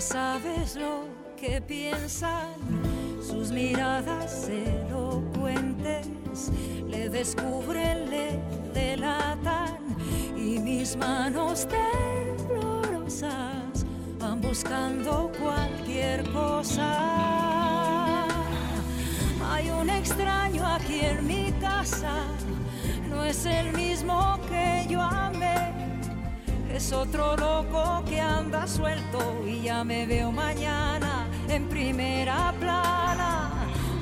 Sabes 0.00 0.76
lo 0.76 1.04
que 1.38 1.60
piensan. 1.60 2.54
Sus 3.22 3.52
miradas 3.52 4.48
elocuentes 4.48 6.08
le 6.88 7.10
descubren, 7.10 8.08
le 8.10 8.40
delatan. 8.72 9.76
Y 10.36 10.58
mis 10.58 10.96
manos 10.96 11.68
temblorosas 11.68 13.84
van 14.18 14.40
buscando 14.40 15.30
cualquier 15.38 16.24
cosa. 16.32 18.26
Hay 19.52 19.70
un 19.70 19.90
extraño 19.90 20.66
aquí 20.66 21.00
en 21.00 21.26
mi 21.26 21.52
casa, 21.60 22.24
no 23.10 23.22
es 23.24 23.44
el 23.44 23.74
mismo 23.74 24.38
que 24.48 24.86
yo 24.88 25.02
amé. 25.02 25.79
Es 26.74 26.92
otro 26.92 27.36
loco 27.36 28.02
que 28.08 28.20
anda 28.20 28.66
suelto 28.66 29.42
y 29.44 29.62
ya 29.62 29.82
me 29.82 30.06
veo 30.06 30.30
mañana 30.30 31.26
en 31.48 31.68
primera 31.68 32.54
plana. 32.58 33.50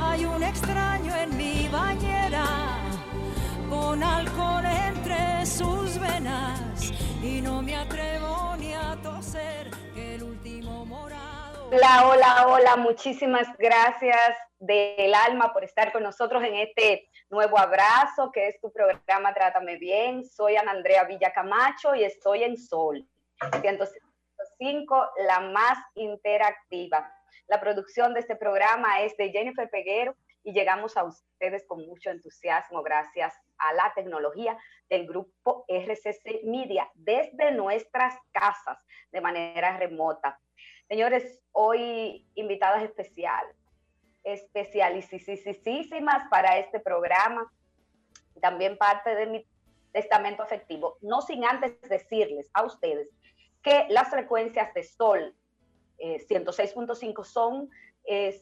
Hay 0.00 0.26
un 0.26 0.42
extraño 0.42 1.14
en 1.16 1.36
mi 1.36 1.66
bañera 1.68 2.44
con 3.70 4.02
alcohol 4.02 4.64
entre 4.66 5.46
sus 5.46 5.98
venas 5.98 6.92
y 7.22 7.40
no 7.40 7.62
me 7.62 7.74
atrevo 7.74 8.54
ni 8.58 8.74
a 8.74 8.96
toser 9.02 9.70
que 9.94 10.16
el 10.16 10.22
último 10.22 10.84
morado. 10.84 11.70
Hola, 11.72 12.06
hola, 12.06 12.46
hola, 12.48 12.76
muchísimas 12.76 13.48
gracias 13.58 14.20
del 14.60 15.14
alma 15.14 15.52
por 15.52 15.64
estar 15.64 15.90
con 15.90 16.02
nosotros 16.02 16.44
en 16.44 16.54
este 16.54 17.07
nuevo 17.30 17.58
abrazo 17.58 18.30
que 18.32 18.48
es 18.48 18.60
tu 18.60 18.72
programa 18.72 19.34
Trátame 19.34 19.76
Bien. 19.76 20.24
Soy 20.24 20.56
Ana 20.56 20.72
Andrea 20.72 21.04
Villa 21.04 21.32
Camacho 21.32 21.94
y 21.94 22.04
estoy 22.04 22.42
en 22.42 22.56
Sol 22.56 23.06
105, 23.60 25.10
la 25.26 25.40
más 25.40 25.78
interactiva. 25.94 27.12
La 27.46 27.60
producción 27.60 28.14
de 28.14 28.20
este 28.20 28.36
programa 28.36 29.02
es 29.02 29.16
de 29.16 29.30
Jennifer 29.30 29.68
Peguero 29.70 30.16
y 30.42 30.52
llegamos 30.52 30.96
a 30.96 31.04
ustedes 31.04 31.66
con 31.66 31.86
mucho 31.86 32.10
entusiasmo 32.10 32.82
gracias 32.82 33.34
a 33.58 33.72
la 33.74 33.92
tecnología 33.94 34.56
del 34.88 35.06
grupo 35.06 35.64
RCC 35.68 36.44
Media 36.44 36.90
desde 36.94 37.52
nuestras 37.52 38.14
casas 38.32 38.78
de 39.12 39.20
manera 39.20 39.76
remota. 39.76 40.40
Señores, 40.88 41.42
hoy 41.52 42.26
invitadas 42.34 42.82
especiales, 42.82 43.54
especialísimas 44.32 46.28
para 46.30 46.58
este 46.58 46.80
programa, 46.80 47.50
también 48.40 48.76
parte 48.76 49.14
de 49.14 49.26
mi 49.26 49.46
testamento 49.92 50.42
afectivo, 50.42 50.98
no 51.00 51.22
sin 51.22 51.44
antes 51.44 51.80
decirles 51.82 52.50
a 52.52 52.64
ustedes 52.64 53.10
que 53.62 53.86
las 53.88 54.08
frecuencias 54.08 54.72
de 54.74 54.84
Sol 54.84 55.34
eh, 55.98 56.24
106.5 56.28 57.24
son 57.24 57.70
eh, 58.04 58.40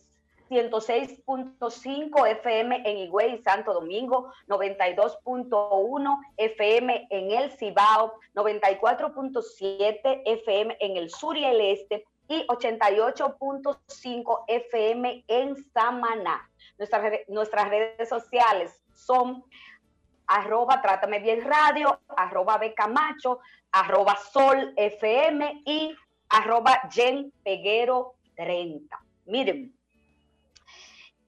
106.5 0.51 2.31
FM 2.31 2.83
en 2.85 2.99
Higüey 2.99 3.35
y 3.35 3.43
Santo 3.43 3.73
Domingo, 3.73 4.31
92.1 4.47 6.19
FM 6.37 7.09
en 7.11 7.31
el 7.33 7.51
Cibao, 7.53 8.13
94.7 8.35 10.23
FM 10.25 10.77
en 10.79 10.97
el 10.97 11.11
sur 11.11 11.37
y 11.37 11.45
el 11.45 11.61
este 11.61 12.05
y 12.29 12.47
88.5 12.47 14.45
FM 14.49 15.25
en 15.29 15.57
Samaná. 15.73 16.51
Nuestras, 16.79 17.21
nuestras 17.29 17.69
redes 17.69 18.09
sociales 18.09 18.83
son 18.95 19.45
arroba 20.27 20.83
Trátame 20.83 21.21
Bien 21.21 21.45
Radio, 21.45 22.01
arroba 22.17 22.59
Becamacho, 22.59 23.41
arroba 23.73 24.17
Sol 24.17 24.73
FM 24.77 25.63
y 25.65 25.95
arroba 26.29 26.81
Jen 26.91 27.33
Peguero 27.45 28.17
30. 28.35 28.99
Miren, 29.27 29.75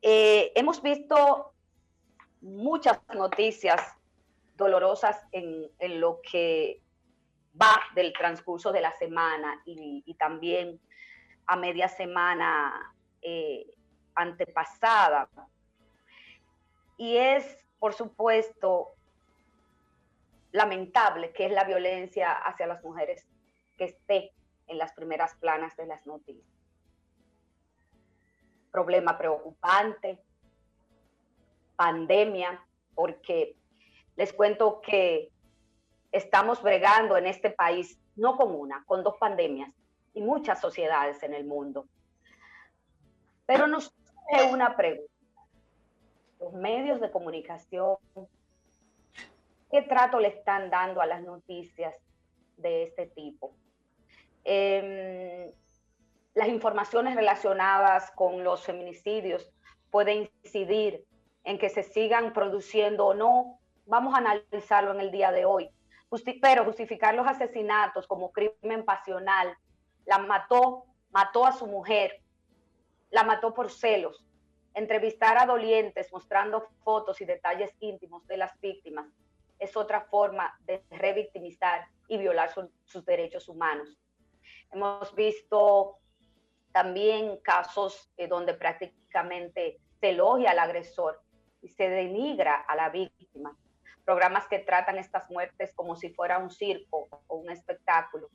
eh, 0.03 0.53
hemos 0.55 0.83
visto 0.83 1.53
muchas 2.41 3.01
noticias 3.15 3.81
dolorosas 4.57 5.25
en, 5.33 5.71
en 5.79 6.01
lo 6.01 6.21
que 6.21 6.83
va 7.61 7.81
del 7.95 8.13
transcurso 8.13 8.73
de 8.73 8.81
la 8.81 8.93
semana 8.93 9.61
y 9.65 10.15
también 10.15 10.81
a 11.49 11.57
media 11.57 11.89
semana 11.89 12.95
eh, 13.23 13.67
antepasada. 14.15 15.29
Y 16.99 17.17
es, 17.17 17.59
por 17.79 17.95
supuesto, 17.95 18.95
lamentable 20.53 21.33
que 21.33 21.47
es 21.47 21.53
la 21.53 21.65
violencia 21.65 22.33
hacia 22.33 22.67
las 22.67 22.83
mujeres 22.85 23.27
que 23.79 23.85
esté 23.85 24.33
en 24.67 24.77
las 24.77 24.93
primeras 24.93 25.35
planas 25.37 25.75
de 25.77 25.87
las 25.87 26.07
noticias. 26.07 26.47
Problema 28.71 29.17
preocupante, 29.17 30.19
pandemia, 31.77 32.63
porque 32.95 33.57
les 34.17 34.35
cuento 34.35 34.83
que 34.83 35.31
estamos 36.13 36.63
bregando 36.63 37.17
en 37.17 37.27
este 37.27 37.51
país, 37.51 37.99
no 38.17 38.37
con 38.37 38.55
una, 38.55 38.85
con 38.85 39.03
dos 39.03 39.17
pandemias 39.19 39.73
y 40.15 40.21
muchas 40.23 40.61
sociedades 40.61 41.23
en 41.23 41.35
el 41.35 41.45
mundo. 41.45 41.87
Pero 43.47 43.67
nos 43.67 43.85
surge 43.85 44.53
una 44.53 44.77
pregunta. 44.77 45.13
Los 46.41 46.53
medios 46.53 47.01
de 47.01 47.11
comunicación, 47.11 47.97
¿qué 49.71 49.83
trato 49.83 50.21
le 50.21 50.29
están 50.29 50.71
dando 50.71 51.01
a 51.01 51.07
las 51.07 51.23
noticias 51.23 51.95
de 52.57 52.85
este 52.85 53.07
tipo? 53.07 53.55
Em, 54.45 55.51
las 56.35 56.49
informaciones 56.49 57.17
relacionadas 57.17 58.11
con 58.13 58.45
los 58.45 58.65
feminicidios 58.65 59.51
pueden 59.91 60.31
incidir 60.45 61.05
en 61.45 61.59
que 61.59 61.71
se 61.71 61.83
sigan 61.83 62.33
produciendo 62.33 63.07
o 63.07 63.15
no. 63.15 63.59
Vamos 63.87 64.15
a 64.15 64.19
analizarlo 64.19 64.93
en 64.93 65.01
el 65.01 65.11
día 65.11 65.33
de 65.33 65.45
hoy. 65.45 65.71
Justi- 66.11 66.39
pero 66.41 66.65
justificar 66.65 67.15
los 67.15 67.27
asesinatos 67.27 68.07
como 68.07 68.31
crimen 68.33 68.85
pasional, 68.85 69.57
la 70.09 70.19
mató, 70.19 70.85
mató 71.11 71.45
a 71.45 71.53
su 71.53 71.67
mujer, 71.67 72.23
la 73.11 73.25
mató 73.25 73.53
por 73.53 73.71
celos, 73.71 74.25
entrevistar 74.75 75.37
a 75.39 75.45
dolientes 75.47 76.11
mostrando 76.13 76.67
fotos 76.83 77.21
y 77.21 77.25
detalles 77.27 77.71
íntimos 77.81 78.27
de 78.27 78.39
las 78.39 78.59
víctimas 78.61 79.07
es 79.59 79.77
otra 79.77 80.03
forma 80.03 80.57
de 80.67 80.83
revictimizar 80.91 81.87
y 82.07 82.17
violar 82.17 82.51
su- 82.53 82.71
sus 82.85 83.05
derechos 83.05 83.49
humanos. 83.49 83.99
Hemos 84.71 85.15
visto 85.15 85.99
también 86.73 87.39
casos 87.39 88.11
eh, 88.17 88.29
donde 88.29 88.55
prácticamente 88.55 89.81
se 90.01 90.11
elogia 90.11 90.53
al 90.53 90.59
agresor 90.61 91.21
y 91.61 91.69
se 91.69 91.89
denigra 91.89 92.55
a 92.69 92.77
la 92.77 92.89
víctima. 92.89 93.57
programas 94.05 94.47
que 94.49 94.61
tratan 94.61 94.97
estas 94.97 95.29
muertes 95.29 95.75
como 95.75 95.95
si 95.95 96.09
fuera 96.15 96.39
un 96.39 96.49
circo 96.51 97.09
o 97.27 97.37
un 97.37 97.51
espectáculo. 97.51 98.31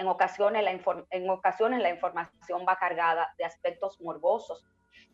En 0.00 0.08
ocasiones, 0.08 0.64
la 0.64 0.70
en 1.10 1.28
ocasiones 1.28 1.82
la 1.82 1.90
información 1.90 2.64
va 2.66 2.78
cargada 2.78 3.34
de 3.36 3.44
aspectos 3.44 4.00
morbosos 4.00 4.64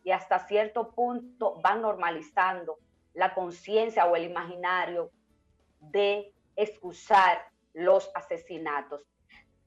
y 0.01 0.11
hasta 0.11 0.39
cierto 0.47 0.91
punto 0.91 1.59
van 1.61 1.81
normalizando 1.81 2.77
la 3.13 3.33
conciencia 3.33 4.05
o 4.05 4.15
el 4.15 4.23
imaginario 4.23 5.11
de 5.81 6.31
excusar 6.55 7.49
los 7.73 8.09
asesinatos. 8.15 9.05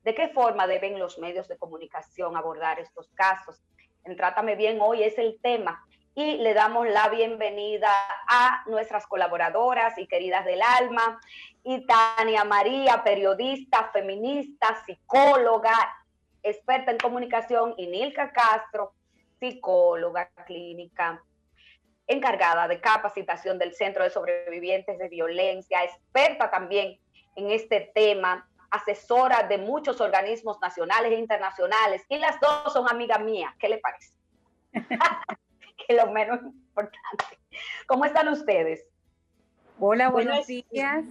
¿De 0.04 0.14
qué 0.14 0.30
forma 0.30 0.66
deben 0.66 0.98
los 0.98 1.18
medios 1.18 1.48
de 1.48 1.58
comunicación 1.58 2.34
abordar 2.34 2.80
estos 2.80 3.10
casos? 3.10 3.62
En 4.04 4.16
Trátame 4.16 4.56
Bien 4.56 4.78
hoy 4.80 5.02
es 5.02 5.18
el 5.18 5.38
tema 5.42 5.84
y 6.20 6.36
le 6.36 6.52
damos 6.52 6.86
la 6.86 7.08
bienvenida 7.08 7.90
a 8.28 8.62
nuestras 8.66 9.06
colaboradoras 9.06 9.96
y 9.96 10.06
queridas 10.06 10.44
del 10.44 10.60
alma, 10.60 11.18
y 11.64 11.86
Tania 11.86 12.44
María, 12.44 13.02
periodista, 13.02 13.88
feminista, 13.90 14.82
psicóloga, 14.84 15.72
experta 16.42 16.90
en 16.90 16.98
comunicación, 16.98 17.72
y 17.78 17.86
Nilka 17.86 18.32
Castro, 18.32 18.92
psicóloga 19.38 20.30
clínica, 20.44 21.24
encargada 22.06 22.68
de 22.68 22.82
capacitación 22.82 23.58
del 23.58 23.74
Centro 23.74 24.04
de 24.04 24.10
Sobrevivientes 24.10 24.98
de 24.98 25.08
Violencia, 25.08 25.82
experta 25.84 26.50
también 26.50 27.00
en 27.34 27.50
este 27.50 27.92
tema, 27.94 28.46
asesora 28.70 29.44
de 29.44 29.56
muchos 29.56 30.02
organismos 30.02 30.60
nacionales 30.60 31.12
e 31.12 31.18
internacionales, 31.18 32.04
y 32.10 32.18
las 32.18 32.38
dos 32.40 32.74
son 32.74 32.90
amigas 32.90 33.20
mías. 33.20 33.54
¿Qué 33.58 33.70
le 33.70 33.78
parece? 33.78 34.12
lo 35.96 36.10
menos 36.12 36.40
importante. 36.42 37.38
¿Cómo 37.86 38.04
están 38.04 38.28
ustedes? 38.28 38.86
Hola, 39.78 40.10
buenos 40.10 40.46
días. 40.46 41.04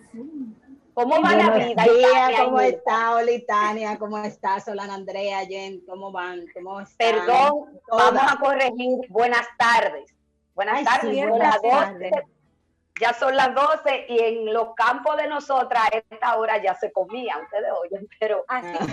¿Cómo 0.94 1.22
va 1.22 1.36
la 1.36 1.50
vida? 1.52 1.84
Días, 1.84 2.32
¿Cómo 2.38 2.60
está, 2.60 3.16
Olitania? 3.16 3.98
¿Cómo 3.98 4.18
está, 4.20 4.60
Solana 4.60 4.96
Andrea, 4.96 5.46
Jen? 5.46 5.82
¿Cómo 5.88 6.12
van? 6.12 6.46
¿Cómo 6.54 6.82
están? 6.82 6.98
Perdón, 6.98 7.80
vamos 7.90 8.22
a 8.32 8.38
corregir. 8.38 9.00
Buenas 9.10 9.48
tardes. 9.58 10.14
Buenas 10.54 10.84
tardes. 10.84 11.30
buenas 11.30 11.62
tardes. 11.62 12.12
Ya 13.00 13.14
son 13.14 13.36
las 13.36 13.56
12 13.56 14.08
y 14.10 14.20
en 14.20 14.54
los 14.54 14.76
campos 14.76 15.16
de 15.16 15.28
nosotras 15.28 15.84
a 15.86 15.98
esta 15.98 16.38
hora 16.38 16.62
ya 16.62 16.76
se 16.76 16.92
comía, 16.92 17.38
ustedes 17.42 17.72
oyen, 17.82 18.10
pero 18.20 18.44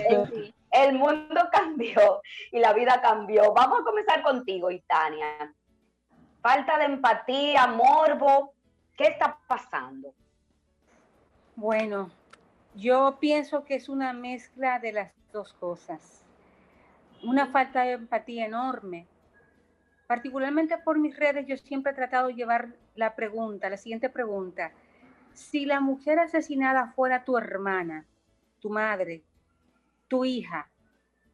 el, 0.09 0.55
el 0.71 0.93
mundo 0.93 1.41
cambió 1.51 2.21
y 2.53 2.59
la 2.59 2.71
vida 2.71 3.01
cambió. 3.01 3.51
Vamos 3.53 3.81
a 3.81 3.83
comenzar 3.83 4.23
contigo, 4.23 4.71
Itania 4.71 5.53
falta 6.41 6.77
de 6.77 6.85
empatía, 6.85 7.67
morbo. 7.67 8.53
¿Qué 8.95 9.05
está 9.05 9.37
pasando? 9.47 10.13
Bueno, 11.55 12.11
yo 12.75 13.17
pienso 13.19 13.63
que 13.63 13.75
es 13.75 13.89
una 13.89 14.13
mezcla 14.13 14.79
de 14.79 14.91
las 14.91 15.11
dos 15.31 15.53
cosas. 15.53 16.23
Una 17.23 17.47
falta 17.47 17.83
de 17.83 17.93
empatía 17.93 18.45
enorme. 18.45 19.07
Particularmente 20.07 20.77
por 20.77 20.99
mis 20.99 21.17
redes, 21.17 21.45
yo 21.47 21.57
siempre 21.57 21.91
he 21.91 21.95
tratado 21.95 22.27
de 22.27 22.35
llevar 22.35 22.69
la 22.95 23.15
pregunta, 23.15 23.69
la 23.69 23.77
siguiente 23.77 24.09
pregunta. 24.09 24.71
Si 25.33 25.65
la 25.65 25.79
mujer 25.79 26.19
asesinada 26.19 26.93
fuera 26.95 27.23
tu 27.25 27.37
hermana, 27.37 28.05
tu 28.59 28.69
madre, 28.69 29.23
tu 30.07 30.25
hija, 30.25 30.69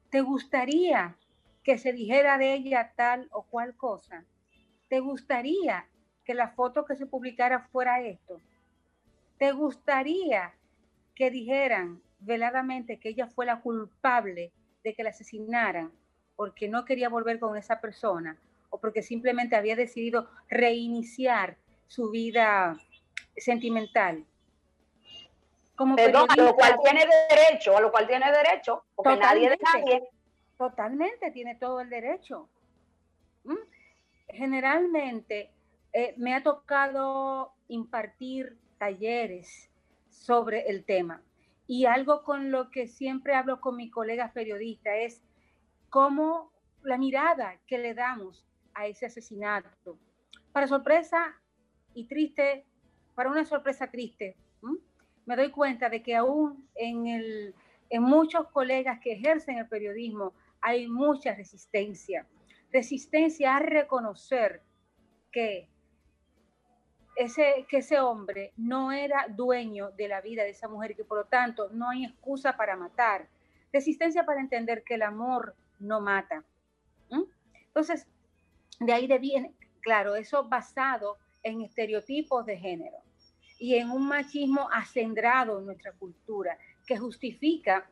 ¿te 0.10 0.22
gustaría 0.22 1.16
que 1.64 1.78
se 1.78 1.94
dijera 1.94 2.38
de 2.38 2.54
ella 2.54 2.92
tal 2.96 3.28
o 3.32 3.44
cual 3.44 3.76
cosa? 3.76 4.26
¿Te 4.94 5.00
gustaría 5.00 5.88
que 6.24 6.36
la 6.36 6.50
foto 6.50 6.86
que 6.86 6.96
se 6.96 7.08
publicara 7.08 7.62
fuera 7.72 8.00
esto? 8.02 8.40
¿Te 9.40 9.52
gustaría 9.52 10.54
que 11.16 11.32
dijeran 11.32 12.00
veladamente 12.20 13.00
que 13.00 13.10
ella 13.10 13.26
fue 13.26 13.48
la 13.48 13.60
culpable 13.60 14.52
de 14.84 14.94
que 14.94 15.02
la 15.02 15.10
asesinaran 15.10 15.92
porque 16.36 16.70
no 16.70 16.86
quería 16.86 17.10
volver 17.10 17.40
con 17.40 17.58
esa 17.58 17.82
persona 17.82 18.38
o 18.70 18.80
porque 18.80 19.02
simplemente 19.02 19.56
había 19.56 19.76
decidido 19.76 20.30
reiniciar 20.48 21.58
su 21.88 22.12
vida 22.12 22.78
sentimental? 23.36 24.24
Como 25.76 25.96
Perdón, 25.96 26.28
a 26.30 26.36
lo 26.36 26.54
cual 26.54 26.78
tiene 26.84 27.08
derecho, 27.32 27.76
a 27.76 27.82
lo 27.82 27.92
cual 27.92 28.06
tiene 28.06 28.32
derecho, 28.32 28.84
porque 28.94 29.18
nadie 29.18 29.50
de 29.50 29.58
nadie. 29.58 30.04
Totalmente, 30.56 31.32
tiene 31.32 31.56
todo 31.56 31.82
el 31.82 31.90
derecho. 31.90 32.48
Generalmente 34.34 35.52
eh, 35.94 36.16
me 36.18 36.34
ha 36.34 36.42
tocado 36.42 37.54
impartir 37.68 38.58
talleres 38.80 39.70
sobre 40.10 40.70
el 40.70 40.86
tema. 40.86 41.22
Y 41.68 41.86
algo 41.86 42.24
con 42.24 42.52
lo 42.52 42.72
que 42.72 42.88
siempre 42.88 43.36
hablo 43.36 43.62
con 43.62 43.78
mis 43.78 43.92
colegas 43.92 44.32
periodistas 44.32 44.94
es 44.98 45.22
cómo 45.90 46.52
la 46.82 46.98
mirada 46.98 47.60
que 47.68 47.78
le 47.78 47.94
damos 47.94 48.46
a 48.74 48.88
ese 48.88 49.06
asesinato. 49.06 50.00
Para 50.52 50.68
sorpresa 50.68 51.40
y 51.94 52.08
triste, 52.08 52.66
para 53.16 53.30
una 53.30 53.46
sorpresa 53.46 53.90
triste, 53.90 54.36
me 55.26 55.36
doy 55.36 55.52
cuenta 55.52 55.90
de 55.90 56.02
que 56.02 56.16
aún 56.16 56.68
en, 56.76 57.08
el, 57.08 57.56
en 57.90 58.02
muchos 58.02 58.48
colegas 58.50 59.00
que 59.00 59.14
ejercen 59.14 59.60
el 59.60 59.68
periodismo 59.68 60.34
hay 60.60 60.88
mucha 60.88 61.36
resistencia 61.36 62.26
resistencia 62.74 63.56
a 63.56 63.60
reconocer 63.60 64.64
que 65.32 65.70
ese, 67.16 67.68
que 67.70 67.78
ese 67.78 68.00
hombre 68.00 68.52
no 68.58 68.92
era 68.92 69.28
dueño 69.30 69.92
de 69.92 70.08
la 70.08 70.22
vida 70.22 70.44
de 70.44 70.50
esa 70.50 70.68
mujer 70.68 70.92
y 70.92 70.96
que 70.96 71.06
por 71.06 71.20
lo 71.20 71.26
tanto 71.26 71.70
no 71.70 71.90
hay 71.90 72.06
excusa 72.06 72.58
para 72.58 72.76
matar. 72.76 73.30
Resistencia 73.72 74.26
para 74.26 74.42
entender 74.42 74.84
que 74.84 74.96
el 74.96 75.04
amor 75.04 75.56
no 75.80 76.02
mata. 76.02 76.44
Entonces, 77.68 78.08
de 78.80 78.94
ahí 78.94 79.08
viene, 79.20 79.54
claro, 79.82 80.16
eso 80.16 80.44
basado 80.48 81.18
en 81.44 81.62
estereotipos 81.62 82.46
de 82.46 82.58
género 82.58 82.98
y 83.60 83.76
en 83.76 83.90
un 83.90 84.08
machismo 84.08 84.68
acendrado 84.72 85.60
en 85.60 85.66
nuestra 85.66 85.92
cultura 85.94 86.58
que 86.86 86.98
justifica 86.98 87.90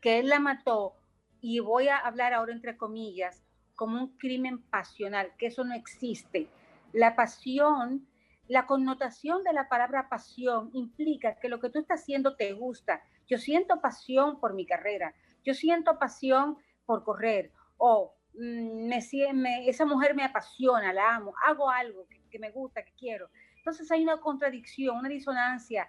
que 0.00 0.18
él 0.18 0.28
la 0.28 0.40
mató, 0.40 0.96
y 1.40 1.60
voy 1.60 1.88
a 1.88 1.98
hablar 1.98 2.32
ahora 2.32 2.52
entre 2.52 2.76
comillas, 2.76 3.42
como 3.76 4.00
un 4.00 4.16
crimen 4.16 4.62
pasional, 4.62 5.32
que 5.38 5.46
eso 5.46 5.64
no 5.64 5.74
existe. 5.74 6.48
La 6.92 7.14
pasión, 7.14 8.06
la 8.48 8.66
connotación 8.66 9.44
de 9.44 9.52
la 9.52 9.68
palabra 9.68 10.08
pasión 10.08 10.70
implica 10.72 11.38
que 11.38 11.48
lo 11.48 11.60
que 11.60 11.70
tú 11.70 11.78
estás 11.78 12.00
haciendo 12.00 12.36
te 12.36 12.52
gusta. 12.54 13.02
Yo 13.28 13.38
siento 13.38 13.80
pasión 13.80 14.40
por 14.40 14.54
mi 14.54 14.66
carrera, 14.66 15.14
yo 15.44 15.54
siento 15.54 15.98
pasión 15.98 16.58
por 16.84 17.04
correr, 17.04 17.52
o 17.76 18.14
mm, 18.34 18.88
me, 18.88 19.68
esa 19.68 19.84
mujer 19.84 20.14
me 20.14 20.24
apasiona, 20.24 20.92
la 20.92 21.16
amo, 21.16 21.34
hago 21.46 21.70
algo 21.70 22.06
que, 22.08 22.20
que 22.30 22.38
me 22.38 22.50
gusta, 22.50 22.84
que 22.84 22.92
quiero. 22.98 23.28
Entonces 23.58 23.90
hay 23.90 24.02
una 24.02 24.18
contradicción, 24.18 24.96
una 24.96 25.08
disonancia. 25.08 25.88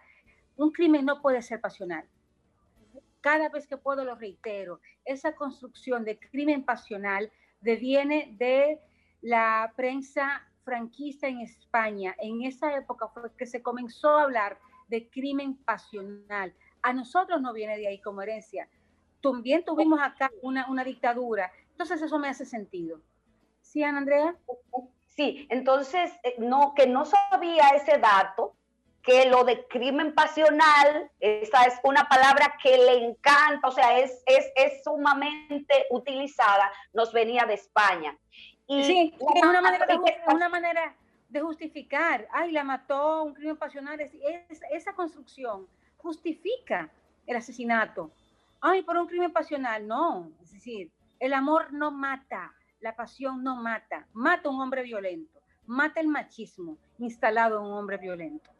Un 0.55 0.71
crimen 0.71 1.05
no 1.05 1.21
puede 1.21 1.41
ser 1.41 1.61
pasional 1.61 2.07
cada 3.27 3.49
vez 3.49 3.67
que 3.67 3.75
puedo 3.75 4.05
lo 4.05 4.15
reitero, 4.15 4.79
esa 5.03 5.35
construcción 5.35 6.05
de 6.05 6.17
crimen 6.17 6.63
pasional 6.63 7.29
deviene 7.61 8.35
de 8.37 8.79
la 9.21 9.73
prensa 9.75 10.43
franquista 10.63 11.27
en 11.27 11.39
España. 11.39 12.15
En 12.19 12.43
esa 12.43 12.75
época 12.75 13.07
fue 13.07 13.31
que 13.37 13.45
se 13.45 13.61
comenzó 13.61 14.17
a 14.17 14.23
hablar 14.23 14.59
de 14.89 15.09
crimen 15.09 15.55
pasional. 15.55 16.53
A 16.81 16.91
nosotros 16.91 17.41
no 17.41 17.53
viene 17.53 17.77
de 17.77 17.87
ahí 17.87 17.99
como 17.99 18.21
herencia. 18.21 18.67
También 19.21 19.63
tuvimos 19.63 19.99
acá 20.01 20.29
una, 20.41 20.69
una 20.69 20.83
dictadura. 20.83 21.51
Entonces 21.71 22.01
eso 22.01 22.19
me 22.19 22.27
hace 22.27 22.45
sentido. 22.45 22.99
¿Sí, 23.61 23.83
Ana 23.83 23.99
Andrea? 23.99 24.35
Sí, 25.05 25.47
entonces, 25.49 26.11
eh, 26.23 26.35
no, 26.37 26.73
que 26.75 26.85
no 26.85 27.05
sabía 27.05 27.69
ese 27.69 27.97
dato, 27.97 28.56
que 29.07 29.25
lo 29.29 29.45
de 29.45 29.65
crimen 29.67 30.13
pasional, 30.13 31.09
esa 31.21 31.63
es 31.63 31.79
una 31.85 32.09
palabra 32.09 32.57
que 32.61 32.77
le 32.77 33.05
encanta, 33.05 33.65
o 33.65 33.71
sea, 33.71 33.99
es, 33.99 34.21
es, 34.25 34.51
es 34.57 34.83
sumamente 34.83 35.85
utilizada, 35.91 36.69
nos 36.93 37.13
venía 37.13 37.45
de 37.45 37.53
España. 37.53 38.17
Y 38.67 38.83
sí, 38.83 39.15
es 39.17 39.43
una 39.43 39.61
manera, 39.61 39.85
de, 39.85 39.97
una 40.27 40.49
manera 40.49 40.93
de 41.29 41.39
justificar, 41.39 42.27
ay, 42.33 42.51
la 42.51 42.65
mató, 42.65 43.23
un 43.23 43.33
crimen 43.33 43.55
pasional, 43.55 43.97
es, 44.01 44.11
esa 44.73 44.91
construcción 44.91 45.69
justifica 45.95 46.91
el 47.25 47.37
asesinato. 47.37 48.11
Ay, 48.59 48.81
por 48.81 48.97
un 48.97 49.07
crimen 49.07 49.31
pasional, 49.31 49.87
no, 49.87 50.33
es 50.41 50.51
decir, 50.51 50.91
el 51.21 51.31
amor 51.31 51.71
no 51.71 51.91
mata, 51.91 52.53
la 52.81 52.93
pasión 52.93 53.41
no 53.41 53.55
mata, 53.55 54.05
mata 54.11 54.49
un 54.49 54.59
hombre 54.59 54.83
violento, 54.83 55.39
mata 55.65 56.01
el 56.01 56.09
machismo 56.09 56.77
instalado 56.97 57.59
en 57.59 57.67
un 57.67 57.71
hombre 57.71 57.95
violento. 57.95 58.56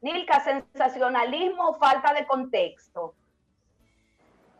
Nilka, 0.00 0.40
sensacionalismo 0.42 1.70
o 1.70 1.74
falta 1.74 2.12
de 2.12 2.26
contexto. 2.26 3.14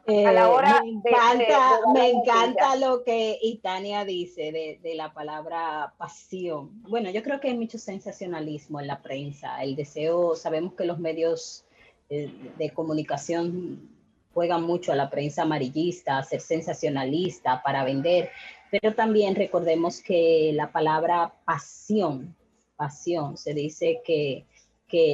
a 0.07 0.33
la 0.33 0.51
hora 0.51 0.83
me 0.83 0.91
encanta, 0.91 1.81
me 1.93 2.11
encanta 2.11 2.77
lo 2.77 3.05
que 3.05 3.39
Itania 3.43 4.05
dice 4.05 4.79
de, 4.83 4.95
la 4.95 5.13
palabra 5.13 5.95
pasión. 5.99 6.83
Bueno, 6.89 7.11
yo 7.11 7.23
creo 7.23 7.41
que 7.41 7.49
hay 7.49 7.59
mucho 7.59 7.79
sensacionalismo 7.79 8.81
en 8.81 8.87
la 8.87 9.03
prensa. 9.03 9.63
El 9.63 9.77
deseo, 9.77 10.37
sabemos 10.37 10.75
que 10.75 10.85
los 10.85 10.99
medios 10.99 11.65
eh, 12.11 12.31
de 12.59 12.71
comunicación 12.71 13.89
juegan 14.35 14.65
mucho 14.65 14.93
a 14.93 14.97
la 14.97 15.09
prensa 15.09 15.43
amarillista, 15.43 16.19
a 16.19 16.25
ser 16.25 16.41
sensacionalista 16.41 17.63
para 17.63 17.85
vender, 17.85 18.31
pero 18.71 18.95
también 18.95 19.37
recordemos 19.37 20.01
que 20.01 20.51
la 20.53 20.73
palabra 20.73 21.33
pasión, 21.45 22.35
pasión, 22.77 23.37
se 23.37 23.55
dice 23.55 24.03
que, 24.05 24.45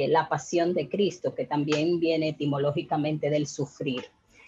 la 0.09 0.29
pasión 0.29 0.73
de 0.73 0.87
Cristo, 0.89 1.33
que 1.33 1.45
también 1.45 1.99
viene 1.99 2.29
etimológicamente 2.29 3.29
del 3.29 3.47
sufrir 3.47 4.03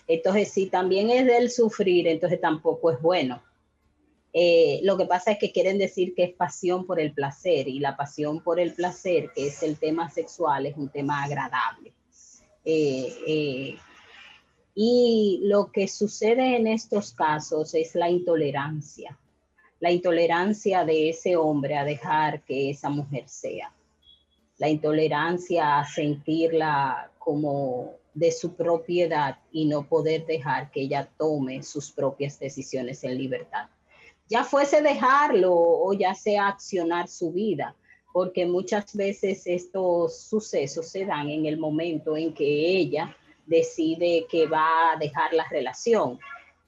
entonces, 0.07 0.51
si 0.51 0.67
también 0.67 1.09
es 1.09 1.25
del 1.25 1.49
sufrir, 1.49 2.07
entonces 2.07 2.41
tampoco 2.41 2.91
es 2.91 3.01
bueno. 3.01 3.41
Eh, 4.33 4.79
lo 4.83 4.97
que 4.97 5.05
pasa 5.05 5.31
es 5.31 5.37
que 5.37 5.51
quieren 5.51 5.77
decir 5.77 6.15
que 6.15 6.23
es 6.23 6.33
pasión 6.33 6.85
por 6.85 6.99
el 6.99 7.13
placer 7.13 7.67
y 7.67 7.79
la 7.79 7.95
pasión 7.95 8.41
por 8.41 8.59
el 8.59 8.73
placer, 8.73 9.31
que 9.33 9.47
es 9.47 9.61
el 9.63 9.77
tema 9.77 10.09
sexual, 10.09 10.65
es 10.65 10.75
un 10.75 10.89
tema 10.89 11.23
agradable. 11.23 11.93
Eh, 12.65 13.15
eh, 13.27 13.77
y 14.75 15.41
lo 15.43 15.71
que 15.71 15.87
sucede 15.87 16.55
en 16.55 16.67
estos 16.67 17.13
casos 17.13 17.75
es 17.75 17.93
la 17.93 18.09
intolerancia, 18.09 19.19
la 19.79 19.91
intolerancia 19.91 20.83
de 20.83 21.09
ese 21.09 21.35
hombre 21.35 21.77
a 21.77 21.85
dejar 21.85 22.41
que 22.41 22.71
esa 22.71 22.89
mujer 22.89 23.29
sea, 23.29 23.71
la 24.57 24.69
intolerancia 24.69 25.79
a 25.79 25.85
sentirla 25.85 27.11
como 27.17 27.95
de 28.13 28.31
su 28.31 28.53
propiedad 28.53 29.37
y 29.51 29.65
no 29.65 29.87
poder 29.87 30.25
dejar 30.25 30.69
que 30.71 30.81
ella 30.81 31.09
tome 31.17 31.63
sus 31.63 31.91
propias 31.91 32.39
decisiones 32.39 33.03
en 33.03 33.17
libertad. 33.17 33.67
Ya 34.29 34.43
fuese 34.43 34.81
dejarlo 34.81 35.53
o 35.53 35.93
ya 35.93 36.13
sea 36.13 36.47
accionar 36.47 37.07
su 37.07 37.31
vida, 37.31 37.75
porque 38.11 38.45
muchas 38.45 38.95
veces 38.95 39.47
estos 39.47 40.17
sucesos 40.17 40.87
se 40.87 41.05
dan 41.05 41.29
en 41.29 41.45
el 41.45 41.57
momento 41.57 42.15
en 42.15 42.33
que 42.33 42.45
ella 42.45 43.15
decide 43.45 44.25
que 44.29 44.47
va 44.47 44.93
a 44.93 44.97
dejar 44.97 45.33
la 45.33 45.47
relación 45.49 46.19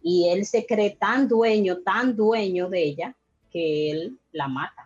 y 0.02 0.30
él 0.30 0.46
se 0.46 0.66
cree 0.66 0.92
tan 0.92 1.28
dueño, 1.28 1.78
tan 1.78 2.16
dueño 2.16 2.70
de 2.70 2.84
ella 2.84 3.16
que 3.52 3.90
él 3.90 4.20
la 4.32 4.48
mata, 4.48 4.85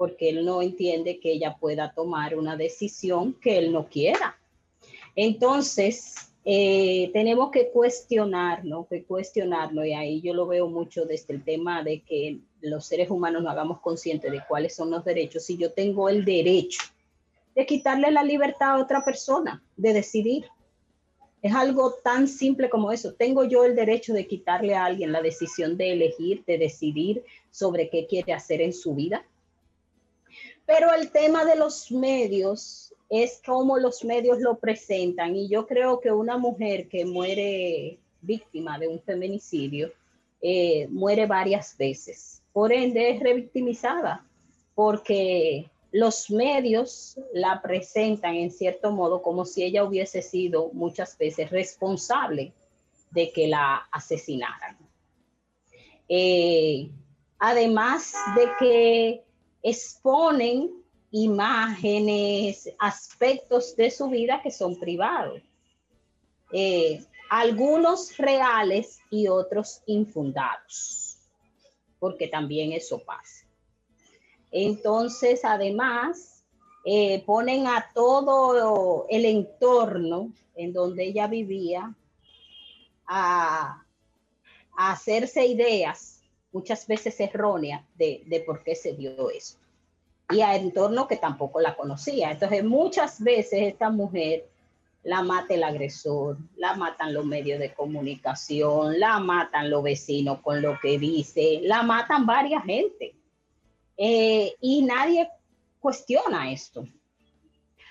porque 0.00 0.30
él 0.30 0.46
no 0.46 0.62
entiende 0.62 1.20
que 1.20 1.32
ella 1.32 1.58
pueda 1.60 1.92
tomar 1.92 2.34
una 2.34 2.56
decisión 2.56 3.34
que 3.34 3.58
él 3.58 3.70
no 3.70 3.86
quiera 3.88 4.40
entonces, 5.16 6.14
eh, 6.44 7.10
tenemos 7.12 7.50
que 7.50 7.70
cuestionarnos, 7.70 8.86
que 8.88 9.04
cuestionarnos, 9.04 9.86
y 9.86 9.92
ahí 9.92 10.20
yo 10.20 10.34
lo 10.34 10.46
veo 10.46 10.68
mucho 10.68 11.04
desde 11.04 11.34
el 11.34 11.44
tema 11.44 11.82
de 11.82 12.02
que 12.02 12.38
los 12.60 12.86
seres 12.86 13.10
humanos 13.10 13.42
nos 13.42 13.52
hagamos 13.52 13.80
conscientes 13.80 14.30
de 14.30 14.42
cuáles 14.48 14.74
son 14.74 14.90
los 14.90 15.04
derechos. 15.04 15.44
Si 15.44 15.56
yo 15.56 15.72
tengo 15.72 16.08
el 16.08 16.24
derecho 16.24 16.80
de 17.54 17.66
quitarle 17.66 18.10
la 18.10 18.22
libertad 18.22 18.76
a 18.76 18.78
otra 18.78 19.04
persona, 19.04 19.62
de 19.76 19.92
decidir. 19.92 20.46
Es 21.42 21.54
algo 21.54 21.94
tan 22.04 22.28
simple 22.28 22.68
como 22.68 22.92
eso. 22.92 23.14
Tengo 23.14 23.44
yo 23.44 23.64
el 23.64 23.74
derecho 23.74 24.12
de 24.12 24.26
quitarle 24.26 24.74
a 24.74 24.84
alguien 24.84 25.10
la 25.10 25.22
decisión 25.22 25.78
de 25.78 25.92
elegir, 25.92 26.44
de 26.44 26.58
decidir 26.58 27.24
sobre 27.50 27.88
qué 27.88 28.06
quiere 28.06 28.34
hacer 28.34 28.60
en 28.60 28.74
su 28.74 28.94
vida. 28.94 29.24
Pero 30.72 30.94
el 30.94 31.10
tema 31.10 31.44
de 31.44 31.56
los 31.56 31.90
medios 31.90 32.94
es 33.08 33.42
como 33.44 33.76
los 33.76 34.04
medios 34.04 34.38
lo 34.38 34.56
presentan. 34.56 35.34
Y 35.34 35.48
yo 35.48 35.66
creo 35.66 35.98
que 35.98 36.12
una 36.12 36.38
mujer 36.38 36.86
que 36.86 37.04
muere 37.04 37.98
víctima 38.20 38.78
de 38.78 38.86
un 38.86 39.00
feminicidio 39.00 39.90
eh, 40.40 40.86
muere 40.88 41.26
varias 41.26 41.76
veces. 41.76 42.40
Por 42.52 42.72
ende, 42.72 43.10
es 43.10 43.20
revictimizada 43.20 44.24
porque 44.76 45.68
los 45.90 46.30
medios 46.30 47.18
la 47.34 47.60
presentan 47.60 48.36
en 48.36 48.52
cierto 48.52 48.92
modo 48.92 49.22
como 49.22 49.44
si 49.44 49.64
ella 49.64 49.82
hubiese 49.82 50.22
sido 50.22 50.70
muchas 50.72 51.18
veces 51.18 51.50
responsable 51.50 52.52
de 53.10 53.32
que 53.32 53.48
la 53.48 53.88
asesinaran. 53.90 54.78
Eh, 56.08 56.92
además 57.40 58.14
de 58.36 58.48
que 58.60 59.29
exponen 59.62 60.70
imágenes, 61.10 62.72
aspectos 62.78 63.76
de 63.76 63.90
su 63.90 64.08
vida 64.08 64.40
que 64.42 64.50
son 64.50 64.78
privados. 64.78 65.42
Eh, 66.52 67.04
algunos 67.30 68.16
reales 68.16 69.00
y 69.10 69.28
otros 69.28 69.82
infundados, 69.86 71.18
porque 71.98 72.26
también 72.26 72.72
eso 72.72 72.98
pasa. 72.98 73.46
Entonces, 74.50 75.44
además, 75.44 76.44
eh, 76.84 77.22
ponen 77.24 77.66
a 77.66 77.90
todo 77.94 79.06
el 79.08 79.26
entorno 79.26 80.32
en 80.56 80.72
donde 80.72 81.04
ella 81.04 81.26
vivía 81.26 81.94
a, 83.06 83.84
hacerse 84.76 85.44
ideas, 85.44 86.19
muchas 86.52 86.86
veces 86.86 87.18
erróneas, 87.20 87.82
de, 87.96 88.22
de 88.26 88.40
por 88.40 88.62
qué 88.62 88.74
se 88.74 88.92
dio 88.92 89.30
eso 89.30 89.58
y 90.30 90.42
a 90.42 90.54
entorno 90.54 91.08
que 91.08 91.16
tampoco 91.16 91.60
la 91.60 91.74
conocía. 91.74 92.30
Entonces, 92.30 92.62
muchas 92.64 93.20
veces 93.20 93.62
esta 93.62 93.90
mujer 93.90 94.48
la 95.02 95.22
mata 95.22 95.54
el 95.54 95.62
agresor, 95.62 96.36
la 96.56 96.74
matan 96.74 97.14
los 97.14 97.24
medios 97.24 97.58
de 97.58 97.72
comunicación, 97.72 99.00
la 99.00 99.18
matan 99.18 99.70
los 99.70 99.82
vecinos 99.82 100.40
con 100.40 100.60
lo 100.60 100.78
que 100.78 100.98
dice, 100.98 101.60
la 101.62 101.82
matan 101.82 102.26
varias 102.26 102.64
gente. 102.64 103.14
Eh, 103.96 104.54
y 104.60 104.82
nadie 104.82 105.28
cuestiona 105.78 106.50
esto. 106.52 106.86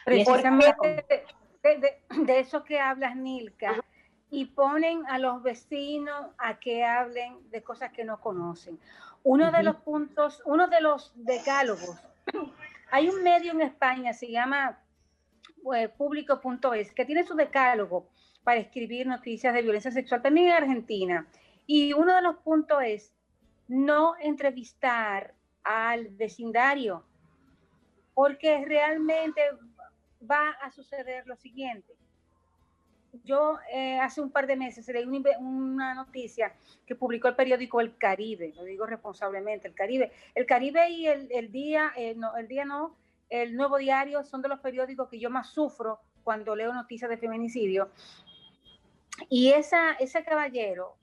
Precisamente 0.06 1.26
de, 1.64 2.40
eso 2.40 2.64
que 2.64 2.80
hablas, 2.80 3.16
Nilka, 3.16 3.84
y 4.32 4.46
ponen 4.46 5.06
a 5.08 5.18
los 5.18 5.42
vecinos 5.42 6.28
a 6.38 6.60
que 6.60 6.84
hablen 6.84 7.50
de 7.50 7.64
cosas 7.64 7.92
que 7.92 8.04
no 8.04 8.20
conocen. 8.20 8.80
Uno 9.24 9.52
de 9.52 9.64
los 9.64 9.78
puntos, 9.78 10.42
uno 10.46 10.68
de 10.68 10.82
los 10.82 11.12
decálogos 11.16 11.98
hay 12.92 13.10
un 13.10 13.24
medio 13.24 13.52
en 13.52 13.62
España, 13.62 14.14
se 14.14 14.30
llama 14.30 14.80
pues, 15.64 15.90
público.es, 15.90 16.92
que 16.94 17.06
tiene 17.06 17.24
su 17.24 17.36
decálogo 17.36 18.08
para 18.44 18.60
escribir 18.60 19.08
noticias 19.08 19.54
de 19.54 19.62
violencia 19.62 19.92
sexual, 19.92 20.22
también 20.22 20.48
en 20.48 20.54
Argentina. 20.54 21.28
Y 21.66 21.94
uno 21.94 22.16
de 22.16 22.22
los 22.22 22.38
puntos 22.38 22.80
es 22.84 23.14
no 23.68 24.16
entrevistar 24.20 25.34
al 25.64 26.08
vecindario, 26.10 27.04
porque 28.14 28.66
realmente 28.66 29.42
va 30.30 30.50
a 30.62 30.72
suceder 30.72 31.28
lo 31.28 31.36
siguiente 31.36 31.94
yo 33.24 33.58
eh, 33.72 34.00
hace 34.00 34.22
un 34.22 34.32
par 34.32 34.48
de 34.48 34.56
meses 34.56 34.88
leí 34.88 35.06
una 35.40 35.94
noticia 35.94 36.54
que 36.86 36.96
publicó 36.96 37.28
el 37.28 37.36
periódico 37.36 37.82
El 37.82 37.98
Caribe, 37.98 38.54
lo 38.56 38.64
digo 38.64 38.86
responsablemente, 38.86 39.68
El 39.68 39.74
Caribe. 39.74 40.12
El 40.36 40.46
Caribe 40.46 40.90
y 40.90 41.08
el, 41.08 41.52
Día, 41.52 41.92
eh, 41.96 42.16
no, 42.16 42.36
el 42.38 42.48
Día 42.48 42.66
no, 42.66 42.96
el 43.30 43.56
Nuevo 43.56 43.78
Diario 43.78 44.24
son 44.24 44.42
de 44.42 44.50
los 44.50 44.60
periódicos 44.60 45.10
que 45.10 45.20
yo 45.20 45.30
más 45.30 45.50
sufro 45.50 46.00
cuando 46.24 46.56
leo 46.56 46.74
noticias 46.74 47.10
de 47.10 47.18
feminicidio. 47.18 47.90
Y 49.30 49.52
esa, 49.52 49.94
ese 49.94 50.24
caballero, 50.24 50.96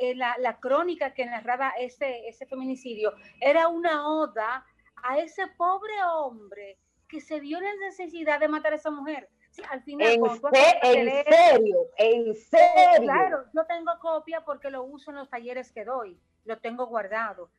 eh, 0.00 0.14
la, 0.14 0.36
la, 0.38 0.58
crónica 0.58 1.14
que 1.14 1.26
narraba 1.26 1.70
ese, 1.78 2.26
ese 2.28 2.46
feminicidio, 2.46 3.12
era 3.40 3.68
una 3.68 4.08
oda 4.08 4.64
a 5.02 5.18
ese 5.18 5.46
pobre 5.56 5.92
hombre 6.16 6.78
que 7.08 7.20
se 7.20 7.38
vio 7.38 7.58
en 7.58 7.64
la 7.64 7.74
necesidad 7.86 8.40
de 8.40 8.48
matar 8.48 8.72
a 8.72 8.76
esa 8.76 8.90
mujer 8.90 9.28
al 9.70 9.82
final. 9.82 10.08
En, 10.12 11.24
serio, 11.24 11.76
en 11.96 12.34
serio. 12.34 13.02
Claro, 13.02 13.44
yo 13.54 13.64
tengo 13.66 13.92
copia 14.00 14.44
porque 14.44 14.70
lo 14.70 14.84
uso 14.84 15.10
en 15.10 15.16
los 15.16 15.30
talleres 15.30 15.70
que 15.72 15.84
doy, 15.84 16.18
lo 16.44 16.58
tengo 16.58 16.86
guardado. 16.86 17.50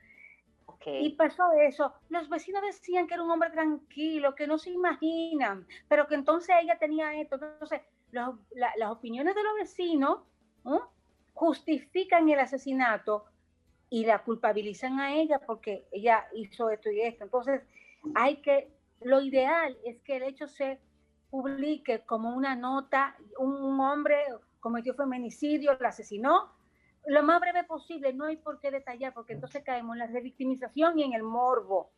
Y 0.85 1.09
pasó 1.15 1.51
eso. 1.53 1.93
Los 2.09 2.29
vecinos 2.29 2.61
decían 2.61 3.07
que 3.07 3.15
era 3.15 3.23
un 3.23 3.31
hombre 3.31 3.49
tranquilo, 3.49 4.35
que 4.35 4.45
no 4.45 4.57
se 4.57 4.69
imaginan, 4.69 5.67
pero 5.87 6.07
que 6.07 6.15
entonces 6.15 6.55
ella 6.61 6.77
tenía 6.77 7.19
esto. 7.19 7.35
Entonces, 7.35 7.81
las 8.11 8.91
opiniones 8.91 9.33
de 9.35 9.43
los 9.43 9.55
vecinos 9.55 10.19
justifican 11.33 12.29
el 12.29 12.39
asesinato 12.39 13.25
y 13.89 14.05
la 14.05 14.23
culpabilizan 14.23 14.99
a 14.99 15.15
ella 15.15 15.39
porque 15.39 15.87
ella 15.91 16.27
hizo 16.33 16.69
esto 16.69 16.91
y 16.91 17.01
esto. 17.01 17.23
Entonces, 17.23 17.61
hay 18.13 18.37
que, 18.37 18.71
lo 19.01 19.21
ideal 19.21 19.77
es 19.85 20.01
que 20.01 20.17
el 20.17 20.23
hecho 20.23 20.47
se 20.47 20.79
publique 21.29 22.05
como 22.05 22.35
una 22.35 22.55
nota, 22.55 23.15
un 23.39 23.79
hombre 23.79 24.17
cometió 24.59 24.93
feminicidio, 24.95 25.77
lo 25.79 25.87
asesinó, 25.87 26.51
lo 27.07 27.23
más 27.23 27.39
breve 27.39 27.63
posible, 27.63 28.13
no 28.13 28.25
hay 28.25 28.37
por 28.37 28.59
qué 28.59 28.71
detallar, 28.71 29.13
porque 29.13 29.33
entonces 29.33 29.63
caemos 29.63 29.95
en 29.95 29.99
la 29.99 30.07
revictimización 30.07 30.97
y 30.97 31.03
en 31.03 31.13
el 31.13 31.23
morbo. 31.23 31.91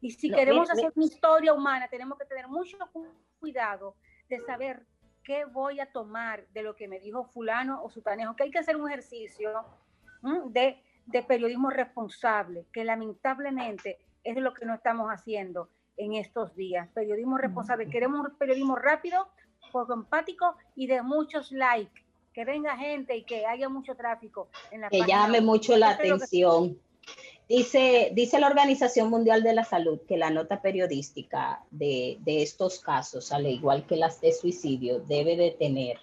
Y 0.00 0.10
si 0.10 0.30
queremos 0.30 0.70
hacer 0.70 0.92
una 0.94 1.04
historia 1.04 1.52
humana, 1.52 1.88
tenemos 1.88 2.18
que 2.18 2.24
tener 2.24 2.48
mucho 2.48 2.78
cuidado 3.38 3.96
de 4.28 4.40
saber 4.40 4.86
qué 5.22 5.44
voy 5.44 5.80
a 5.80 5.90
tomar 5.90 6.46
de 6.48 6.62
lo 6.62 6.76
que 6.76 6.88
me 6.88 7.00
dijo 7.00 7.24
fulano 7.24 7.82
o 7.82 7.90
sutanejo, 7.90 8.36
que 8.36 8.44
hay 8.44 8.50
que 8.50 8.58
hacer 8.58 8.76
un 8.76 8.88
ejercicio 8.88 9.64
de, 10.46 10.82
de 11.06 11.22
periodismo 11.22 11.70
responsable, 11.70 12.66
que 12.72 12.84
lamentablemente 12.84 13.98
es 14.22 14.36
lo 14.36 14.54
que 14.54 14.66
no 14.66 14.74
estamos 14.74 15.10
haciendo 15.10 15.70
en 15.96 16.14
estos 16.14 16.54
días. 16.56 16.88
Periodismo 16.94 17.38
responsable. 17.38 17.88
Queremos 17.88 18.26
un 18.26 18.36
periodismo 18.36 18.76
rápido, 18.76 19.28
poco 19.72 19.94
empático 19.94 20.56
y 20.74 20.86
de 20.86 21.02
muchos 21.02 21.52
likes. 21.52 22.02
Que 22.32 22.44
venga 22.44 22.76
gente 22.76 23.16
y 23.16 23.22
que 23.22 23.46
haya 23.46 23.68
mucho 23.68 23.94
tráfico 23.94 24.48
en 24.72 24.80
la 24.80 24.88
Que 24.88 25.02
llame 25.06 25.40
mucho 25.40 25.76
la 25.76 25.90
atención. 25.90 26.76
Dice, 27.48 28.10
dice 28.14 28.40
la 28.40 28.46
Organización 28.46 29.10
Mundial 29.10 29.42
de 29.42 29.52
la 29.52 29.64
Salud 29.64 30.00
que 30.08 30.16
la 30.16 30.30
nota 30.30 30.62
periodística 30.62 31.62
de, 31.70 32.16
de, 32.20 32.42
estos 32.42 32.80
casos, 32.80 33.30
al 33.32 33.46
igual 33.46 33.86
que 33.86 33.96
las 33.96 34.20
de 34.20 34.32
suicidio, 34.32 34.98
debe 35.00 35.36
de 35.36 35.50
tener, 35.50 35.98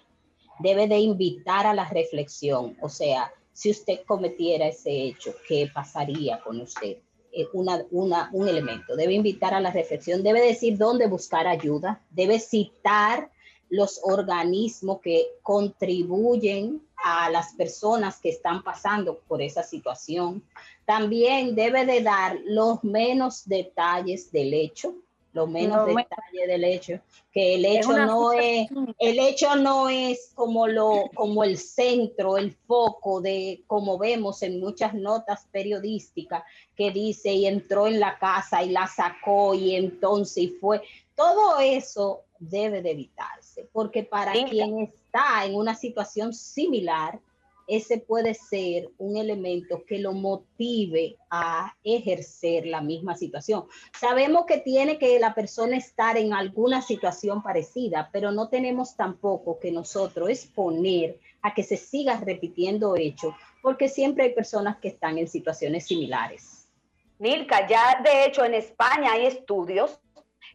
debe 0.60 0.86
de 0.86 1.00
invitar 1.00 1.66
a 1.66 1.74
la 1.74 1.88
reflexión. 1.88 2.76
O 2.80 2.88
sea, 2.88 3.32
si 3.52 3.70
usted 3.70 4.04
cometiera 4.06 4.68
ese 4.68 4.90
hecho, 4.90 5.34
¿qué 5.48 5.68
pasaría 5.72 6.40
con 6.40 6.60
usted? 6.60 6.98
Eh, 7.34 7.48
una, 7.54 8.28
un 8.32 8.48
elemento. 8.48 8.94
Debe 8.94 9.14
invitar 9.14 9.54
a 9.54 9.60
la 9.60 9.70
reflexión, 9.70 10.22
debe 10.22 10.42
decir 10.42 10.76
dónde 10.76 11.06
buscar 11.06 11.46
ayuda, 11.46 12.02
debe 12.10 12.38
citar 12.38 13.30
los 13.70 14.00
organismos 14.02 15.00
que 15.00 15.28
contribuyen 15.42 16.82
a 17.02 17.30
las 17.30 17.54
personas 17.54 18.20
que 18.20 18.28
están 18.28 18.62
pasando 18.62 19.20
por 19.26 19.40
esa 19.40 19.62
situación. 19.62 20.42
También 20.84 21.54
debe 21.54 21.86
de 21.86 22.02
dar 22.02 22.38
los 22.44 22.84
menos 22.84 23.48
detalles 23.48 24.30
del 24.30 24.52
hecho, 24.52 24.94
lo 25.32 25.46
menos 25.46 25.86
detalle 25.86 26.46
del 26.46 26.64
hecho, 26.64 27.00
que 27.32 27.54
el 27.54 27.64
hecho 27.64 27.92
no 27.92 28.32
es, 28.32 28.68
el 28.98 29.18
hecho 29.18 29.56
no 29.56 29.88
es 29.88 30.32
como 30.34 30.66
lo, 30.66 31.10
como 31.14 31.42
el 31.42 31.56
centro, 31.56 32.36
el 32.36 32.52
foco 32.52 33.20
de, 33.20 33.62
como 33.66 33.96
vemos 33.96 34.42
en 34.42 34.60
muchas 34.60 34.92
notas 34.94 35.46
periodísticas, 35.50 36.42
que 36.76 36.90
dice 36.90 37.32
y 37.32 37.46
entró 37.46 37.86
en 37.86 37.98
la 37.98 38.18
casa 38.18 38.62
y 38.62 38.70
la 38.70 38.86
sacó 38.86 39.54
y 39.54 39.74
entonces 39.74 40.50
fue. 40.60 40.82
Todo 41.14 41.58
eso 41.60 42.24
debe 42.38 42.82
de 42.82 42.90
evitarse, 42.90 43.68
porque 43.72 44.02
para 44.02 44.32
quien 44.32 44.80
está 44.80 45.44
en 45.46 45.54
una 45.54 45.74
situación 45.74 46.34
similar, 46.34 47.20
ese 47.66 47.98
puede 47.98 48.34
ser 48.34 48.90
un 48.98 49.16
elemento 49.16 49.84
que 49.86 49.98
lo 49.98 50.12
motive 50.12 51.16
a 51.30 51.74
ejercer 51.84 52.66
la 52.66 52.80
misma 52.80 53.16
situación. 53.16 53.64
Sabemos 53.98 54.46
que 54.46 54.58
tiene 54.58 54.98
que 54.98 55.18
la 55.18 55.34
persona 55.34 55.76
estar 55.76 56.16
en 56.16 56.32
alguna 56.32 56.82
situación 56.82 57.42
parecida, 57.42 58.10
pero 58.12 58.32
no 58.32 58.48
tenemos 58.48 58.96
tampoco 58.96 59.58
que 59.58 59.70
nosotros 59.70 60.28
exponer 60.28 61.18
a 61.42 61.54
que 61.54 61.62
se 61.62 61.76
siga 61.76 62.20
repitiendo 62.20 62.96
hecho, 62.96 63.36
porque 63.62 63.88
siempre 63.88 64.24
hay 64.24 64.34
personas 64.34 64.76
que 64.78 64.88
están 64.88 65.18
en 65.18 65.28
situaciones 65.28 65.86
similares. 65.86 66.68
Nilka, 67.18 67.66
ya 67.68 68.00
de 68.02 68.24
hecho 68.24 68.44
en 68.44 68.54
España 68.54 69.12
hay 69.12 69.26
estudios. 69.26 70.00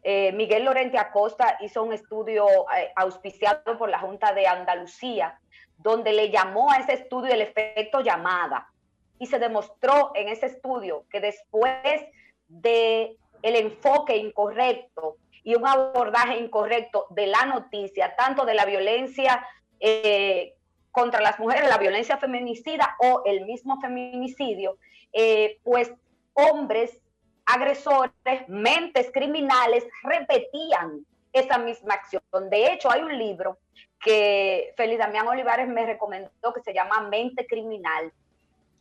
Eh, 0.02 0.32
Miguel 0.32 0.64
Lorente 0.64 0.98
Acosta 0.98 1.58
hizo 1.60 1.82
un 1.82 1.92
estudio 1.92 2.46
eh, 2.46 2.92
auspiciado 2.94 3.76
por 3.78 3.88
la 3.88 3.98
Junta 3.98 4.32
de 4.32 4.46
Andalucía 4.46 5.38
donde 5.78 6.12
le 6.12 6.30
llamó 6.30 6.70
a 6.70 6.76
ese 6.76 6.94
estudio 6.94 7.32
el 7.32 7.40
efecto 7.40 8.00
llamada. 8.00 8.70
Y 9.18 9.26
se 9.26 9.38
demostró 9.38 10.12
en 10.14 10.28
ese 10.28 10.46
estudio 10.46 11.04
que 11.10 11.20
después 11.20 12.02
de 12.48 13.16
el 13.42 13.56
enfoque 13.56 14.16
incorrecto 14.16 15.16
y 15.42 15.54
un 15.54 15.66
abordaje 15.66 16.38
incorrecto 16.38 17.06
de 17.10 17.26
la 17.26 17.46
noticia, 17.46 18.14
tanto 18.16 18.44
de 18.44 18.54
la 18.54 18.64
violencia 18.64 19.46
eh, 19.80 20.54
contra 20.90 21.20
las 21.20 21.38
mujeres, 21.38 21.68
la 21.68 21.78
violencia 21.78 22.18
feminicida 22.18 22.96
o 23.00 23.22
el 23.24 23.44
mismo 23.46 23.80
feminicidio, 23.80 24.78
eh, 25.12 25.58
pues 25.62 25.92
hombres 26.34 27.00
agresores, 27.46 28.12
mentes 28.46 29.10
criminales 29.10 29.86
repetían 30.02 31.06
esa 31.32 31.58
misma 31.58 31.94
acción. 31.94 32.22
De 32.50 32.72
hecho, 32.72 32.90
hay 32.90 33.02
un 33.02 33.16
libro 33.16 33.58
que 34.00 34.72
Félix 34.76 34.98
Damián 34.98 35.26
Olivares 35.26 35.68
me 35.68 35.86
recomendó 35.86 36.52
que 36.54 36.62
se 36.62 36.72
llama 36.72 37.08
Mente 37.08 37.46
Criminal. 37.46 38.12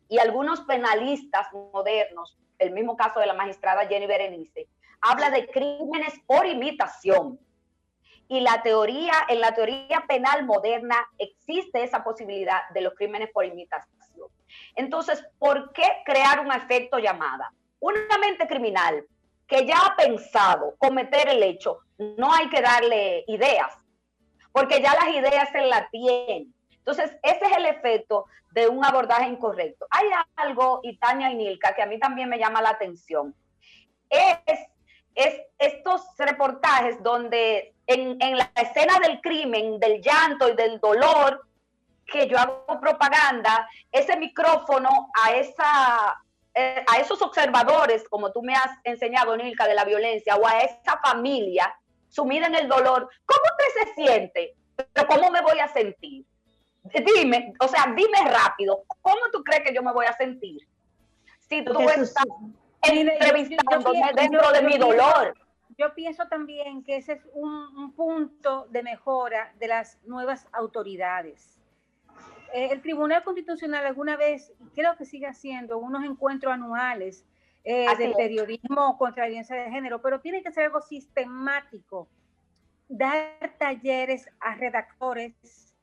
Y 0.10 0.20
algunos 0.20 0.62
penalistas 0.62 1.48
modernos, 1.74 2.38
el 2.60 2.72
mismo 2.72 2.96
caso 2.96 3.20
de 3.20 3.26
la 3.26 3.34
magistrada 3.34 3.88
Jenny 3.88 4.08
Berenice, 4.08 4.68
habla 5.02 5.30
de 5.30 5.48
crímenes 5.48 6.14
por 6.26 6.46
imitación. 6.46 7.40
Y 8.30 8.42
la 8.42 8.62
teoría, 8.62 9.14
en 9.30 9.42
la 9.42 9.54
teoría 9.54 10.04
penal 10.08 10.46
moderna 10.46 10.96
existe 11.18 11.84
esa 11.84 12.04
posibilidad 12.04 12.70
de 12.74 12.82
los 12.82 12.94
crímenes 12.94 13.30
por 13.32 13.46
imitación. 13.46 13.98
Entonces, 14.76 15.26
¿por 15.40 15.72
qué 15.74 15.84
crear 16.06 16.40
un 16.40 16.52
efecto 16.52 17.00
llamada? 17.00 17.52
Una 17.80 18.18
mente 18.20 18.48
criminal 18.48 19.06
que 19.48 19.66
ya 19.66 19.78
ha 19.78 19.96
pensado 19.96 20.76
cometer 20.78 21.30
el 21.30 21.42
hecho, 21.42 21.80
no 21.98 22.34
hay 22.34 22.50
que 22.50 22.62
darle 22.62 23.24
ideas, 23.28 23.78
porque 24.58 24.82
ya 24.82 24.96
las 24.96 25.10
ideas 25.10 25.50
se 25.52 25.62
la 25.62 25.88
tienen. 25.92 26.52
Entonces, 26.80 27.16
ese 27.22 27.46
es 27.46 27.58
el 27.58 27.68
efecto 27.68 28.26
de 28.50 28.68
un 28.68 28.84
abordaje 28.84 29.28
incorrecto. 29.28 29.86
Hay 29.92 30.08
algo, 30.36 30.80
y 30.82 30.98
Tania 30.98 31.30
y 31.30 31.36
Nilka, 31.36 31.76
que 31.76 31.84
a 31.84 31.86
mí 31.86 32.00
también 32.00 32.28
me 32.28 32.40
llama 32.40 32.60
la 32.64 32.70
atención. 32.70 33.36
Es, 34.10 34.40
es 35.14 35.42
estos 35.60 36.02
reportajes 36.18 37.04
donde 37.04 37.76
en, 37.86 38.20
en 38.20 38.36
la 38.36 38.52
escena 38.56 38.98
del 39.00 39.22
crimen, 39.22 39.80
del 39.80 40.02
llanto 40.02 40.50
y 40.50 40.56
del 40.56 40.80
dolor, 40.80 41.46
que 42.08 42.28
yo 42.28 42.40
hago 42.40 42.80
propaganda, 42.82 43.70
ese 43.92 44.18
micrófono 44.18 45.12
a 45.24 45.34
esa 45.36 46.24
eh, 46.56 46.84
a 46.88 46.98
esos 46.98 47.22
observadores, 47.22 48.10
como 48.10 48.32
tú 48.32 48.42
me 48.42 48.56
has 48.56 48.72
enseñado, 48.84 49.38
Nilka, 49.38 49.68
de 49.68 49.76
la 49.76 49.86
violencia, 49.86 50.36
o 50.36 50.48
a 50.48 50.62
esa 50.62 51.00
familia, 51.06 51.72
sumida 52.18 52.48
en 52.48 52.56
el 52.56 52.68
dolor, 52.68 53.08
¿cómo 53.26 53.42
usted 53.52 53.70
se 53.80 53.94
siente? 53.94 54.56
Pero 54.76 55.08
¿cómo 55.08 55.30
me 55.30 55.42
voy 55.42 55.60
a 55.60 55.68
sentir? 55.68 56.26
Dime, 57.16 57.54
o 57.60 57.68
sea, 57.68 57.94
dime 57.96 58.18
rápido, 58.32 58.84
¿cómo 59.02 59.22
tú 59.32 59.44
crees 59.44 59.64
que 59.64 59.74
yo 59.74 59.84
me 59.84 59.94
voy 59.94 60.08
a 60.08 60.14
sentir? 60.14 60.68
Si 61.48 61.64
tú 61.64 61.80
estás 61.80 62.26
entrevistándome 62.82 64.12
dentro 64.16 64.52
de 64.52 64.62
mi 64.64 64.78
dolor. 64.78 65.34
Yo 65.78 65.94
pienso 65.94 66.28
también 66.28 66.84
que 66.84 66.98
ese 66.98 67.14
es 67.14 67.22
un, 67.34 67.52
un 67.78 67.94
punto 67.94 68.66
de 68.72 68.82
mejora 68.82 69.54
de 69.60 69.68
las 69.68 70.00
nuevas 70.06 70.48
autoridades. 70.54 71.60
Eh, 72.52 72.70
el 72.72 72.82
Tribunal 72.82 73.24
Constitucional 73.24 73.86
alguna 73.86 74.18
vez, 74.18 74.52
creo 74.74 74.96
que 74.98 75.06
sigue 75.06 75.28
haciendo, 75.28 75.78
unos 75.78 76.04
encuentros 76.04 76.52
anuales 76.52 77.26
eh, 77.70 77.86
de 77.98 78.14
periodismo 78.16 78.98
contra 78.98 79.24
la 79.24 79.28
violencia 79.28 79.54
de 79.58 79.70
género, 79.70 80.02
pero 80.02 80.22
tiene 80.22 80.42
que 80.42 80.54
ser 80.54 80.64
algo 80.64 80.80
sistemático. 80.80 82.08
Dar 82.88 83.56
talleres 83.60 84.30
a 84.40 84.56
redactores, 84.56 85.76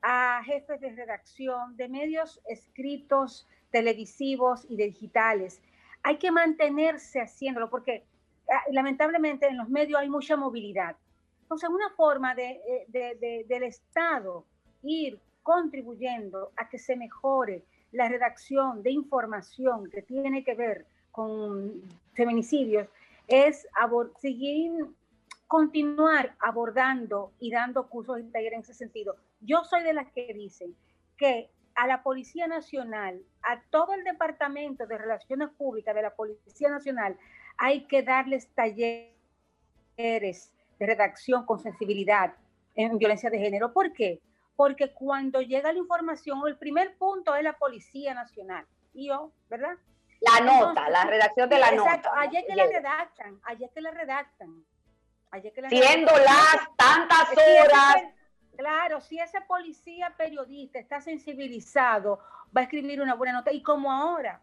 a 0.00 0.42
jefes 0.44 0.80
de 0.80 0.92
redacción, 0.92 1.76
de 1.76 1.88
medios 1.88 2.40
escritos, 2.46 3.48
televisivos 3.72 4.64
y 4.68 4.76
digitales. 4.76 5.60
Hay 6.04 6.18
que 6.18 6.30
mantenerse 6.30 7.20
haciéndolo 7.20 7.68
porque 7.68 8.04
ah, 8.48 8.62
lamentablemente 8.70 9.48
en 9.48 9.56
los 9.56 9.68
medios 9.68 10.00
hay 10.00 10.08
mucha 10.08 10.36
movilidad. 10.36 10.96
Entonces, 11.42 11.68
una 11.68 11.90
forma 11.96 12.36
de, 12.36 12.50
eh, 12.50 12.84
de, 12.86 13.16
de, 13.16 13.44
del 13.48 13.64
Estado 13.64 14.46
ir 14.84 15.18
contribuyendo 15.42 16.52
a 16.56 16.68
que 16.68 16.78
se 16.78 16.94
mejore 16.94 17.64
la 17.90 18.08
redacción 18.08 18.84
de 18.84 18.92
información 18.92 19.90
que 19.90 20.02
tiene 20.02 20.44
que 20.44 20.54
ver 20.54 20.86
con 21.12 21.82
feminicidios 22.14 22.88
es 23.28 23.66
seguir, 24.18 24.72
continuar 25.46 26.34
abordando 26.40 27.32
y 27.38 27.50
dando 27.50 27.88
cursos 27.88 28.20
y 28.20 28.24
talleres 28.24 28.54
en 28.54 28.60
ese 28.62 28.74
sentido. 28.74 29.16
Yo 29.40 29.62
soy 29.64 29.82
de 29.82 29.92
las 29.92 30.10
que 30.12 30.32
dicen 30.34 30.74
que 31.16 31.50
a 31.74 31.86
la 31.86 32.02
Policía 32.02 32.46
Nacional, 32.46 33.22
a 33.42 33.62
todo 33.70 33.94
el 33.94 34.04
Departamento 34.04 34.86
de 34.86 34.98
Relaciones 34.98 35.50
Públicas 35.50 35.94
de 35.94 36.02
la 36.02 36.14
Policía 36.14 36.70
Nacional, 36.70 37.16
hay 37.58 37.86
que 37.86 38.02
darles 38.02 38.48
talleres 38.54 39.12
de 39.96 40.86
redacción 40.86 41.46
con 41.46 41.58
sensibilidad 41.58 42.34
en 42.74 42.98
violencia 42.98 43.30
de 43.30 43.38
género. 43.38 43.72
¿Por 43.72 43.92
qué? 43.92 44.20
Porque 44.56 44.92
cuando 44.92 45.40
llega 45.40 45.72
la 45.72 45.78
información, 45.78 46.40
el 46.46 46.56
primer 46.56 46.96
punto 46.96 47.34
es 47.34 47.42
la 47.42 47.54
Policía 47.54 48.14
Nacional. 48.14 48.66
Y 48.94 49.08
yo, 49.08 49.32
¿verdad? 49.48 49.76
La 50.22 50.40
nota, 50.44 50.88
la 50.88 51.04
redacción 51.04 51.48
de 51.48 51.58
la 51.58 51.72
nota. 51.72 52.12
Ayer 52.18 52.44
que 52.46 52.54
la 52.54 52.66
redactan, 52.66 53.40
ayer 53.44 53.70
que 53.74 53.80
la 53.80 53.90
redactan. 53.90 54.64
Siendo 55.68 56.12
las 56.12 56.76
tantas 56.76 57.30
horas. 57.32 57.96
claro, 58.56 59.00
si 59.00 59.18
ese 59.18 59.40
policía 59.40 60.14
periodista 60.16 60.78
está 60.78 61.00
sensibilizado, 61.00 62.20
va 62.54 62.60
a 62.60 62.64
escribir 62.64 63.00
una 63.00 63.14
buena 63.14 63.32
nota. 63.32 63.50
Y 63.50 63.62
como 63.62 63.90
ahora 63.90 64.40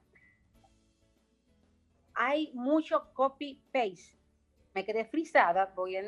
hay 2.15 2.51
mucho 2.53 3.13
copy-paste, 3.13 4.17
me 4.73 4.83
quedé 4.83 5.05
frisada, 5.05 5.71
voy 5.75 5.95
a, 5.95 6.03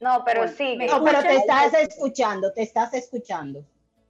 No, 0.00 0.24
pero 0.24 0.48
sí. 0.48 0.76
No, 0.76 1.04
pero 1.04 1.20
te 1.20 1.34
estás 1.36 1.74
escuchando, 1.74 2.52
te 2.52 2.62
estás 2.62 2.94
escuchando. 2.94 3.64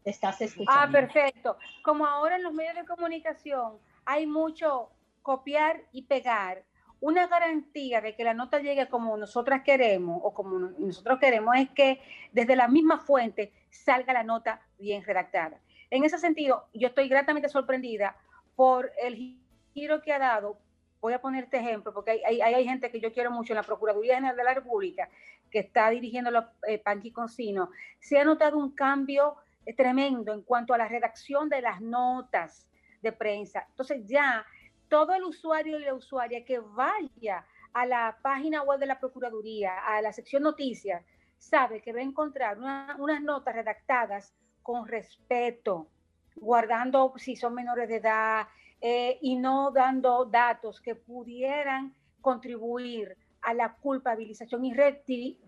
Te 0.05 0.11
estás 0.11 0.39
Ah, 0.41 0.45
escuchando. 0.45 0.93
perfecto. 0.93 1.57
Como 1.83 2.07
ahora 2.07 2.37
en 2.37 2.43
los 2.43 2.53
medios 2.53 2.75
de 2.75 2.85
comunicación 2.85 3.79
hay 4.07 4.27
mucho 4.27 4.91
copiar 5.23 5.83
y 5.93 6.03
pegar, 6.03 6.65
una 7.01 7.27
garantía 7.27 8.01
de 8.01 8.15
que 8.17 8.25
la 8.25 8.33
nota 8.35 8.61
llegue 8.61 8.89
como 8.89 9.17
nosotras 9.17 9.63
queremos 9.63 10.21
o 10.23 10.33
como 10.33 10.59
no- 10.59 10.71
nosotros 10.79 11.19
queremos 11.19 11.55
es 11.57 11.69
que 11.71 12.01
desde 12.33 12.57
la 12.57 12.67
misma 12.69 12.99
fuente 12.99 13.53
salga 13.71 14.13
la 14.15 14.23
nota 14.23 14.61
bien 14.79 15.03
redactada. 15.05 15.61
En 15.91 16.05
ese 16.05 16.19
sentido, 16.19 16.67
yo 16.73 16.89
estoy 16.89 17.09
gratamente 17.09 17.49
sorprendida 17.49 18.17
por 18.57 18.91
el 19.03 19.17
gi- 19.17 19.43
giro 19.75 20.01
que 20.01 20.13
ha 20.13 20.19
dado. 20.19 20.59
Voy 21.01 21.13
a 21.13 21.21
poner 21.21 21.45
este 21.45 21.59
ejemplo 21.59 21.93
porque 21.93 22.13
hay, 22.13 22.23
hay, 22.41 22.55
hay 22.55 22.65
gente 22.65 22.91
que 22.91 23.01
yo 23.01 23.13
quiero 23.13 23.31
mucho 23.31 23.53
en 23.53 23.59
la 23.59 23.63
Procuraduría 23.65 24.15
General 24.15 24.37
de 24.37 24.45
la 24.45 24.55
República 24.55 25.09
que 25.51 25.59
está 25.59 25.91
dirigiendo 25.91 26.31
los 26.31 26.45
eh, 26.67 26.79
Panqui 26.79 27.13
Concino. 27.13 27.71
Se 28.01 28.19
ha 28.19 28.25
notado 28.25 28.57
un 28.57 28.71
cambio 28.75 29.37
tremendo 29.77 30.33
en 30.33 30.43
cuanto 30.43 30.73
a 30.73 30.79
la 30.79 30.89
redacción 30.89 31.49
de 31.51 31.61
las 31.61 31.81
notas 31.83 32.67
de 33.05 33.13
prensa. 33.13 33.65
Entonces 33.71 34.05
ya 34.07 34.45
todo 34.89 35.15
el 35.15 35.23
usuario 35.23 35.79
y 35.79 35.85
la 35.85 35.95
usuaria 35.95 36.45
que 36.45 36.59
vaya 36.59 37.47
a 37.73 37.87
la 37.87 38.19
página 38.23 38.63
web 38.63 38.79
de 38.81 38.87
la 38.87 38.99
Procuraduría, 38.99 39.79
a 39.87 40.01
la 40.03 40.13
sección 40.13 40.43
noticias, 40.43 41.05
sabe 41.39 41.81
que 41.83 41.93
va 41.93 42.01
a 42.01 42.03
encontrar 42.03 42.59
una- 42.59 42.97
unas 42.99 43.21
notas 43.23 43.55
redactadas 43.55 44.35
con 44.63 44.87
respeto, 44.89 45.89
guardando 46.37 47.13
si 47.17 47.37
son 47.37 47.55
menores 47.55 47.89
de 47.89 47.97
edad 47.97 48.49
eh, 48.81 49.19
y 49.23 49.37
no 49.37 49.71
dando 49.71 50.25
datos 50.25 50.81
que 50.81 50.95
pudieran 50.95 51.95
contribuir 52.21 53.17
a 53.43 53.53
la 53.55 53.75
culpabilización 53.75 54.65
y 54.65 54.73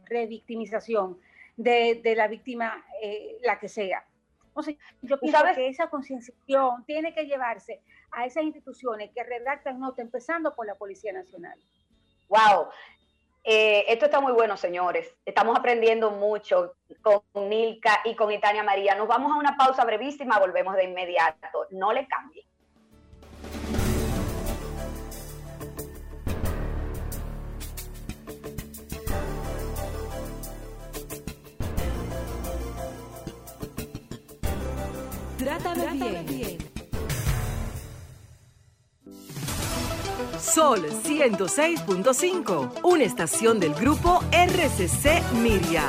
revictimización 0.06 1.18
de, 1.56 2.00
de 2.02 2.14
la 2.14 2.28
víctima, 2.28 2.84
eh, 3.02 3.38
la 3.42 3.58
que 3.58 3.68
sea. 3.68 4.04
Entonces, 4.56 4.76
yo 5.02 5.20
pienso 5.20 5.38
sabes? 5.38 5.56
que 5.56 5.68
esa 5.68 5.90
concienciación 5.90 6.84
tiene 6.86 7.12
que 7.12 7.26
llevarse 7.26 7.82
a 8.10 8.24
esas 8.24 8.44
instituciones 8.44 9.10
que 9.14 9.22
redactan 9.22 9.78
notas, 9.78 9.98
empezando 9.98 10.54
por 10.54 10.66
la 10.66 10.74
Policía 10.74 11.12
Nacional. 11.12 11.58
Wow. 12.28 12.68
Eh, 13.44 13.84
esto 13.88 14.06
está 14.06 14.18
muy 14.20 14.32
bueno, 14.32 14.56
señores. 14.56 15.14
Estamos 15.26 15.58
aprendiendo 15.58 16.10
mucho 16.10 16.74
con 17.02 17.20
Nilka 17.34 18.00
y 18.04 18.16
con 18.16 18.32
Itania 18.32 18.62
María. 18.62 18.94
Nos 18.94 19.08
vamos 19.08 19.30
a 19.30 19.38
una 19.38 19.56
pausa 19.58 19.84
brevísima, 19.84 20.38
volvemos 20.38 20.74
de 20.74 20.84
inmediato. 20.84 21.66
No 21.70 21.92
le 21.92 22.08
cambie. 22.08 22.46
Trátame, 35.46 36.24
bien. 36.24 36.58
Sol 40.40 40.84
106.5, 40.90 42.80
una 42.82 43.04
estación 43.04 43.60
del 43.60 43.72
grupo 43.74 44.24
RCC 44.32 45.22
Miria. 45.34 45.84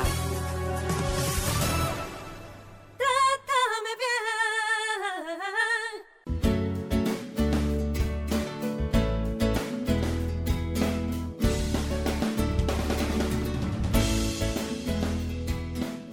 Trátame 2.98 3.92
bien. 3.98 4.20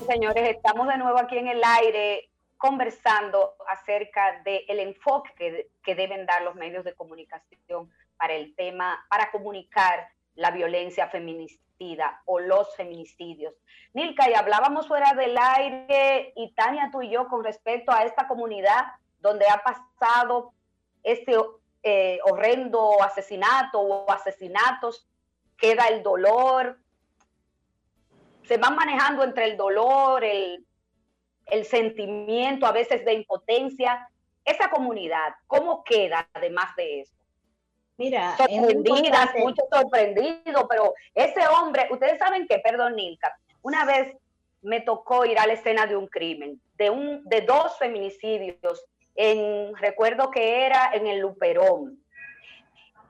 Señores, 0.08 0.50
estamos 0.50 0.88
de 0.88 0.98
nuevo 0.98 1.20
aquí 1.20 1.38
en 1.38 1.50
el 1.50 1.62
aire 1.64 2.32
conversando 2.66 3.54
acerca 3.68 4.42
del 4.44 4.80
enfoque 4.80 5.30
que, 5.38 5.70
que 5.84 5.94
deben 5.94 6.26
dar 6.26 6.42
los 6.42 6.56
medios 6.56 6.84
de 6.84 6.96
comunicación 6.96 7.92
para 8.18 8.34
el 8.34 8.56
tema, 8.56 9.06
para 9.08 9.30
comunicar 9.30 10.08
la 10.34 10.50
violencia 10.50 11.08
feminicida 11.08 12.24
o 12.26 12.40
los 12.40 12.76
feminicidios. 12.76 13.54
Nilka, 13.94 14.28
y 14.28 14.34
hablábamos 14.34 14.88
fuera 14.88 15.14
del 15.14 15.38
aire, 15.38 16.34
y 16.36 16.56
Tania, 16.56 16.90
tú 16.92 17.04
y 17.04 17.12
yo, 17.12 17.28
con 17.28 17.44
respecto 17.44 17.92
a 17.92 18.04
esta 18.04 18.28
comunidad 18.28 18.86
donde 19.20 19.46
ha 19.48 19.62
pasado 19.62 20.54
este 21.04 21.38
eh, 21.84 22.18
horrendo 22.24 23.04
asesinato 23.04 23.80
o 23.80 24.12
asesinatos, 24.12 25.08
queda 25.56 25.86
el 25.90 26.02
dolor, 26.02 26.80
se 28.42 28.58
van 28.58 28.76
manejando 28.76 29.24
entre 29.24 29.46
el 29.46 29.56
dolor, 29.56 30.24
el, 30.24 30.66
el 31.48 31.66
sentimiento 31.66 32.66
a 32.66 32.72
veces 32.72 33.06
de 33.06 33.14
impotencia. 33.14 34.10
Esa 34.44 34.70
comunidad, 34.70 35.34
¿cómo 35.48 35.84
queda 35.84 36.28
además 36.34 36.76
de 36.76 37.02
eso? 37.02 37.14
Mira, 37.98 38.36
es 38.48 38.56
sorprendidas, 38.56 39.06
importante. 39.06 39.40
mucho 39.42 39.64
sorprendido, 39.72 40.68
pero 40.68 40.94
ese 41.14 41.48
hombre, 41.48 41.88
ustedes 41.90 42.20
saben 42.20 42.46
que, 42.48 42.60
perdón, 42.60 42.96
Nilka, 42.96 43.38
una 43.62 43.86
vez 43.86 44.16
me 44.62 44.82
tocó 44.82 45.26
ir 45.26 45.40
a 45.40 45.48
la 45.48 45.54
escena 45.54 45.86
de 45.86 45.96
un 45.96 46.08
crimen, 46.08 46.60
de, 46.76 46.90
un, 46.90 47.24
de 47.26 47.42
dos 47.42 47.78
feminicidios, 47.78 48.84
en, 49.16 49.76
recuerdo 49.78 50.30
que 50.30 50.66
era 50.66 50.92
en 50.94 51.08
el 51.08 51.20
Luperón. 51.20 52.04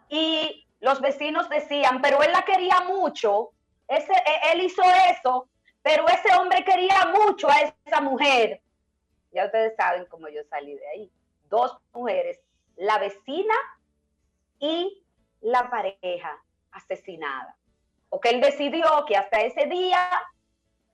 Y 0.08 0.68
los 0.82 1.02
vecinos 1.02 1.50
decían, 1.50 2.02
pero 2.02 2.22
él 2.22 2.32
la 2.32 2.44
quería 2.44 2.82
mucho, 2.82 3.52
ese, 3.88 4.14
e- 4.14 4.52
él 4.54 4.64
hizo 4.64 4.84
eso, 5.10 5.48
pero 5.86 6.04
ese 6.08 6.36
hombre 6.36 6.64
quería 6.64 7.14
mucho 7.16 7.48
a 7.48 7.60
esa 7.60 8.02
mujer. 8.02 8.60
Ya 9.32 9.46
ustedes 9.46 9.76
saben 9.76 10.08
cómo 10.08 10.28
yo 10.30 10.42
salí 10.50 10.74
de 10.74 10.88
ahí. 10.88 11.12
Dos 11.48 11.78
mujeres, 11.94 12.40
la 12.76 12.98
vecina 12.98 13.54
y 14.58 15.06
la 15.42 15.70
pareja 15.70 16.42
asesinada. 16.72 17.56
Porque 18.10 18.30
él 18.30 18.42
decidió 18.42 19.06
que 19.08 19.16
hasta 19.16 19.42
ese 19.42 19.68
día 19.68 20.10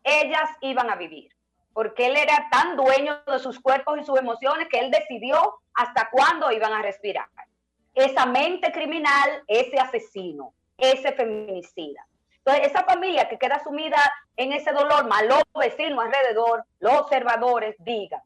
ellas 0.04 0.50
iban 0.60 0.90
a 0.90 0.98
vivir. 0.98 1.34
Porque 1.72 2.08
él 2.08 2.18
era 2.18 2.50
tan 2.52 2.76
dueño 2.76 3.24
de 3.26 3.40
sus 3.40 3.62
cuerpos 3.62 3.98
y 3.98 4.04
sus 4.04 4.20
emociones 4.20 4.68
que 4.68 4.80
él 4.80 4.92
decidió 4.92 5.62
hasta 5.74 6.10
cuándo 6.10 6.52
iban 6.52 6.74
a 6.74 6.82
respirar. 6.82 7.30
Esa 7.94 8.26
mente 8.26 8.74
criminal, 8.74 9.42
ese 9.48 9.80
asesino, 9.80 10.54
ese 10.78 11.14
feminicida. 11.14 12.06
Entonces, 12.44 12.68
esa 12.68 12.84
familia 12.84 13.30
que 13.30 13.38
queda 13.38 13.64
sumida 13.64 13.98
en 14.38 14.54
ese 14.54 14.72
dolor, 14.72 15.08
más 15.08 15.24
los 15.26 15.44
vecinos 15.60 16.00
alrededor, 16.04 16.64
los 16.80 16.94
observadores, 16.94 17.76
digan. 17.80 18.22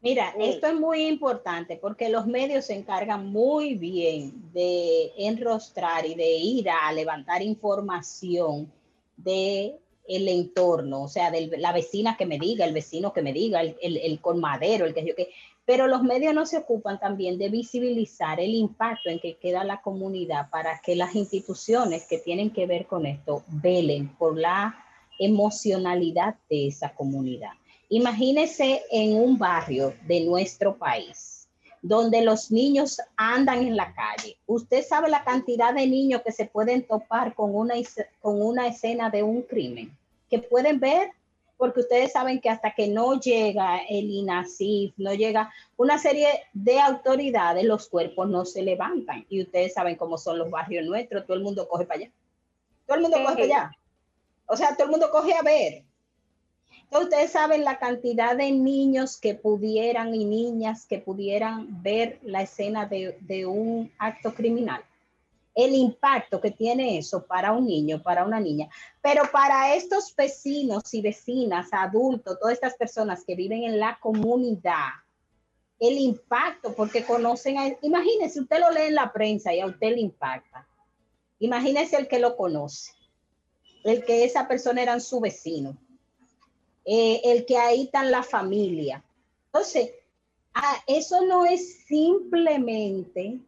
Mira, 0.00 0.32
Sí. 0.36 0.44
esto 0.44 0.68
es 0.68 0.74
muy 0.74 1.06
importante 1.06 1.76
porque 1.76 2.08
los 2.08 2.26
medios 2.26 2.66
se 2.66 2.74
encargan 2.74 3.26
muy 3.26 3.74
bien 3.74 4.52
de 4.52 5.12
enrostrar 5.16 6.06
y 6.06 6.14
de 6.14 6.36
ir 6.36 6.70
a 6.70 6.92
levantar 6.92 7.42
información 7.42 8.70
de 9.16 9.76
el 10.06 10.28
entorno, 10.28 11.02
o 11.02 11.08
sea, 11.08 11.32
de 11.32 11.48
la 11.58 11.72
vecina 11.72 12.16
que 12.16 12.26
me 12.26 12.38
diga, 12.38 12.64
el 12.64 12.74
vecino 12.74 13.12
que 13.12 13.22
me 13.22 13.32
diga, 13.32 13.60
el, 13.62 13.76
el, 13.82 13.96
el 13.96 14.20
colmadero, 14.20 14.84
el 14.84 14.94
que 14.94 15.04
yo 15.04 15.16
que, 15.16 15.30
pero 15.66 15.88
los 15.88 16.02
medios 16.02 16.32
no 16.32 16.46
se 16.46 16.58
ocupan 16.58 16.98
también 16.98 17.38
de 17.38 17.48
visibilizar 17.48 18.38
el 18.40 18.54
impacto 18.54 19.10
en 19.10 19.18
que 19.18 19.36
queda 19.36 19.64
la 19.64 19.82
comunidad 19.82 20.48
para 20.48 20.80
que 20.80 20.94
las 20.94 21.14
instituciones 21.16 22.06
que 22.06 22.18
tienen 22.18 22.50
que 22.50 22.66
ver 22.66 22.86
con 22.86 23.04
esto 23.04 23.42
velen 23.48 24.08
por 24.16 24.38
la 24.38 24.76
emocionalidad 25.18 26.36
de 26.48 26.68
esa 26.68 26.94
comunidad. 26.94 27.50
Imagínese 27.88 28.82
en 28.90 29.16
un 29.16 29.38
barrio 29.38 29.92
de 30.06 30.20
nuestro 30.20 30.76
país 30.76 31.48
donde 31.82 32.22
los 32.22 32.50
niños 32.50 33.00
andan 33.16 33.60
en 33.60 33.76
la 33.76 33.94
calle. 33.94 34.36
Usted 34.46 34.84
sabe 34.84 35.08
la 35.08 35.22
cantidad 35.24 35.72
de 35.72 35.86
niños 35.86 36.22
que 36.22 36.32
se 36.32 36.46
pueden 36.46 36.84
topar 36.84 37.34
con 37.34 37.54
una, 37.54 37.74
con 38.20 38.42
una 38.42 38.66
escena 38.66 39.10
de 39.10 39.22
un 39.22 39.42
crimen, 39.42 39.96
que 40.28 40.40
pueden 40.40 40.80
ver, 40.80 41.10
porque 41.56 41.80
ustedes 41.80 42.12
saben 42.12 42.40
que 42.40 42.50
hasta 42.50 42.72
que 42.74 42.88
no 42.88 43.18
llega 43.18 43.78
el 43.88 44.10
INASIF, 44.10 44.94
no 44.98 45.14
llega 45.14 45.50
una 45.76 45.98
serie 45.98 46.28
de 46.52 46.78
autoridades, 46.80 47.64
los 47.64 47.88
cuerpos 47.88 48.28
no 48.28 48.44
se 48.44 48.62
levantan. 48.62 49.24
Y 49.28 49.42
ustedes 49.42 49.74
saben 49.74 49.96
cómo 49.96 50.18
son 50.18 50.38
los 50.38 50.50
barrios 50.50 50.84
nuestros, 50.86 51.24
todo 51.26 51.36
el 51.36 51.42
mundo 51.42 51.66
coge 51.68 51.86
para 51.86 52.00
allá. 52.00 52.10
Todo 52.86 52.96
el 52.96 53.02
mundo 53.02 53.16
Sí. 53.16 53.22
coge 53.24 53.34
para 53.34 53.44
allá. 53.44 53.70
O 54.46 54.56
sea, 54.56 54.74
todo 54.76 54.84
el 54.84 54.90
mundo 54.90 55.10
coge 55.10 55.34
a 55.34 55.42
ver. 55.42 55.82
Entonces, 56.84 57.08
ustedes 57.10 57.32
saben 57.32 57.64
la 57.64 57.78
cantidad 57.78 58.36
de 58.36 58.52
niños 58.52 59.16
que 59.16 59.34
pudieran 59.34 60.14
y 60.14 60.24
niñas 60.24 60.86
que 60.86 60.98
pudieran 60.98 61.82
ver 61.82 62.20
la 62.22 62.42
escena 62.42 62.86
de, 62.86 63.16
de 63.22 63.46
un 63.46 63.90
acto 63.98 64.32
criminal. 64.34 64.84
El 65.56 65.74
impacto 65.74 66.38
que 66.38 66.50
tiene 66.50 66.98
eso 66.98 67.26
para 67.26 67.52
un 67.52 67.66
niño, 67.66 68.02
para 68.02 68.26
una 68.26 68.38
niña. 68.38 68.68
Pero 69.00 69.22
para 69.32 69.74
estos 69.74 70.14
vecinos 70.14 70.92
y 70.92 71.00
vecinas, 71.00 71.68
adultos, 71.72 72.38
todas 72.38 72.52
estas 72.54 72.76
personas 72.76 73.24
que 73.24 73.34
viven 73.34 73.64
en 73.64 73.80
la 73.80 73.98
comunidad, 73.98 74.90
el 75.80 75.96
impacto, 75.96 76.74
porque 76.74 77.04
conocen 77.04 77.56
a... 77.56 77.74
Imagínense, 77.80 78.38
usted 78.38 78.60
lo 78.60 78.70
lee 78.70 78.88
en 78.88 78.96
la 78.96 79.10
prensa 79.10 79.54
y 79.54 79.60
a 79.60 79.66
usted 79.66 79.92
le 79.92 80.00
impacta. 80.00 80.68
Imagínese 81.38 81.96
el 81.96 82.06
que 82.06 82.18
lo 82.18 82.36
conoce. 82.36 82.92
el 83.82 84.04
que 84.04 84.24
esa 84.24 84.46
persona 84.46 84.82
era 84.82 85.00
su 85.00 85.20
vecino, 85.20 85.76
eh, 86.84 87.22
el 87.24 87.46
que 87.46 87.56
ahí 87.56 87.84
está 87.84 88.02
la 88.04 88.22
familia. 88.22 89.02
Entonces, 89.46 89.90
ah, 90.52 90.82
eso 90.86 91.24
no 91.24 91.46
es 91.46 91.84
simplemente 91.86 93.38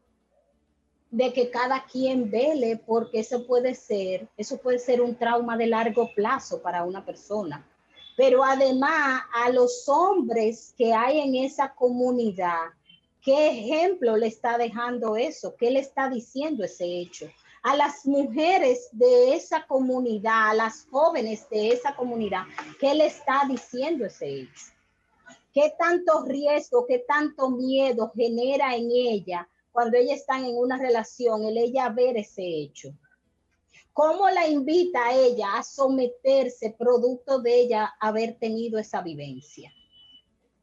de 1.10 1.32
que 1.32 1.50
cada 1.50 1.84
quien 1.84 2.30
vele, 2.30 2.80
porque 2.84 3.20
eso 3.20 3.46
puede 3.46 3.74
ser, 3.74 4.28
eso 4.36 4.58
puede 4.58 4.78
ser 4.78 5.00
un 5.00 5.14
trauma 5.16 5.56
de 5.56 5.66
largo 5.66 6.10
plazo 6.14 6.60
para 6.60 6.84
una 6.84 7.04
persona. 7.04 7.66
Pero 8.16 8.44
además 8.44 9.22
a 9.32 9.48
los 9.50 9.88
hombres 9.88 10.74
que 10.76 10.92
hay 10.92 11.20
en 11.20 11.36
esa 11.36 11.72
comunidad, 11.74 12.72
¿qué 13.22 13.50
ejemplo 13.50 14.16
le 14.16 14.26
está 14.26 14.58
dejando 14.58 15.16
eso? 15.16 15.54
¿Qué 15.56 15.70
le 15.70 15.80
está 15.80 16.10
diciendo 16.10 16.64
ese 16.64 16.84
hecho? 16.84 17.30
A 17.62 17.76
las 17.76 18.04
mujeres 18.06 18.88
de 18.92 19.34
esa 19.34 19.66
comunidad, 19.66 20.50
a 20.50 20.54
las 20.54 20.86
jóvenes 20.90 21.48
de 21.48 21.70
esa 21.70 21.94
comunidad, 21.96 22.42
¿qué 22.78 22.94
le 22.94 23.06
está 23.06 23.42
diciendo 23.48 24.04
ese 24.04 24.42
hecho? 24.42 24.66
¿Qué 25.54 25.72
tanto 25.78 26.24
riesgo, 26.24 26.86
qué 26.86 26.98
tanto 26.98 27.50
miedo 27.50 28.12
genera 28.14 28.76
en 28.76 28.90
ella 28.90 29.48
cuando 29.78 29.96
ellas 29.96 30.18
están 30.18 30.44
en 30.44 30.56
una 30.56 30.76
relación, 30.76 31.44
el 31.44 31.56
ella 31.56 31.88
ver 31.88 32.16
ese 32.16 32.42
hecho. 32.42 32.92
¿Cómo 33.92 34.28
la 34.28 34.48
invita 34.48 35.06
a 35.06 35.14
ella 35.14 35.56
a 35.56 35.62
someterse 35.62 36.74
producto 36.76 37.38
de 37.38 37.60
ella 37.60 37.94
haber 38.00 38.36
tenido 38.40 38.80
esa 38.80 39.02
vivencia? 39.02 39.72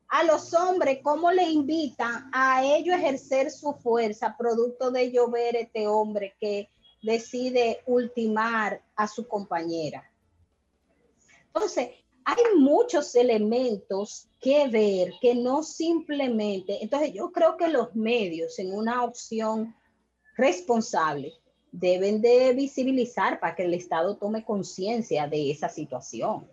A 0.10 0.25
los 0.25 0.54
hombres, 0.54 0.99
¿cómo 1.01 1.32
le 1.32 1.43
invitan 1.43 2.30
a 2.34 2.65
ellos 2.65 2.97
ejercer 2.97 3.51
su 3.51 3.71
fuerza 3.75 4.36
producto 4.38 4.91
de 4.91 5.04
ello 5.04 5.32
ver 5.32 5.56
este 5.56 5.88
hombre 5.88 6.36
que 6.38 6.69
decide 7.01 7.84
ultimar 7.86 8.84
a 8.97 9.08
su 9.08 9.25
compañera? 9.30 10.12
Entonces, 11.54 11.88
hay 12.26 12.58
muchos 12.58 13.16
elementos 13.16 14.28
que 14.42 14.68
ver 14.68 15.14
que 15.22 15.36
no 15.36 15.62
simplemente, 15.62 16.80
entonces 16.82 17.14
yo 17.14 17.32
creo 17.32 17.56
que 17.56 17.68
los 17.68 17.96
medios 17.96 18.58
en 18.58 18.74
una 18.74 19.04
opción 19.04 19.76
responsable 20.36 21.34
deben 21.72 22.22
de 22.22 22.54
visibilizar 22.54 23.40
para 23.40 23.56
que 23.56 23.64
el 23.64 23.76
Estado 23.76 24.18
tome 24.18 24.44
conciencia 24.44 25.28
de 25.28 25.52
esa 25.52 25.70
situación. 25.70 26.50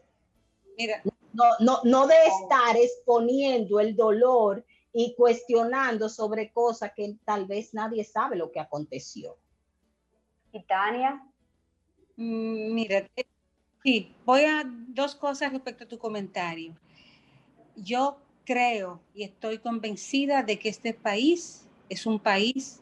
Mira, 0.76 1.02
no, 1.32 1.44
no, 1.60 1.80
no 1.84 2.06
de 2.06 2.16
estar 2.42 2.76
exponiendo 2.76 3.80
el 3.80 3.96
dolor 3.96 4.64
y 4.92 5.14
cuestionando 5.14 6.10
sobre 6.10 6.52
cosas 6.52 6.92
que 6.94 7.16
tal 7.24 7.46
vez 7.46 7.72
nadie 7.72 8.04
sabe 8.04 8.36
lo 8.36 8.52
que 8.52 8.60
aconteció. 8.60 9.38
¿Y 10.52 10.62
Tania? 10.64 11.22
Mm, 12.16 12.74
mira, 12.74 13.08
Sí, 13.82 14.14
voy 14.24 14.42
a 14.42 14.62
dos 14.64 15.14
cosas 15.14 15.52
respecto 15.52 15.84
a 15.84 15.88
tu 15.88 15.98
comentario. 15.98 16.76
Yo 17.74 18.18
creo 18.44 19.00
y 19.14 19.24
estoy 19.24 19.58
convencida 19.58 20.42
de 20.42 20.58
que 20.58 20.68
este 20.68 20.94
país 20.94 21.68
es 21.88 22.06
un 22.06 22.20
país 22.20 22.80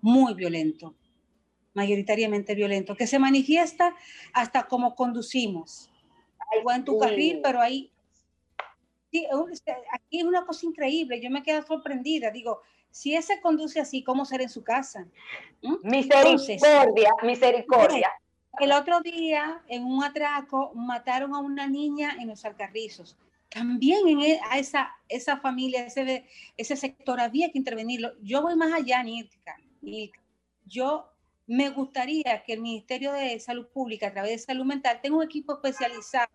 muy 0.00 0.34
violento, 0.34 0.94
mayoritariamente 1.74 2.54
violento, 2.54 2.96
que 2.96 3.06
se 3.06 3.18
manifiesta 3.18 3.94
hasta 4.32 4.64
como 4.68 4.94
conducimos. 4.94 5.90
Voy 6.62 6.74
en 6.74 6.84
tu 6.84 6.98
carril, 6.98 7.40
pero 7.42 7.60
ahí 7.60 7.90
sí, 9.10 9.26
aquí 9.92 10.18
es 10.20 10.24
una 10.24 10.44
cosa 10.44 10.66
increíble. 10.66 11.20
Yo 11.20 11.30
me 11.30 11.42
quedo 11.42 11.62
sorprendida. 11.62 12.30
Digo, 12.30 12.60
si 12.90 13.14
ese 13.14 13.40
conduce 13.40 13.80
así, 13.80 14.04
¿cómo 14.04 14.24
será 14.24 14.42
en 14.42 14.50
su 14.50 14.62
casa? 14.62 15.06
¿Mm? 15.62 15.76
Misericordia, 15.82 17.10
misericordia. 17.22 18.12
El 18.58 18.72
otro 18.72 19.00
día, 19.00 19.62
en 19.68 19.84
un 19.84 20.04
atraco, 20.04 20.72
mataron 20.74 21.34
a 21.34 21.38
una 21.38 21.66
niña 21.66 22.16
en 22.20 22.28
los 22.28 22.44
Alcarrizos. 22.44 23.16
También 23.48 24.06
en 24.08 24.20
e, 24.20 24.40
a 24.50 24.58
esa, 24.58 24.90
esa 25.08 25.38
familia, 25.38 25.86
ese, 25.86 26.26
ese 26.56 26.76
sector, 26.76 27.20
había 27.20 27.50
que 27.50 27.58
intervenirlo. 27.58 28.12
Yo 28.22 28.42
voy 28.42 28.54
más 28.56 28.72
allá, 28.72 29.02
Nirka. 29.02 29.56
Yo 30.66 31.08
me 31.46 31.70
gustaría 31.70 32.42
que 32.44 32.54
el 32.54 32.60
Ministerio 32.60 33.12
de 33.12 33.38
Salud 33.40 33.66
Pública, 33.66 34.08
a 34.08 34.12
través 34.12 34.30
de 34.30 34.38
salud 34.38 34.64
mental, 34.64 35.00
tenga 35.02 35.16
un 35.16 35.24
equipo 35.24 35.54
especializado 35.54 36.30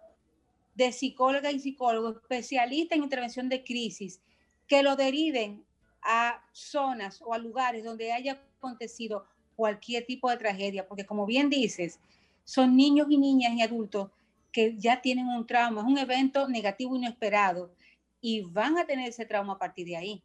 de 0.75 0.91
psicólogas 0.91 1.53
y 1.53 1.60
psicólogos, 1.60 2.17
especialistas 2.17 2.97
en 2.97 3.03
intervención 3.03 3.49
de 3.49 3.63
crisis, 3.63 4.21
que 4.67 4.84
lo 4.84 4.95
deriven 4.95 5.65
a 6.03 6.43
zonas 6.51 7.21
o 7.21 7.34
a 7.34 7.38
lugares 7.38 7.84
donde 7.84 8.12
haya 8.12 8.39
acontecido 8.58 9.25
cualquier 9.58 10.06
tipo 10.06 10.30
de 10.30 10.38
tragedia, 10.38 10.88
porque 10.88 11.06
como 11.06 11.26
bien 11.26 11.50
dices, 11.50 12.00
son 12.46 12.78
niños 12.78 13.08
y 13.10 13.17
niñas 13.17 13.54
y 13.54 13.62
adultos 13.62 14.12
que 14.52 14.78
ya 14.78 15.02
tienen 15.02 15.28
un 15.28 15.46
trauma, 15.46 15.82
es 15.82 15.88
un 15.88 15.98
evento 15.98 16.48
negativo 16.48 16.96
inesperado 16.96 17.74
y 18.22 18.41
van 18.41 18.78
a 18.78 18.86
tener 18.86 19.10
ese 19.10 19.26
trauma 19.26 19.54
a 19.54 19.58
partir 19.60 19.88
de 19.88 19.98
ahí. 19.98 20.24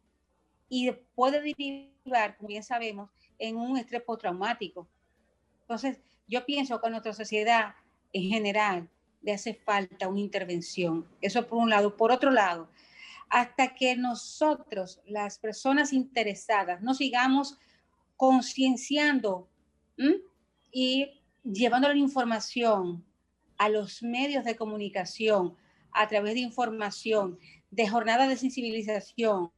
Y 0.69 0.91
puede 1.15 1.41
derivar, 1.41 2.37
como 2.37 2.47
bien 2.47 2.63
sabemos, 2.63 3.09
en 3.37 3.57
un 3.57 3.77
estrés 3.77 4.03
postraumático. 4.03 4.87
Entonces, 5.61 5.99
yo 6.27 6.45
pienso 6.45 6.79
que 6.79 6.87
a 6.87 6.89
nuestra 6.91 7.13
sociedad 7.13 7.75
en 8.13 8.29
general 8.29 8.89
le 9.21 9.33
hace 9.33 9.53
falta 9.53 10.07
una 10.07 10.19
intervención. 10.19 11.07
Eso 11.21 11.47
por 11.47 11.59
un 11.59 11.69
lado. 11.69 11.97
Por 11.97 12.11
otro 12.11 12.31
lado, 12.31 12.69
hasta 13.29 13.73
que 13.73 13.95
nosotros, 13.95 15.01
las 15.05 15.39
personas 15.39 15.91
interesadas, 15.91 16.81
no 16.81 16.93
sigamos 16.93 17.57
concienciando 18.15 19.49
y 20.71 21.21
llevando 21.43 21.87
la 21.89 21.97
información 21.97 23.05
a 23.57 23.69
los 23.69 24.01
medios 24.01 24.43
de 24.43 24.55
comunicación 24.55 25.55
a 25.91 26.07
través 26.07 26.33
de 26.33 26.39
información, 26.39 27.37
de 27.69 27.87
jornadas 27.87 28.29
de 28.29 28.37
sensibilización, 28.37 29.51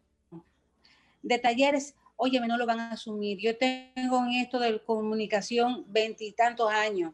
de 1.22 1.40
talleres, 1.40 1.96
oye, 2.18 2.40
no 2.40 2.58
lo 2.58 2.66
van 2.66 2.80
a 2.80 2.92
asumir. 2.92 3.40
Yo 3.40 3.58
tengo 3.58 4.24
en 4.26 4.32
esto 4.34 4.60
de 4.60 4.84
comunicación 4.84 5.86
veintitantos 5.88 6.72
años 6.72 7.14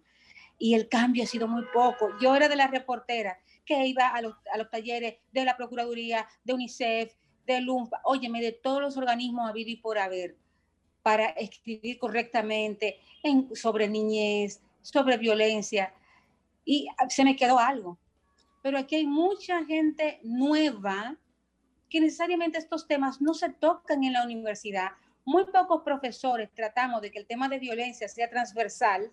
y 0.57 0.73
el 0.73 0.89
cambio 0.89 1.23
ha 1.23 1.27
sido 1.27 1.47
muy 1.47 1.63
poco. 1.73 2.09
Yo 2.21 2.35
era 2.35 2.49
de 2.49 2.55
la 2.55 2.67
reportera 2.67 3.39
que 3.65 3.85
iba 3.87 4.07
a 4.07 4.21
los, 4.21 4.35
a 4.53 4.57
los 4.57 4.69
talleres 4.69 5.17
de 5.31 5.45
la 5.45 5.55
Procuraduría, 5.55 6.27
de 6.43 6.53
UNICEF, 6.53 7.13
de 7.45 7.61
LUMPA, 7.61 8.01
óyeme, 8.03 8.41
de 8.41 8.51
todos 8.51 8.81
los 8.81 8.97
organismos 8.97 9.49
habido 9.49 9.69
y 9.71 9.77
por 9.77 9.97
haber 9.97 10.37
para 11.03 11.27
escribir 11.29 11.99
correctamente 11.99 12.99
sobre 13.53 13.87
niñez, 13.87 14.61
sobre 14.81 15.17
violencia. 15.17 15.93
Y 16.65 16.87
se 17.09 17.23
me 17.23 17.35
quedó 17.35 17.59
algo. 17.59 17.97
Pero 18.61 18.77
aquí 18.77 18.95
hay 18.95 19.07
mucha 19.07 19.63
gente 19.65 20.19
nueva 20.23 21.17
que 21.89 21.99
necesariamente 21.99 22.57
estos 22.57 22.87
temas 22.87 23.21
no 23.21 23.33
se 23.33 23.49
tocan 23.49 24.03
en 24.03 24.13
la 24.13 24.23
universidad. 24.23 24.91
Muy 25.25 25.45
pocos 25.45 25.81
profesores 25.83 26.49
tratamos 26.53 27.01
de 27.01 27.11
que 27.11 27.19
el 27.19 27.25
tema 27.25 27.49
de 27.49 27.59
violencia 27.59 28.07
sea 28.07 28.29
transversal. 28.29 29.11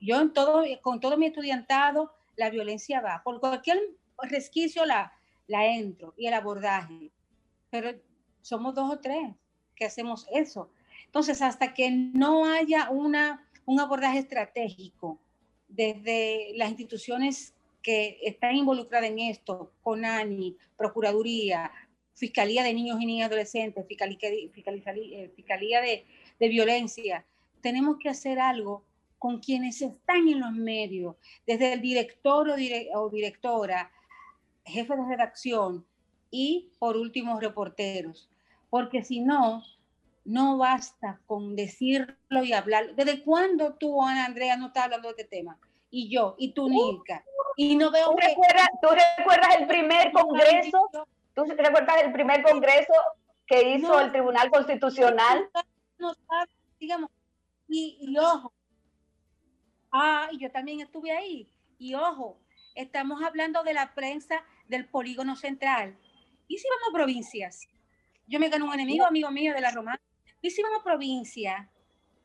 Yo 0.00 0.20
en 0.20 0.32
todo, 0.32 0.62
con 0.82 1.00
todo 1.00 1.16
mi 1.16 1.26
estudiantado, 1.26 2.12
la 2.36 2.50
violencia 2.50 3.00
va. 3.00 3.22
Por 3.24 3.40
cualquier 3.40 3.80
resquicio 4.22 4.84
la, 4.84 5.12
la 5.46 5.66
entro 5.66 6.14
y 6.16 6.26
el 6.26 6.34
abordaje. 6.34 7.10
Pero 7.70 7.98
somos 8.40 8.74
dos 8.74 8.90
o 8.90 8.98
tres 9.00 9.34
que 9.74 9.86
hacemos 9.86 10.26
eso. 10.30 10.70
Entonces, 11.12 11.42
hasta 11.42 11.74
que 11.74 11.90
no 11.90 12.46
haya 12.46 12.88
una, 12.88 13.46
un 13.66 13.78
abordaje 13.78 14.18
estratégico 14.18 15.20
desde 15.68 16.52
las 16.56 16.70
instituciones 16.70 17.54
que 17.82 18.18
están 18.22 18.56
involucradas 18.56 19.10
en 19.10 19.18
esto, 19.18 19.74
CONANI, 19.82 20.56
Procuraduría, 20.74 21.70
Fiscalía 22.14 22.62
de 22.62 22.72
Niños 22.72 22.98
y 22.98 23.04
Niñas 23.04 23.28
Adolescentes, 23.28 23.86
Fiscalía, 23.86 24.16
eh, 24.22 25.30
Fiscalía, 25.36 25.82
de, 25.82 26.06
de 26.40 26.48
Violencia, 26.48 27.26
tenemos 27.60 27.98
que 27.98 28.08
hacer 28.08 28.40
algo 28.40 28.82
con 29.18 29.38
quienes 29.38 29.82
están 29.82 30.26
en 30.28 30.40
los 30.40 30.52
medios, 30.52 31.16
desde 31.46 31.74
el 31.74 31.82
director 31.82 32.48
o, 32.48 32.54
o, 32.54 33.10
directora, 33.10 33.92
jefe 34.64 34.96
de 34.96 35.06
redacción 35.06 35.84
y, 36.30 36.70
por 36.78 36.96
último, 36.96 37.38
reporteros. 37.38 38.30
Porque 38.70 39.04
si 39.04 39.20
no, 39.20 39.62
no 40.24 40.56
basta 40.58 41.20
con 41.26 41.56
decirlo 41.56 42.44
y 42.44 42.52
hablarlo. 42.52 42.94
¿Desde 42.94 43.22
cuándo 43.22 43.74
tú, 43.74 44.02
Ana 44.02 44.26
Andrea, 44.26 44.56
no 44.56 44.68
estás 44.68 44.84
hablando 44.84 45.08
de 45.08 45.22
este 45.22 45.36
tema? 45.36 45.58
Y 45.90 46.08
yo, 46.08 46.36
y 46.38 46.52
tú, 46.52 46.68
Nika. 46.68 47.24
Y 47.56 47.76
no 47.76 47.90
veo 47.90 48.10
¿Tú, 48.10 48.16
recuerdas, 48.16 48.68
¿Tú 48.80 48.88
recuerdas 49.18 49.56
el 49.58 49.66
primer 49.66 50.12
congreso? 50.12 50.88
¿Tú 51.34 51.44
recuerdas 51.44 52.02
el 52.02 52.12
primer 52.12 52.42
congreso 52.42 52.92
que 53.46 53.74
hizo 53.74 54.00
el 54.00 54.10
Tribunal 54.10 54.50
Constitucional? 54.50 55.50
No, 55.98 56.14
digamos, 56.78 57.10
y, 57.68 57.98
y 58.00 58.18
ojo, 58.18 58.52
ah, 59.92 60.28
y 60.32 60.38
yo 60.38 60.50
también 60.50 60.80
estuve 60.80 61.12
ahí. 61.12 61.50
Y 61.78 61.94
ojo, 61.94 62.40
estamos 62.74 63.22
hablando 63.22 63.62
de 63.62 63.74
la 63.74 63.94
prensa 63.94 64.42
del 64.68 64.88
polígono 64.88 65.36
central. 65.36 65.98
¿Y 66.48 66.58
si 66.58 66.68
vamos 66.68 66.88
a 66.90 66.92
provincias? 66.92 67.68
Yo 68.26 68.40
me 68.40 68.48
gano 68.48 68.66
un 68.66 68.74
enemigo, 68.74 69.04
amigo 69.04 69.30
mío 69.30 69.52
de 69.52 69.60
la 69.60 69.70
Romana 69.70 70.00
y 70.42 70.50
si 70.50 70.62
vamos 70.62 70.80
a 70.80 70.84
provincia. 70.84 71.70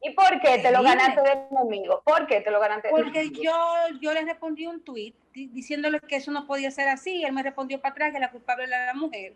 ¿Y 0.02 0.12
por 0.12 0.40
qué 0.42 0.60
te 0.60 0.72
lo 0.72 0.84
ganaste 0.84 1.22
de 1.22 1.48
enemigo? 1.52 2.02
¿Por 2.06 2.28
qué 2.28 2.42
te 2.42 2.52
lo 2.52 2.60
ganaste 2.60 2.90
de 2.90 2.94
Porque 2.94 3.30
yo, 3.32 3.54
yo 4.02 4.14
le 4.14 4.22
respondí 4.22 4.68
un 4.68 4.84
tuit 4.84 5.16
diciéndole 5.34 6.00
que 6.02 6.18
eso 6.18 6.32
no 6.32 6.46
podía 6.46 6.70
ser 6.70 6.88
así. 6.88 7.24
Él 7.24 7.34
me 7.34 7.44
respondió 7.44 7.80
para 7.82 7.94
atrás 7.94 8.14
que 8.14 8.20
la 8.20 8.32
culpable 8.32 8.66
era 8.66 8.88
la 8.88 8.94
mujer. 8.94 9.36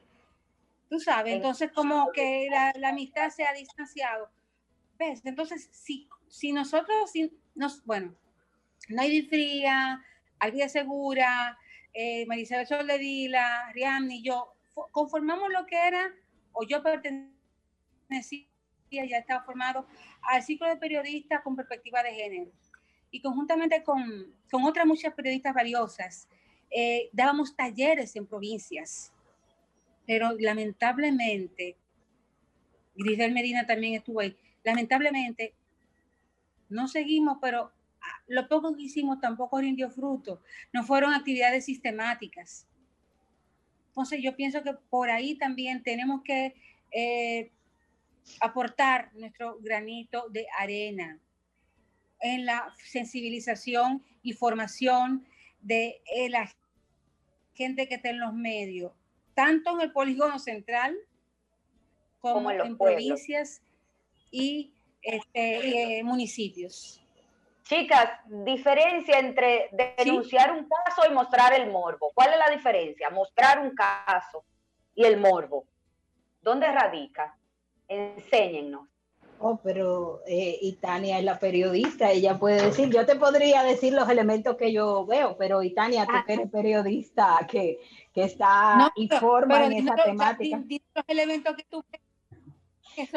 Tú 0.89 1.00
sabes, 1.00 1.34
entonces 1.36 1.72
como 1.72 2.12
que 2.12 2.48
la, 2.52 2.74
la 2.76 2.89
amistad 2.89 3.30
se 3.30 3.46
ha 3.46 3.54
distanciado. 3.54 4.30
¿Ves? 5.00 5.22
Entonces, 5.26 5.70
si, 5.72 6.08
si 6.28 6.52
nosotros, 6.52 7.12
si 7.12 7.32
nos, 7.56 7.84
bueno, 7.86 8.13
Naidi 8.89 9.24
Fría, 9.24 10.04
Alvia 10.39 10.70
Segura, 10.70 11.58
eh, 11.94 12.26
Marisabel 12.26 12.67
Soledila, 12.67 13.72
Rihanna 13.74 14.15
y 14.15 14.22
yo, 14.22 14.54
conformamos 14.91 15.50
lo 15.52 15.65
que 15.65 15.78
era, 15.78 16.13
o 16.52 16.65
yo 16.65 16.84
pertenecía, 16.84 18.46
ya 18.91 19.17
estaba 19.17 19.43
formado 19.43 19.86
al 20.21 20.43
ciclo 20.43 20.67
de 20.67 20.75
periodistas 20.75 21.41
con 21.41 21.56
perspectiva 21.56 22.04
de 22.04 22.13
género. 22.13 22.51
Y 23.10 23.21
conjuntamente 23.21 23.84
con, 23.84 24.34
con 24.49 24.63
otras 24.63 24.86
muchas 24.86 25.13
periodistas 25.13 25.54
valiosas, 25.54 26.27
eh, 26.69 27.10
dábamos 27.12 27.56
talleres 27.56 28.15
en 28.15 28.25
provincias. 28.25 29.13
Pero 30.06 30.32
lamentablemente, 30.39 31.77
Grisel 32.95 33.34
Medina 33.34 33.65
también 33.65 33.95
estuvo 33.95 34.19
ahí, 34.19 34.36
lamentablemente 34.63 35.54
no 36.69 36.88
seguimos, 36.88 37.38
pero 37.41 37.71
lo 38.27 38.47
poco 38.47 38.75
que 38.75 38.84
hicimos 38.84 39.19
tampoco 39.19 39.60
rindió 39.60 39.89
fruto. 39.89 40.41
No 40.73 40.84
fueron 40.84 41.13
actividades 41.13 41.65
sistemáticas. 41.65 42.67
Entonces 43.89 44.21
yo 44.23 44.36
pienso 44.36 44.63
que 44.63 44.73
por 44.89 45.10
ahí 45.10 45.36
también 45.36 45.84
tenemos 45.84 46.21
que 46.23 46.56
eh, 46.91 47.51
aportar 48.39 49.13
nuestro 49.13 49.57
granito 49.60 50.27
de 50.29 50.45
arena 50.57 51.19
en 52.21 52.45
la 52.45 52.73
sensibilización 52.86 54.03
y 54.21 54.34
formación 54.34 55.25
de 55.62 56.01
eh, 56.15 56.29
la 56.29 56.51
gente 57.53 57.88
que 57.88 57.95
está 57.95 58.10
en 58.10 58.19
los 58.19 58.34
medios, 58.34 58.93
tanto 59.34 59.71
en 59.71 59.81
el 59.81 59.91
polígono 59.91 60.39
central 60.39 60.95
como, 62.19 62.51
en, 62.51 62.77
provincias 62.77 63.62
y 64.29 64.73
este, 65.01 65.99
eh, 65.99 66.03
municipios. 66.03 67.01
Chicas, 67.63 68.10
diferencia 68.25 69.19
entre 69.19 69.69
denunciar 69.97 70.51
un 70.51 70.67
caso 70.67 71.10
y 71.10 71.13
mostrar 71.13 71.53
el 71.53 71.71
morbo. 71.71 72.12
¿Cuál 72.13 72.34
es 72.34 72.39
la 72.39 72.49
diferencia? 72.49 73.10
Mostrar 73.10 73.60
un 73.60 73.73
caso 73.73 74.43
y 74.93 75.05
el 75.05 75.17
morbo. 75.17 75.65
¿Dónde 76.41 76.67
radica? 76.67 77.36
Enséñennos. 77.91 78.88
Oh, 79.39 79.60
pero 79.63 80.21
eh, 80.27 80.60
Itania 80.62 81.17
es 81.17 81.25
la 81.25 81.39
periodista, 81.39 82.12
ella 82.12 82.38
puede 82.38 82.62
decir, 82.62 82.91
yo 82.91 83.06
te 83.08 83.15
podría 83.15 83.63
decir 83.63 83.91
los 83.91 84.08
elementos 84.08 84.56
que 84.56 84.71
yo 84.71 85.04
veo, 85.08 85.36
pero 85.36 85.63
Itania, 85.63 86.06
tú 86.06 86.13
que 86.27 86.34
eres 86.34 86.51
periodista 86.51 87.39
que, 87.49 87.80
que 88.13 88.25
está 88.25 88.91
y 88.95 89.08
forma 89.08 89.65
en 89.65 89.73
esa 89.73 89.95
temática. 89.95 90.63
Los 90.93 91.06
elementos 91.08 91.56
que 91.56 91.63
tú 91.63 91.84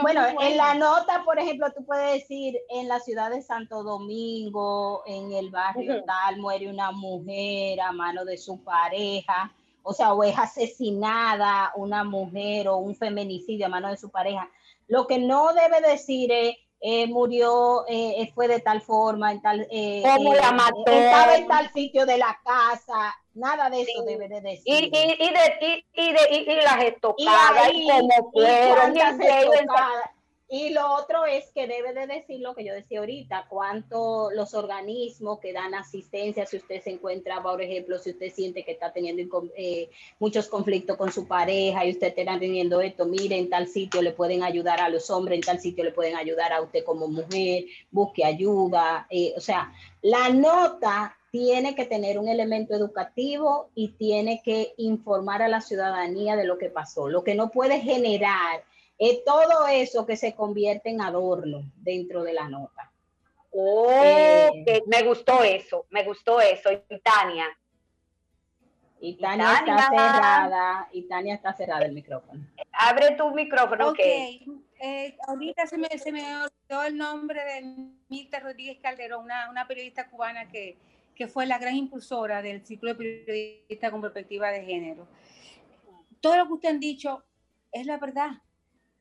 bueno, 0.01 0.23
en 0.41 0.57
la 0.57 0.75
nota, 0.75 1.23
por 1.25 1.39
ejemplo, 1.39 1.67
tú 1.77 1.85
puedes 1.85 2.21
decir 2.21 2.57
en 2.71 2.89
la 2.89 3.01
ciudad 3.01 3.31
de 3.31 3.43
Santo 3.43 3.83
Domingo, 3.83 5.03
en 5.07 5.33
el 5.33 5.51
barrio 5.51 6.05
tal, 6.05 6.39
muere 6.39 6.71
una 6.71 6.93
mujer 6.93 7.81
a 7.81 7.93
mano 7.93 8.25
de 8.25 8.39
su 8.39 8.63
pareja, 8.63 9.53
o 9.83 9.93
sea, 9.93 10.13
o 10.15 10.23
es 10.23 10.39
asesinada 10.39 11.73
una 11.77 12.05
mujer 12.05 12.69
o 12.69 12.77
un 12.77 12.95
feminicidio 12.95 13.67
a 13.67 13.69
mano 13.69 13.89
de 13.89 13.97
su 13.97 14.11
pareja. 14.11 14.49
Lo 14.87 15.07
que 15.07 15.19
no 15.19 15.53
debe 15.55 15.81
decir 15.81 16.31
es 16.33 16.57
eh, 16.87 17.07
murió, 17.07 17.87
eh, 17.89 18.31
fue 18.35 18.47
de 18.47 18.61
tal 18.61 18.83
forma, 18.83 19.33
en 19.33 19.41
tal, 19.41 19.67
eh, 19.71 20.03
¿Cómo 20.05 20.35
la 20.35 20.53
mató? 20.53 20.85
Estaba 20.87 21.35
en 21.37 21.49
tal 21.49 21.73
sitio 21.73 22.05
de 22.05 22.19
la 22.19 22.39
casa, 22.45 23.17
nada 23.33 23.71
de 23.71 23.81
eso 23.81 24.03
debe 24.05 24.29
de 24.29 24.43
decir. 24.43 24.63
Y, 24.67 24.91
y, 24.93 25.13
y, 25.19 25.33
de, 25.33 25.85
y, 25.95 26.13
de, 26.13 26.53
y, 26.53 26.57
las 26.57 26.85
estocadas, 26.85 27.71
y, 27.73 27.89
como 27.89 28.31
fueron, 28.33 28.95
y 30.49 30.71
lo 30.71 30.95
otro 30.95 31.25
es 31.25 31.51
que 31.53 31.67
debe 31.67 31.95
de 31.95 32.07
decir 32.07 32.41
lo 32.41 32.55
que 32.55 32.65
yo 32.65 32.75
decía 32.75 33.01
ahorita, 33.01 33.47
cuánto 33.49 34.31
los 34.31 34.53
organismos 34.53 35.41
que 35.41 35.55
dan 35.55 35.75
asistencia, 35.75 36.45
si 36.45 36.59
usted 36.59 36.83
se 36.83 36.91
encuentra, 36.91 37.43
por 37.43 37.63
ejemplo, 37.63 37.99
si 37.99 38.11
usted 38.11 38.31
siente 38.31 38.63
que 38.63 38.73
está 38.73 38.93
teniendo 38.93 39.49
eh, 39.57 39.89
muchos 40.19 40.49
conflictos 40.49 40.99
con 40.99 41.11
su 41.11 41.27
pareja 41.27 41.87
y 41.87 41.93
usted 41.93 42.13
está 42.17 42.39
teniendo 42.39 42.83
esto, 42.83 43.07
mire, 43.07 43.39
en 43.39 43.49
tal 43.49 43.69
sitio 43.69 44.03
le 44.03 44.13
pueden 44.13 44.43
ayudar 44.43 44.81
a 44.81 44.91
los 44.91 45.09
hombres, 45.11 45.37
en 45.37 45.45
tal 45.45 45.61
sitio 45.61 45.83
le 45.83 45.93
pueden 45.93 46.17
ayudar 46.17 46.53
a 46.53 46.61
usted 46.61 46.85
como 46.85 47.09
mujer, 47.09 47.65
busque 47.91 48.25
ayuda. 48.25 49.07
Eh, 49.09 49.33
o 49.37 49.41
sea, 49.41 49.73
la 50.03 50.29
nota 50.29 51.17
tiene 51.31 51.75
que 51.75 51.87
tener 51.87 52.19
un 52.19 52.29
elemento 52.29 52.75
educativo 52.75 53.71
y 53.75 53.89
tiene 53.89 54.43
que 54.45 54.75
informar 54.77 55.43
a 55.43 55.49
la 55.49 55.63
ciudadanía 55.63 56.37
de 56.37 56.45
lo 56.45 56.59
que 56.59 56.69
pasó. 56.69 57.09
Lo 57.09 57.25
que 57.25 57.35
no 57.35 57.51
puede 57.51 57.81
generar 57.81 58.63
es 58.99 59.25
todo 59.25 59.67
eso 59.67 60.07
que 60.07 60.17
se 60.17 60.35
convierte 60.35 60.91
en 60.91 61.01
adorno 61.01 61.63
dentro 61.77 62.23
de 62.23 62.33
la 62.33 62.49
nota. 62.49 62.91
Oh, 63.51 63.89
eh, 63.91 64.83
me 64.87 65.03
gustó 65.03 65.43
eso, 65.43 65.87
me 65.91 66.05
gustó 66.05 66.41
eso. 66.41 66.71
Y 66.73 66.99
Tania. 67.01 67.47
Y 69.01 69.17
Tania, 69.17 69.53
está 69.59 69.91
cerrada, 69.91 70.89
y 70.93 71.03
Tania 71.03 71.35
está 71.35 71.53
cerrada 71.53 71.85
el 71.85 71.93
micrófono. 71.93 72.47
Abre 72.73 73.13
tu 73.17 73.31
micrófono, 73.33 73.91
ok. 73.91 73.99
Eh, 74.01 75.17
ahorita 75.27 75.67
se 75.67 75.79
me, 75.79 75.89
se 75.89 76.11
me 76.11 76.25
olvidó 76.37 76.85
el 76.85 76.97
nombre 76.97 77.45
de 77.45 77.91
Mirta 78.09 78.41
Rodríguez 78.41 78.79
Calderón, 78.81 79.25
una, 79.25 79.51
una 79.51 79.69
periodista 79.69 80.09
cubana 80.09 80.49
que, 80.49 80.79
que 81.15 81.29
fue 81.29 81.47
la 81.47 81.59
gran 81.59 81.77
impulsora 81.77 82.43
del 82.43 82.65
ciclo 82.67 82.95
de 82.95 82.95
periodistas 82.95 83.91
con 83.91 84.01
perspectiva 84.01 84.51
de 84.51 84.65
género. 84.65 85.07
Todo 86.21 86.37
lo 86.39 86.47
que 86.47 86.53
usted 86.55 86.69
han 86.71 86.81
dicho 86.81 87.25
es 87.73 87.87
la 87.87 87.99
verdad 87.99 88.31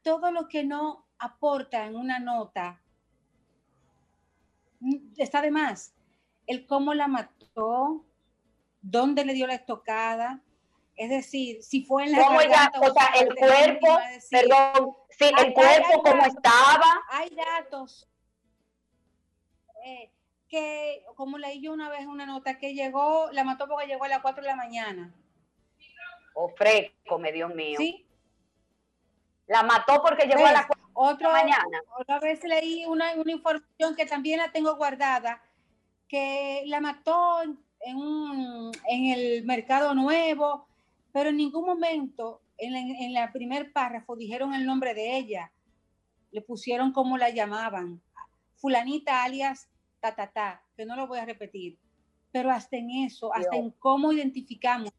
todo 0.03 0.31
lo 0.31 0.47
que 0.47 0.63
no 0.63 1.05
aporta 1.17 1.85
en 1.85 1.95
una 1.95 2.19
nota 2.19 2.81
mm, 4.79 5.13
está 5.17 5.41
de 5.41 5.51
más. 5.51 5.93
El 6.45 6.67
cómo 6.67 6.93
la 6.93 7.07
mató, 7.07 8.05
dónde 8.81 9.25
le 9.25 9.33
dio 9.33 9.47
la 9.47 9.55
estocada, 9.55 10.41
es 10.95 11.09
decir, 11.09 11.63
si 11.63 11.83
fue 11.85 12.03
en 12.05 12.11
la 12.11 12.19
¿Cómo 12.19 12.41
ella, 12.41 12.71
o 12.79 12.93
sea, 12.93 13.07
el 13.19 13.33
cuerpo, 13.33 13.97
perdón, 14.29 14.95
sí, 15.09 15.25
el 15.25 15.53
cuerpo 15.53 16.03
cómo 16.03 16.25
estaba. 16.25 17.01
Hay 17.09 17.35
datos 17.35 18.07
eh, 19.85 20.11
que, 20.47 21.03
como 21.15 21.37
leí 21.37 21.61
yo 21.61 21.73
una 21.73 21.89
vez 21.89 22.05
una 22.05 22.25
nota, 22.25 22.59
que 22.59 22.73
llegó, 22.75 23.31
la 23.31 23.43
mató 23.43 23.67
porque 23.67 23.87
llegó 23.87 24.03
a 24.03 24.09
las 24.09 24.21
4 24.21 24.43
de 24.43 24.49
la 24.49 24.55
mañana. 24.55 25.15
O 26.35 26.45
oh, 26.45 26.49
fresco, 26.49 27.17
me 27.17 27.31
Dios 27.31 27.53
mío. 27.55 27.77
Sí, 27.77 28.05
la 29.47 29.63
mató 29.63 30.01
porque 30.01 30.27
llegó 30.27 30.45
a 30.45 30.53
la 30.53 30.67
otra 30.93 31.32
mañana. 31.32 31.82
Otra 31.99 32.19
vez 32.19 32.43
leí 32.43 32.86
una, 32.86 33.13
una, 33.15 33.32
información 33.32 33.95
que 33.95 34.06
también 34.06 34.39
la 34.39 34.51
tengo 34.51 34.75
guardada, 34.75 35.41
que 36.08 36.63
la 36.67 36.79
mató 36.79 37.41
en, 37.41 37.97
un, 37.97 38.71
en 38.88 39.06
el 39.06 39.45
mercado 39.45 39.93
nuevo, 39.95 40.67
pero 41.12 41.29
en 41.29 41.38
ningún 41.38 41.65
momento 41.65 42.41
en, 42.58 42.75
en 42.75 43.13
la 43.13 43.32
primer 43.32 43.71
párrafo 43.71 44.15
dijeron 44.15 44.53
el 44.53 44.65
nombre 44.65 44.93
de 44.93 45.17
ella. 45.17 45.51
Le 46.32 46.41
pusieron 46.41 46.91
como 46.93 47.17
la 47.17 47.29
llamaban. 47.29 48.01
Fulanita 48.56 49.23
alias 49.23 49.67
ta, 50.12 50.62
que 50.75 50.86
no 50.86 50.95
lo 50.95 51.08
voy 51.08 51.19
a 51.19 51.25
repetir. 51.25 51.77
Pero 52.32 52.51
hasta 52.51 52.77
en 52.77 52.89
eso, 52.89 53.34
hasta 53.34 53.56
en 53.56 53.71
cómo 53.71 54.12
identificamos 54.12 54.91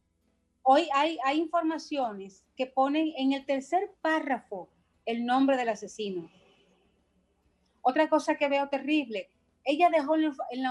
Hoy 0.66 0.88
hay, 0.94 1.18
hay 1.24 1.38
informaciones 1.38 2.42
que 2.56 2.66
ponen 2.66 3.12
en 3.18 3.34
el 3.34 3.44
tercer 3.44 3.90
párrafo 4.00 4.70
el 5.04 5.26
nombre 5.26 5.58
del 5.58 5.68
asesino. 5.68 6.30
Otra 7.82 8.08
cosa 8.08 8.36
que 8.36 8.48
veo 8.48 8.66
terrible, 8.70 9.28
ella 9.62 9.90
dejó 9.90 10.14
en 10.16 10.62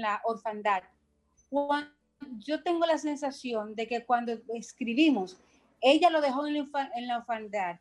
la, 0.00 0.22
orfandad. 0.24 0.82
yo 2.38 2.62
tengo 2.62 2.86
la 2.86 2.96
sensación 2.96 3.74
de 3.74 3.86
que 3.86 4.06
cuando 4.06 4.32
escribimos, 4.54 5.38
ella 5.82 6.08
lo 6.08 6.22
dejó 6.22 6.46
en 6.46 6.54
la, 7.06 7.18
orfandad. 7.18 7.76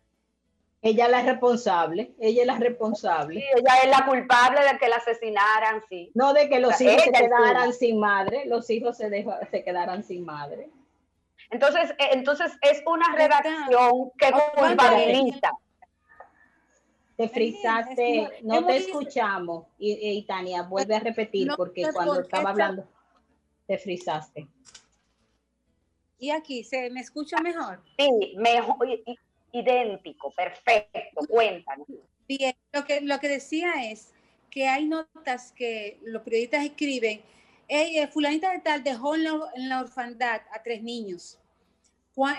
Ella 0.81 1.05
es 1.05 1.11
la 1.11 1.21
responsable, 1.21 2.13
ella 2.19 2.41
es 2.41 2.47
la 2.47 2.57
responsable. 2.57 3.39
Sí, 3.39 3.45
ella 3.55 3.75
es 3.83 3.89
la 3.89 4.05
culpable 4.05 4.59
de 4.61 4.77
que 4.77 4.89
la 4.89 4.97
asesinaran, 4.97 5.81
sí. 5.87 6.11
No 6.15 6.33
de 6.33 6.49
que 6.49 6.59
los 6.59 6.81
hijos 6.81 7.01
se 7.01 7.11
quedaran 7.11 7.71
sin 7.71 7.97
madre, 7.97 8.45
los 8.45 8.69
hijos 8.69 8.97
se, 8.97 9.09
se 9.51 9.63
quedaran 9.63 10.03
sin 10.03 10.25
madre. 10.25 10.69
Entonces, 11.51 11.91
eh, 11.91 12.09
entonces 12.13 12.53
es 12.61 12.81
una 12.85 13.13
redacción 13.13 14.11
que 14.17 14.31
culpabiliza. 14.57 15.51
Te 17.17 17.27
frisaste, 17.29 18.39
no 18.43 18.65
te 18.65 18.77
escuchamos. 18.77 19.67
Y, 19.77 20.23
Tania, 20.23 20.63
vuelve 20.63 20.95
a 20.95 20.99
repetir 20.99 21.49
porque 21.55 21.87
cuando 21.93 22.21
estaba 22.21 22.49
hablando 22.49 22.87
te 23.67 23.77
frisaste. 23.77 24.47
Y 26.17 26.29
aquí, 26.29 26.63
¿se 26.63 26.89
me 26.89 27.01
escucha 27.01 27.37
mejor? 27.41 27.81
Sí, 27.97 28.35
mejor, 28.37 28.87
idéntico, 29.51 30.31
perfecto, 30.31 31.21
cuéntanos. 31.27 31.87
Bien, 32.27 32.55
lo 32.71 32.85
que, 32.85 33.01
lo 33.01 33.19
que 33.19 33.27
decía 33.27 33.91
es 33.91 34.13
que 34.49 34.67
hay 34.67 34.85
notas 34.85 35.51
que 35.51 35.99
los 36.03 36.21
periodistas 36.21 36.63
escriben, 36.63 37.21
"Ey, 37.67 37.97
eh, 37.97 38.07
fulanita 38.07 38.51
de 38.51 38.59
tal 38.59 38.83
dejó 38.83 39.15
en 39.15 39.23
la, 39.23 39.39
en 39.55 39.69
la 39.69 39.81
orfandad 39.81 40.41
a 40.53 40.61
tres 40.63 40.81
niños. 40.83 41.40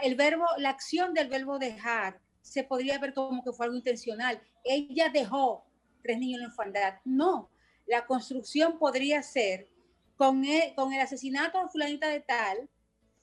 El 0.03 0.15
verbo, 0.17 0.47
la 0.59 0.71
acción 0.71 1.15
del 1.15 1.29
verbo 1.29 1.59
dejar 1.59 2.21
se 2.41 2.65
podría 2.65 2.99
ver 2.99 3.15
como 3.15 3.43
que 3.43 3.53
fue 3.53 3.67
algo 3.67 3.77
intencional. 3.77 4.41
Ella 4.65 5.09
dejó 5.11 5.65
tres 6.03 6.19
niños 6.19 6.39
en 6.41 6.43
la 6.43 6.49
orfandad. 6.49 6.95
No, 7.05 7.51
la 7.87 8.05
construcción 8.07 8.79
podría 8.79 9.23
ser 9.23 9.69
con 10.17 10.45
el, 10.45 10.75
con 10.75 10.93
el 10.93 11.01
asesinato 11.01 11.61
de 11.63 11.69
fulanita 11.69 12.09
de 12.09 12.21
tal, 12.21 12.69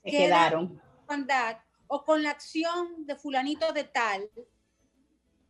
Se 0.04 0.12
queda- 0.12 0.20
quedaron. 0.26 0.82
orfandad 1.02 1.58
o 1.88 2.04
con 2.04 2.24
la 2.24 2.32
acción 2.32 3.06
de 3.06 3.16
fulanito 3.16 3.72
de 3.74 3.84
tal, 3.84 4.30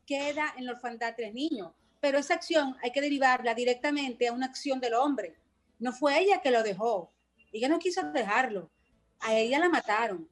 queda 0.06 0.54
en 0.58 0.66
la 0.66 0.74
orfandad 0.74 1.14
tres 1.16 1.34
niños. 1.34 1.74
Pero 2.02 2.18
esa 2.18 2.34
acción 2.36 2.76
hay 2.82 2.92
que 2.92 3.02
derivarla 3.02 3.54
directamente 3.54 4.28
a 4.28 4.34
una 4.34 4.46
acción 4.46 4.80
del 4.80 4.94
hombre. 4.94 5.36
No 5.80 5.92
fue 5.92 6.20
ella 6.20 6.42
que 6.42 6.52
lo 6.52 6.64
dejó. 6.64 7.12
Ella 7.52 7.68
no 7.68 7.80
quiso 7.80 8.02
dejarlo. 8.12 8.72
A 9.20 9.34
ella 9.36 9.60
la 9.60 9.70
mataron. 9.70 10.30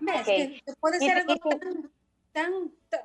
¿Ves? 0.00 0.20
Ok. 0.20 0.26
Que- 0.26 0.62
que 0.66 0.72
puede 0.80 0.98
ser 0.98 1.18
algo 1.18 1.34
tan, 1.36 1.90
tan, 2.32 2.52
tan, 2.88 3.00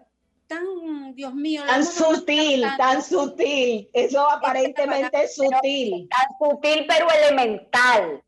tan, 0.48 1.16
Dios 1.16 1.34
mío. 1.34 1.64
Tan 1.66 1.84
sutil, 1.86 2.66
tan 2.78 3.02
sutil. 3.02 3.90
Eso 3.94 4.30
aparentemente 4.30 5.24
es 5.24 5.36
sutil. 5.36 6.08
tan 6.10 6.28
sutil 6.50 6.86
pero 6.88 7.08
elemental. 7.12 8.22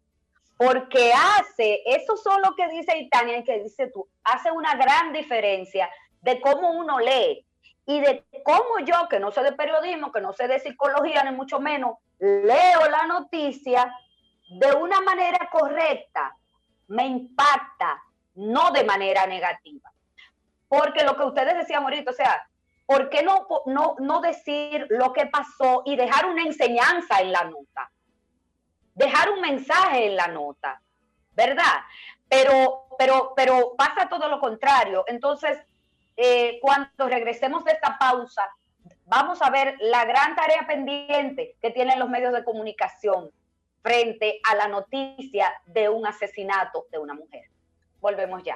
Porque 0.58 1.14
hace, 1.14 1.82
eso 1.86 2.18
son 2.18 2.42
lo 2.42 2.56
que 2.56 2.68
dice 2.70 2.98
Itania 2.98 3.38
y 3.38 3.44
que 3.44 3.60
dice 3.64 3.92
tú, 3.94 4.08
hace 4.24 4.52
una 4.52 4.74
gran 4.76 5.14
diferencia 5.14 5.88
de 6.22 6.42
cómo 6.42 6.72
uno 6.72 7.00
lee 7.00 7.46
y 7.86 8.00
de 8.00 8.26
cómo 8.44 8.80
yo, 8.84 9.08
que 9.08 9.20
no 9.20 9.32
sé 9.32 9.44
de 9.44 9.52
periodismo, 9.52 10.12
que 10.12 10.20
no 10.20 10.34
sé 10.34 10.48
de 10.48 10.60
psicología, 10.60 11.24
ni 11.24 11.36
mucho 11.36 11.60
menos, 11.60 11.98
leo 12.18 12.90
la 12.90 13.06
noticia 13.06 13.94
de 14.50 14.74
una 14.74 15.00
manera 15.02 15.48
correcta, 15.52 16.36
me 16.88 17.06
impacta, 17.06 18.02
no 18.38 18.72
de 18.72 18.84
manera 18.84 19.26
negativa. 19.26 19.92
Porque 20.68 21.04
lo 21.04 21.18
que 21.18 21.24
ustedes 21.24 21.56
decían 21.56 21.84
ahorita, 21.84 22.12
o 22.12 22.14
sea, 22.14 22.48
¿por 22.86 23.10
qué 23.10 23.24
no, 23.24 23.48
no, 23.66 23.96
no 24.00 24.22
decir 24.22 24.86
lo 24.90 25.12
que 25.14 25.26
pasó 25.26 25.84
y 25.86 25.96
dejar 25.96 26.26
una 26.28 26.44
enseñanza 26.44 27.20
en 27.20 27.32
la 27.32 27.44
nota? 27.44 27.92
Dejar 28.94 29.32
un 29.32 29.42
mensaje 29.42 30.08
en 30.08 30.16
la 30.16 30.28
nota, 30.28 30.82
¿verdad? 31.32 31.82
Pero, 32.30 32.88
pero, 32.98 33.34
pero 33.36 33.76
pasa 33.78 34.10
todo 34.10 34.28
lo 34.28 34.40
contrario. 34.40 35.04
Entonces, 35.08 35.58
eh, 36.16 36.60
cuando 36.62 37.08
regresemos 37.08 37.64
de 37.64 37.74
esta 37.74 37.98
pausa, 37.98 38.50
vamos 39.06 39.42
a 39.42 39.50
ver 39.50 39.76
la 39.80 40.06
gran 40.06 40.36
tarea 40.36 40.66
pendiente 40.68 41.56
que 41.62 41.72
tienen 41.72 42.00
los 42.00 42.10
medios 42.10 42.34
de 42.34 42.44
comunicación 42.44 43.32
frente 43.82 44.40
a 44.50 44.56
la 44.56 44.68
noticia 44.68 45.54
de 45.66 45.90
un 45.90 46.06
asesinato 46.06 46.86
de 46.92 46.98
una 46.98 47.14
mujer. 47.14 47.44
Volvemos 48.08 48.42
ya. 48.42 48.56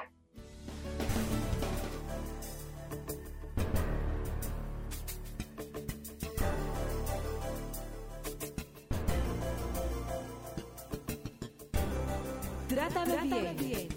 Trátame 12.66 13.54
bien. 13.58 13.88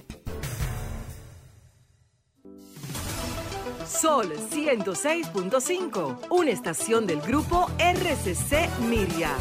Sol 3.85 4.33
106.5, 4.33 6.27
una 6.31 6.51
estación 6.51 7.07
del 7.07 7.21
grupo 7.21 7.71
RCC 7.79 8.67
Miria. 8.81 9.31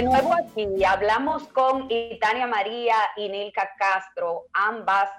De 0.00 0.06
nuevo 0.06 0.32
aquí, 0.32 0.82
hablamos 0.82 1.46
con 1.48 1.90
Itania 1.90 2.46
María 2.46 2.94
y 3.18 3.28
Nilka 3.28 3.68
Castro, 3.76 4.46
ambas 4.54 5.10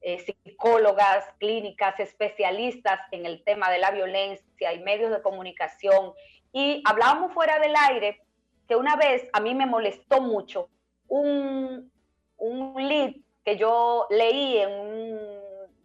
eh, 0.00 0.18
psicólogas 0.18 1.24
clínicas, 1.38 2.00
especialistas 2.00 2.98
en 3.12 3.24
el 3.24 3.44
tema 3.44 3.70
de 3.70 3.78
la 3.78 3.92
violencia 3.92 4.72
y 4.72 4.80
medios 4.80 5.12
de 5.12 5.22
comunicación. 5.22 6.12
Y 6.52 6.82
hablábamos 6.84 7.34
fuera 7.34 7.60
del 7.60 7.72
aire 7.88 8.20
que 8.66 8.74
una 8.74 8.96
vez 8.96 9.30
a 9.32 9.38
mí 9.38 9.54
me 9.54 9.64
molestó 9.64 10.20
mucho 10.20 10.70
un, 11.06 11.92
un 12.36 12.88
lead 12.88 13.14
que 13.44 13.56
yo 13.56 14.08
leí 14.10 14.58
en 14.58 14.72
un 14.72 15.20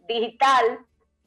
digital 0.08 0.80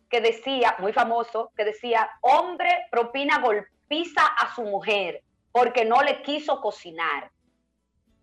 que 0.10 0.20
decía, 0.20 0.76
muy 0.80 0.92
famoso, 0.92 1.54
que 1.56 1.64
decía, 1.64 2.10
hombre 2.20 2.88
propina 2.92 3.40
golpiza 3.40 4.26
a 4.26 4.54
su 4.54 4.64
mujer 4.64 5.24
porque 5.56 5.86
no 5.86 6.02
le 6.02 6.22
quiso 6.22 6.60
cocinar. 6.60 7.32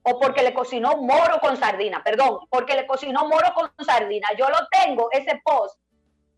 O 0.03 0.20
porque 0.20 0.43
le 0.43 0.53
cocinó 0.53 0.99
moro 0.99 1.41
con 1.41 1.57
sardina, 1.57 2.05
perdón, 2.05 2.41
porque 2.51 2.74
le 2.74 2.87
cocinó 2.87 3.26
moro 3.26 3.55
con 3.55 3.70
sardina. 3.87 4.28
Yo 4.37 4.51
lo 4.51 4.59
tengo, 4.70 5.09
ese 5.11 5.41
post, 5.43 5.78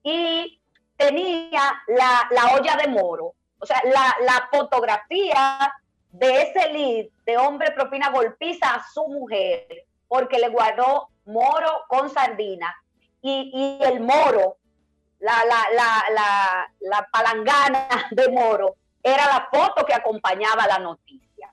y 0.04 0.62
tenía 0.96 1.82
la, 1.88 2.28
la 2.30 2.54
olla 2.54 2.76
de 2.76 2.86
moro. 2.86 3.34
O 3.58 3.66
sea, 3.66 3.82
la, 3.86 4.14
la 4.20 4.48
fotografía 4.52 5.74
de 6.12 6.42
ese 6.42 6.72
lead 6.72 7.06
de 7.26 7.38
hombre 7.38 7.72
propina 7.72 8.10
golpiza 8.10 8.74
a 8.74 8.84
su 8.92 9.08
mujer 9.08 9.66
porque 10.06 10.38
le 10.38 10.48
guardó 10.48 11.08
moro 11.24 11.86
con 11.88 12.08
sardina. 12.08 12.72
Y, 13.20 13.50
y 13.52 13.84
el 13.84 13.98
moro, 13.98 14.58
la, 15.18 15.44
la, 15.44 15.66
la, 15.74 16.04
la, 16.14 16.72
la 16.78 17.08
palangana 17.10 17.88
de 18.12 18.28
moro, 18.28 18.76
era 19.04 19.26
la 19.26 19.48
foto 19.52 19.84
que 19.84 19.94
acompañaba 19.94 20.66
la 20.66 20.78
noticia. 20.78 21.52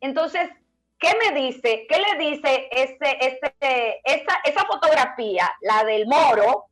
Entonces, 0.00 0.50
¿qué 0.98 1.12
me 1.22 1.40
dice? 1.40 1.86
¿Qué 1.88 1.98
le 2.00 2.18
dice 2.18 2.68
ese, 2.72 3.18
ese, 3.20 4.00
esa, 4.04 4.40
esa 4.44 4.64
fotografía, 4.66 5.50
la 5.60 5.84
del 5.84 6.06
moro 6.06 6.66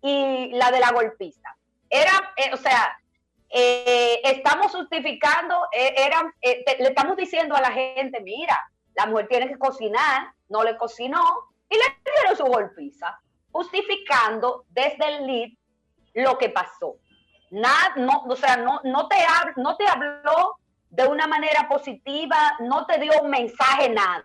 y 0.00 0.52
la 0.52 0.70
de 0.70 0.78
la 0.78 0.92
golpiza? 0.92 1.56
Era, 1.90 2.32
eh, 2.36 2.50
o 2.52 2.56
sea, 2.56 2.96
eh, 3.50 4.20
estamos 4.24 4.72
justificando, 4.72 5.66
eh, 5.72 5.94
eran, 5.96 6.32
le 6.40 6.88
estamos 6.88 7.16
diciendo 7.16 7.56
a 7.56 7.60
la 7.60 7.72
gente, 7.72 8.20
mira, 8.20 8.58
la 8.94 9.06
mujer 9.06 9.26
tiene 9.26 9.48
que 9.48 9.58
cocinar, 9.58 10.32
no 10.48 10.62
le 10.62 10.76
cocinó 10.76 11.24
y 11.68 11.74
le 11.74 11.82
dieron 12.04 12.36
su 12.36 12.44
golpiza, 12.44 13.20
justificando 13.50 14.64
desde 14.68 15.04
el 15.08 15.26
lead 15.26 15.50
lo 16.14 16.38
que 16.38 16.48
pasó. 16.48 16.96
No, 17.52 18.22
o 18.28 18.36
sea, 18.36 18.56
no, 18.56 18.80
no, 18.84 19.08
te 19.08 19.16
no 19.56 19.76
te 19.76 19.86
habló 19.86 20.56
de 20.88 21.06
una 21.06 21.26
manera 21.26 21.68
positiva, 21.68 22.56
no 22.60 22.86
te 22.86 22.98
dio 22.98 23.12
un 23.22 23.30
mensaje, 23.30 23.88
nada. 23.90 24.24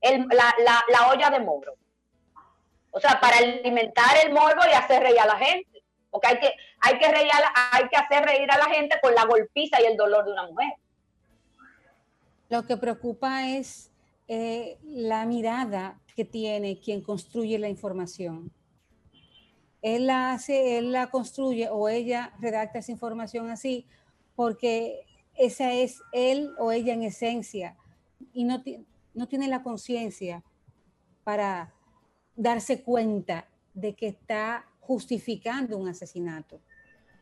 El- 0.00 0.26
la, 0.30 0.54
la- 0.64 0.84
la 0.90 1.08
olla 1.08 1.30
de 1.30 1.40
moro. 1.40 1.74
O 2.90 2.98
sea, 3.00 3.20
para 3.20 3.38
alimentar 3.38 4.16
el 4.24 4.32
morbo 4.32 4.60
y 4.70 4.72
hacer 4.74 5.02
reír 5.02 5.20
a 5.20 5.26
la 5.26 5.36
gente. 5.36 5.82
Porque 6.10 6.28
hay 6.28 6.38
que, 6.40 6.52
hay 6.80 6.98
que, 6.98 7.08
reír 7.10 7.30
a 7.32 7.76
hay 7.76 7.88
que 7.88 7.96
hacer 7.96 8.24
reír 8.24 8.50
a 8.50 8.58
la 8.58 8.66
gente 8.66 8.98
con 9.00 9.14
la 9.14 9.24
golpiza 9.24 9.80
y 9.80 9.84
el 9.86 9.96
dolor 9.96 10.24
de 10.24 10.32
una 10.32 10.46
mujer. 10.46 10.74
Lo 12.50 12.66
que 12.66 12.76
preocupa 12.76 13.48
es 13.48 13.90
eh, 14.28 14.78
la 14.84 15.24
mirada 15.24 15.98
que 16.14 16.24
tiene 16.26 16.78
quien 16.80 17.00
construye 17.02 17.58
la 17.58 17.68
información. 17.68 18.50
Él 19.82 20.06
la 20.06 20.32
hace, 20.32 20.78
él 20.78 20.92
la 20.92 21.10
construye 21.10 21.68
o 21.68 21.88
ella 21.88 22.32
redacta 22.40 22.78
esa 22.78 22.92
información 22.92 23.50
así 23.50 23.86
porque 24.36 25.06
esa 25.34 25.72
es 25.72 26.00
él 26.12 26.52
o 26.58 26.72
ella 26.72 26.94
en 26.94 27.02
esencia 27.02 27.76
y 28.32 28.44
no, 28.44 28.62
no 29.14 29.26
tiene 29.28 29.48
la 29.48 29.62
conciencia 29.62 30.44
para 31.24 31.74
darse 32.36 32.82
cuenta 32.82 33.48
de 33.74 33.94
que 33.94 34.08
está 34.08 34.66
justificando 34.80 35.78
un 35.78 35.88
asesinato. 35.88 36.60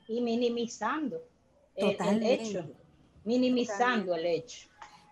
Y 0.08 0.20
minimizando 0.20 1.22
el- 1.74 2.22
hecho. 2.22 2.64
Minimizando 3.24 4.14
el 4.14 4.26
hecho. 4.26 4.68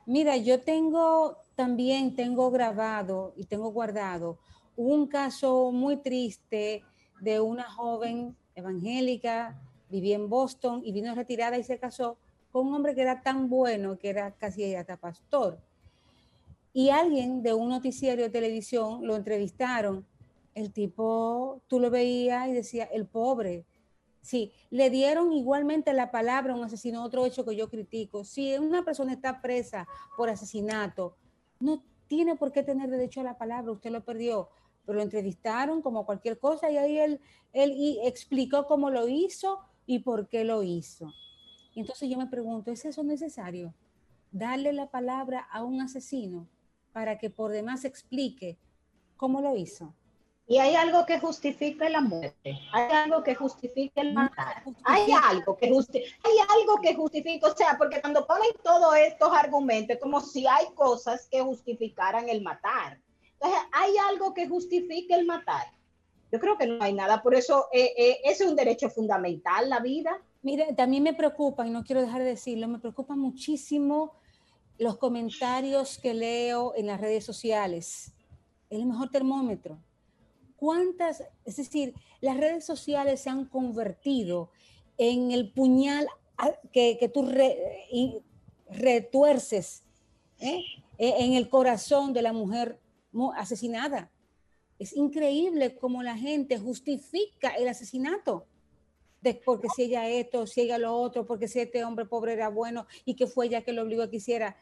Mira, 0.06 0.36
yo 0.36 0.62
tengo 0.62 1.36
también, 1.54 2.16
tengo 2.16 2.50
grabado 2.50 3.34
y 3.36 3.44
tengo 3.44 3.70
guardado 3.70 4.38
un 4.76 5.06
caso 5.06 5.70
muy 5.72 5.96
triste 5.98 6.84
de 7.20 7.40
una 7.40 7.64
joven 7.64 8.36
evangélica, 8.54 9.60
vivía 9.88 10.16
en 10.16 10.28
Boston 10.28 10.82
y 10.84 10.92
vino 10.92 11.14
retirada 11.14 11.58
y 11.58 11.64
se 11.64 11.78
casó 11.78 12.18
con 12.52 12.66
un 12.66 12.74
hombre 12.74 12.94
que 12.94 13.02
era 13.02 13.22
tan 13.22 13.48
bueno 13.48 13.98
que 13.98 14.10
era 14.10 14.32
casi 14.32 14.74
hasta 14.74 14.96
pastor. 14.96 15.58
Y 16.72 16.90
alguien 16.90 17.42
de 17.42 17.54
un 17.54 17.68
noticiario 17.68 18.24
de 18.24 18.30
televisión 18.30 19.06
lo 19.06 19.16
entrevistaron. 19.16 20.06
El 20.54 20.72
tipo, 20.72 21.62
tú 21.66 21.80
lo 21.80 21.90
veías 21.90 22.48
y 22.48 22.52
decía, 22.52 22.84
el 22.84 23.06
pobre 23.06 23.64
Sí, 24.28 24.52
le 24.68 24.90
dieron 24.90 25.32
igualmente 25.32 25.92
la 25.94 26.10
palabra 26.10 26.52
a 26.52 26.56
un 26.56 26.64
asesino, 26.64 27.02
otro 27.02 27.24
hecho 27.24 27.46
que 27.46 27.56
yo 27.56 27.70
critico. 27.70 28.24
Si 28.24 28.58
una 28.58 28.84
persona 28.84 29.12
está 29.12 29.40
presa 29.40 29.88
por 30.18 30.28
asesinato, 30.28 31.16
no 31.60 31.82
tiene 32.08 32.36
por 32.36 32.52
qué 32.52 32.62
tener 32.62 32.90
derecho 32.90 33.20
a 33.20 33.24
la 33.24 33.38
palabra, 33.38 33.72
usted 33.72 33.90
lo 33.90 34.04
perdió, 34.04 34.50
pero 34.88 34.96
lo 34.96 35.02
entrevistaron 35.02 35.82
como 35.82 36.06
cualquier 36.06 36.38
cosa 36.38 36.70
y 36.70 36.78
ahí 36.78 36.98
él, 36.98 37.20
él 37.52 37.98
explicó 38.04 38.66
cómo 38.66 38.88
lo 38.88 39.06
hizo 39.06 39.60
y 39.84 39.98
por 39.98 40.28
qué 40.28 40.44
lo 40.44 40.62
hizo. 40.62 41.12
Y 41.74 41.80
entonces 41.80 42.08
yo 42.08 42.16
me 42.16 42.26
pregunto, 42.26 42.70
¿es 42.70 42.86
eso 42.86 43.04
necesario? 43.04 43.74
Darle 44.32 44.72
la 44.72 44.86
palabra 44.86 45.46
a 45.52 45.62
un 45.62 45.82
asesino 45.82 46.48
para 46.94 47.18
que 47.18 47.28
por 47.28 47.52
demás 47.52 47.84
explique 47.84 48.56
cómo 49.18 49.42
lo 49.42 49.56
hizo. 49.56 49.94
Y 50.46 50.56
hay 50.56 50.74
algo 50.74 51.04
que 51.04 51.20
justifique 51.20 51.90
la 51.90 52.00
muerte, 52.00 52.58
hay 52.72 52.90
algo 52.90 53.22
que 53.22 53.34
justifique 53.34 54.00
el 54.00 54.14
matar, 54.14 54.62
hay 54.84 55.12
algo 55.12 55.54
que 55.58 55.68
justifique, 55.68 56.16
hay 56.24 56.60
algo 56.60 56.80
que 56.80 56.94
justifique, 56.94 57.44
o 57.44 57.54
sea, 57.54 57.76
porque 57.76 58.00
cuando 58.00 58.26
ponen 58.26 58.52
todos 58.64 58.96
estos 58.96 59.30
argumentos, 59.34 59.98
como 60.00 60.22
si 60.22 60.46
hay 60.46 60.64
cosas 60.74 61.28
que 61.30 61.42
justificaran 61.42 62.30
el 62.30 62.40
matar. 62.40 62.98
Entonces, 63.40 63.60
hay 63.72 63.92
algo 64.10 64.34
que 64.34 64.48
justifique 64.48 65.14
el 65.14 65.26
matar. 65.26 65.66
Yo 66.30 66.38
creo 66.40 66.58
que 66.58 66.66
no 66.66 66.82
hay 66.82 66.92
nada, 66.92 67.22
por 67.22 67.34
eso 67.34 67.68
eh, 67.72 67.92
eh, 67.96 68.18
ese 68.24 68.44
es 68.44 68.50
un 68.50 68.56
derecho 68.56 68.90
fundamental, 68.90 69.68
la 69.68 69.80
vida. 69.80 70.20
Mire, 70.42 70.74
también 70.74 71.02
me 71.02 71.14
preocupa, 71.14 71.66
y 71.66 71.70
no 71.70 71.84
quiero 71.84 72.02
dejar 72.02 72.22
de 72.22 72.30
decirlo, 72.30 72.68
me 72.68 72.78
preocupa 72.78 73.16
muchísimo 73.16 74.12
los 74.76 74.98
comentarios 74.98 75.98
que 75.98 76.12
leo 76.14 76.74
en 76.76 76.86
las 76.86 77.00
redes 77.00 77.24
sociales. 77.24 78.12
Es 78.68 78.78
el 78.78 78.86
mejor 78.86 79.10
termómetro 79.10 79.78
cuántas, 80.58 81.22
es 81.44 81.56
decir, 81.56 81.94
las 82.20 82.36
redes 82.36 82.66
sociales 82.66 83.20
se 83.22 83.30
han 83.30 83.46
convertido 83.46 84.50
en 84.98 85.30
el 85.30 85.50
puñal 85.52 86.06
que, 86.72 87.10
tú 87.14 87.30
retuerces 88.68 89.84
¿eh? 90.40 90.62
en 90.98 91.34
el 91.34 91.48
corazón 91.48 92.12
de 92.12 92.22
la 92.22 92.32
mujer 92.32 92.78
asesinada. 93.36 94.10
Es 94.78 94.96
increíble 94.96 95.76
cómo 95.76 96.02
la 96.02 96.16
gente 96.16 96.58
justifica 96.58 97.50
el 97.50 97.68
asesinato. 97.68 98.46
De, 99.20 99.34
porque 99.34 99.68
si 99.74 99.82
ella 99.82 100.08
esto, 100.08 100.46
si 100.46 100.60
ella 100.60 100.78
lo 100.78 100.94
otro, 100.94 101.26
porque 101.26 101.48
si 101.48 101.58
este 101.58 101.84
hombre 101.84 102.04
pobre 102.04 102.34
era 102.34 102.48
bueno 102.48 102.86
y 103.04 103.14
que 103.14 103.26
fue 103.26 103.46
ella 103.46 103.62
que 103.62 103.72
lo 103.72 103.82
obligó 103.82 104.04
a 104.04 104.10
que 104.10 104.16
hiciera. 104.16 104.56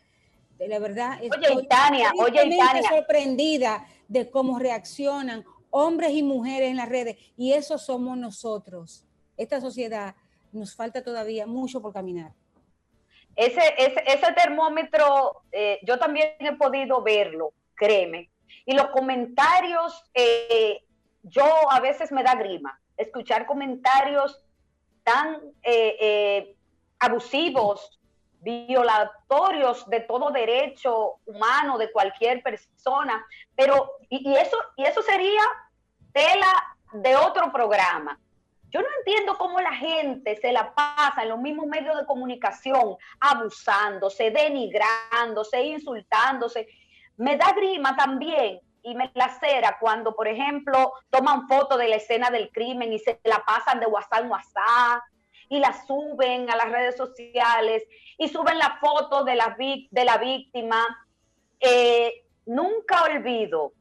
De 0.58 0.68
la 0.68 0.78
verdad, 0.78 1.18
oye, 1.20 1.66
Tania, 1.68 2.12
oye, 2.18 2.56
Tania. 2.56 2.88
sorprendida 2.88 3.86
de 4.08 4.30
cómo 4.30 4.58
reaccionan 4.58 5.44
hombres 5.68 6.12
y 6.12 6.22
mujeres 6.22 6.70
en 6.70 6.76
las 6.76 6.88
redes, 6.88 7.18
y 7.36 7.52
eso 7.52 7.76
somos 7.76 8.16
nosotros. 8.16 9.04
Esta 9.36 9.60
sociedad 9.60 10.14
nos 10.52 10.74
falta 10.74 11.02
todavía 11.02 11.46
mucho 11.46 11.82
por 11.82 11.92
caminar. 11.92 12.32
Ese, 13.34 13.60
ese, 13.76 14.32
termómetro, 14.34 15.42
eh, 15.52 15.78
yo 15.82 15.98
también 15.98 16.30
he 16.38 16.54
podido 16.54 17.02
verlo, 17.02 17.52
créeme. 17.74 18.30
Y 18.64 18.74
los 18.74 18.88
comentarios, 18.88 20.04
eh, 20.14 20.84
yo 21.22 21.44
a 21.70 21.80
veces 21.80 22.12
me 22.12 22.22
da 22.22 22.34
grima 22.34 22.78
escuchar 22.96 23.46
comentarios 23.46 24.42
tan 25.04 25.40
eh, 25.62 26.56
abusivos, 26.98 27.96
violatorios 28.40 29.88
de 29.88 30.00
todo 30.00 30.30
derecho 30.30 31.16
humano 31.26 31.78
de 31.78 31.90
cualquier 31.90 32.42
persona, 32.42 33.26
pero 33.56 33.92
y, 34.08 34.34
eso 34.36 34.56
y 34.76 34.84
eso 34.84 35.02
sería 35.02 35.42
tela 36.12 36.76
de 36.92 37.16
otro 37.16 37.52
programa. 37.52 38.18
Yo 38.70 38.80
no 38.80 38.88
entiendo 38.98 39.36
cómo 39.38 39.60
la 39.60 39.72
gente 39.72 40.36
se 40.36 40.52
la 40.52 40.74
pasa 40.74 41.22
en 41.22 41.30
los 41.30 41.38
mismos 41.38 41.66
medios 41.66 41.96
de 41.96 42.06
comunicación 42.06 42.96
abusándose, 43.20 44.30
denigrándose, 44.30 45.62
insultándose. 45.62 46.68
Me 47.16 47.36
da 47.36 47.52
grima 47.52 47.96
también 47.96 48.60
y 48.82 48.94
me 48.94 49.10
lacera 49.14 49.78
cuando, 49.80 50.14
por 50.14 50.28
ejemplo, 50.28 50.92
toman 51.10 51.48
fotos 51.48 51.78
de 51.78 51.88
la 51.88 51.96
escena 51.96 52.30
del 52.30 52.50
crimen 52.50 52.92
y 52.92 52.98
se 52.98 53.20
la 53.24 53.44
pasan 53.44 53.80
de 53.80 53.86
WhatsApp 53.86 54.22
en 54.22 54.30
WhatsApp 54.30 55.02
y 55.48 55.58
la 55.58 55.72
suben 55.86 56.50
a 56.50 56.56
las 56.56 56.70
redes 56.70 56.96
sociales 56.96 57.84
y 58.18 58.28
suben 58.28 58.58
la 58.58 58.78
foto 58.80 59.24
de 59.24 59.34
la, 59.34 59.56
de 59.58 60.04
la 60.04 60.18
víctima. 60.18 60.84
Eh, 61.60 62.24
nunca 62.46 63.02
olvido 63.02 63.72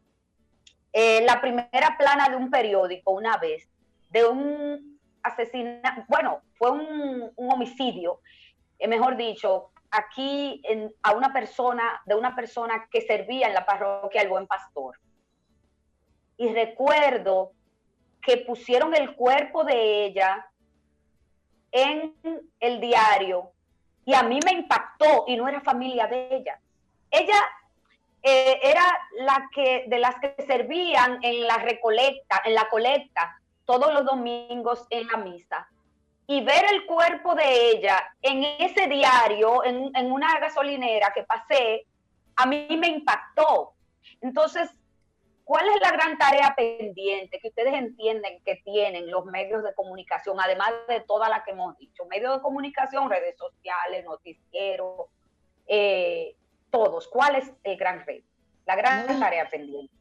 eh, 0.98 1.26
la 1.26 1.42
primera 1.42 1.98
plana 1.98 2.30
de 2.30 2.38
un 2.38 2.50
periódico 2.50 3.12
una 3.12 3.38
vez, 3.38 3.68
de 4.10 4.26
un 4.26 5.00
asesinato, 5.24 6.06
bueno, 6.08 6.42
fue 6.54 6.72
un, 6.72 7.34
homicidio, 7.36 8.22
eh, 8.80 8.88
mejor 8.88 9.18
dicho, 9.18 9.72
aquí 9.98 10.62
a 11.02 11.12
una 11.14 11.32
persona, 11.32 12.02
de 12.06 12.16
una 12.16 12.36
persona 12.36 12.88
que 12.92 13.02
servía 13.02 13.48
en 13.48 13.54
la 13.54 13.66
parroquia 13.66 14.22
El 14.22 14.30
Buen 14.30 14.48
Pastor. 14.48 14.98
Y 16.38 16.54
recuerdo 16.54 17.54
que 18.22 18.38
pusieron 18.38 18.96
el 18.96 19.16
cuerpo 19.16 19.64
de 19.64 20.06
ella 20.06 20.48
en 21.72 22.16
el 22.60 22.80
diario 22.82 23.52
y 24.06 24.14
a 24.14 24.24
mí 24.24 24.40
me 24.46 24.52
impactó 24.52 25.26
y 25.28 25.36
no 25.36 25.48
era 25.48 25.62
familia 25.62 26.08
de 26.08 26.36
ella. 26.36 26.60
Ella 27.10 27.40
eh, 28.22 28.60
era 28.64 28.84
la 29.20 29.50
que 29.54 29.86
de 29.88 30.00
las 30.00 30.16
que 30.16 30.36
servían 30.46 31.20
en 31.22 31.48
la 31.48 31.58
recolecta, 31.58 32.42
en 32.46 32.56
la 32.56 32.70
colecta 32.70 33.40
todos 33.66 33.94
los 33.94 34.06
domingos 34.06 34.86
en 34.90 35.08
la 35.08 35.18
misa. 35.18 35.68
Y 36.28 36.44
ver 36.44 36.66
el 36.74 36.86
cuerpo 36.86 37.36
de 37.36 37.72
ella 37.72 38.02
en 38.22 38.44
ese 38.60 38.88
diario, 38.88 39.64
en, 39.64 39.96
en 39.96 40.12
una 40.12 40.40
gasolinera 40.40 41.12
que 41.14 41.24
pasé, 41.24 41.86
a 42.36 42.46
mí 42.46 42.68
me 42.78 42.88
impactó. 42.88 43.74
Entonces, 44.22 44.70
¿Cuál 45.46 45.70
es 45.70 45.80
la 45.80 45.92
gran 45.92 46.18
tarea 46.18 46.56
pendiente 46.58 47.40
que 47.40 47.50
ustedes 47.50 47.76
entienden 47.76 48.42
que 48.44 48.56
tienen 48.66 49.12
los 49.12 49.26
medios 49.26 49.64
de 49.64 49.76
comunicación, 49.76 50.40
además 50.40 50.74
de 50.88 51.02
toda 51.02 51.30
la 51.30 51.44
que 51.44 51.52
hemos 51.52 51.78
dicho? 51.78 52.04
Medios 52.06 52.36
de 52.36 52.42
comunicación, 52.42 53.08
redes 53.08 53.38
sociales, 53.38 54.04
noticieros, 54.06 55.02
eh, 55.68 56.36
todos. 56.72 57.08
¿Cuál 57.08 57.36
es 57.36 57.54
el 57.64 57.78
gran 57.78 58.04
reto? 58.08 58.28
La 58.66 58.76
gran 58.76 59.20
tarea 59.20 59.48
pendiente. 59.48 59.94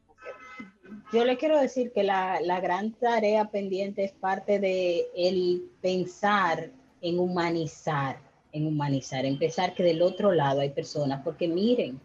Yo 1.15 1.25
le 1.25 1.37
quiero 1.37 1.59
decir 1.59 1.91
que 1.93 2.03
la, 2.03 2.39
la, 2.41 2.59
gran 2.59 2.91
tarea 2.91 3.45
pendiente 3.49 4.03
es 4.03 4.11
parte 4.11 4.59
de 4.59 5.07
el 5.15 5.71
pensar 5.81 6.69
en 7.01 7.19
humanizar, 7.19 8.19
en 8.51 8.67
humanizar, 8.67 9.25
en 9.25 9.39
pensar 9.39 9.73
que 9.73 9.83
del 9.83 10.01
otro 10.01 10.31
lado 10.31 10.59
hay 10.59 10.71
personas, 10.71 11.21
porque 11.23 11.47
miren, 11.47 11.99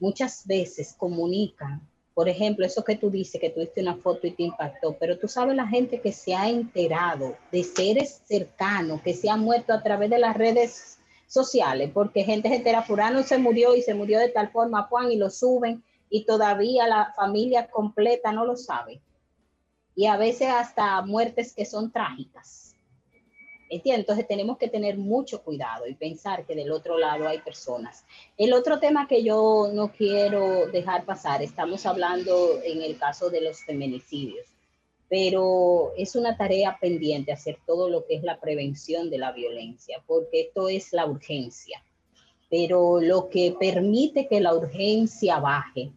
muchas 0.00 0.46
veces 0.46 0.94
comunican 0.98 1.88
por 2.18 2.28
ejemplo, 2.28 2.66
eso 2.66 2.82
que 2.82 2.96
tú 2.96 3.10
dices, 3.10 3.40
que 3.40 3.50
tuviste 3.50 3.80
una 3.80 3.94
foto 3.94 4.26
y 4.26 4.32
te 4.32 4.42
impactó, 4.42 4.96
pero 4.98 5.16
tú 5.20 5.28
sabes 5.28 5.54
la 5.54 5.68
gente 5.68 6.00
que 6.00 6.10
se 6.10 6.34
ha 6.34 6.50
enterado 6.50 7.36
de 7.52 7.62
seres 7.62 8.22
cercanos, 8.26 9.02
que 9.02 9.14
se 9.14 9.30
ha 9.30 9.36
muerto 9.36 9.72
a 9.72 9.84
través 9.84 10.10
de 10.10 10.18
las 10.18 10.36
redes 10.36 10.98
sociales, 11.28 11.92
porque 11.94 12.24
gente 12.24 12.48
se 12.48 12.56
entera, 12.56 12.82
Furano 12.82 13.22
se 13.22 13.38
murió 13.38 13.76
y 13.76 13.82
se 13.82 13.94
murió 13.94 14.18
de 14.18 14.30
tal 14.30 14.50
forma, 14.50 14.88
Juan, 14.88 15.12
y 15.12 15.16
lo 15.16 15.30
suben, 15.30 15.84
y 16.10 16.24
todavía 16.24 16.86
la 16.86 17.12
familia 17.14 17.68
completa 17.70 18.32
no 18.32 18.44
lo 18.44 18.56
sabe. 18.56 19.00
Y 19.94 20.06
a 20.06 20.16
veces 20.16 20.48
hasta 20.48 21.02
muertes 21.02 21.52
que 21.52 21.64
son 21.64 21.90
trágicas. 21.90 22.68
Entonces 23.70 24.26
tenemos 24.26 24.56
que 24.56 24.68
tener 24.68 24.96
mucho 24.96 25.42
cuidado 25.42 25.86
y 25.86 25.94
pensar 25.94 26.46
que 26.46 26.54
del 26.54 26.72
otro 26.72 26.98
lado 26.98 27.28
hay 27.28 27.38
personas. 27.40 28.04
El 28.36 28.52
otro 28.52 28.78
tema 28.80 29.06
que 29.06 29.22
yo 29.22 29.70
no 29.72 29.92
quiero 29.92 30.66
dejar 30.68 31.04
pasar, 31.04 31.42
estamos 31.42 31.84
hablando 31.84 32.60
en 32.62 32.82
el 32.82 32.98
caso 32.98 33.28
de 33.28 33.42
los 33.42 33.62
feminicidios, 33.64 34.46
pero 35.08 35.92
es 35.96 36.16
una 36.16 36.36
tarea 36.36 36.78
pendiente 36.80 37.32
hacer 37.32 37.58
todo 37.66 37.90
lo 37.90 38.06
que 38.06 38.14
es 38.16 38.22
la 38.22 38.40
prevención 38.40 39.10
de 39.10 39.18
la 39.18 39.32
violencia, 39.32 40.02
porque 40.06 40.42
esto 40.42 40.68
es 40.68 40.92
la 40.92 41.06
urgencia. 41.06 41.82
Pero 42.50 43.00
lo 43.00 43.28
que 43.28 43.56
permite 43.58 44.26
que 44.26 44.40
la 44.40 44.54
urgencia 44.54 45.38
baje 45.38 45.90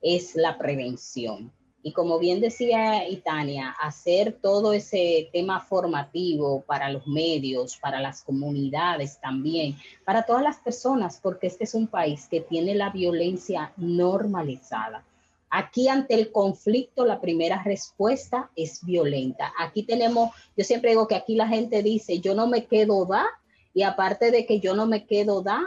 es 0.00 0.34
la 0.34 0.56
prevención. 0.56 1.52
Y 1.82 1.92
como 1.92 2.18
bien 2.18 2.40
decía 2.40 3.08
Itania, 3.08 3.70
hacer 3.80 4.36
todo 4.42 4.72
ese 4.72 5.28
tema 5.32 5.60
formativo 5.60 6.62
para 6.62 6.90
los 6.90 7.06
medios, 7.06 7.76
para 7.76 8.00
las 8.00 8.22
comunidades 8.22 9.20
también, 9.20 9.76
para 10.04 10.24
todas 10.24 10.42
las 10.42 10.56
personas, 10.56 11.20
porque 11.22 11.46
este 11.46 11.64
es 11.64 11.74
un 11.74 11.86
país 11.86 12.26
que 12.28 12.40
tiene 12.40 12.74
la 12.74 12.90
violencia 12.90 13.72
normalizada. 13.76 15.04
Aquí 15.50 15.88
ante 15.88 16.14
el 16.14 16.30
conflicto 16.30 17.06
la 17.06 17.20
primera 17.20 17.62
respuesta 17.62 18.50
es 18.54 18.84
violenta. 18.84 19.52
Aquí 19.58 19.82
tenemos, 19.84 20.30
yo 20.56 20.64
siempre 20.64 20.90
digo 20.90 21.06
que 21.06 21.14
aquí 21.14 21.36
la 21.36 21.48
gente 21.48 21.82
dice, 21.82 22.20
yo 22.20 22.34
no 22.34 22.48
me 22.48 22.66
quedo 22.66 23.06
da, 23.06 23.24
y 23.72 23.82
aparte 23.82 24.30
de 24.30 24.44
que 24.44 24.60
yo 24.60 24.74
no 24.74 24.86
me 24.86 25.06
quedo 25.06 25.42
da, 25.42 25.62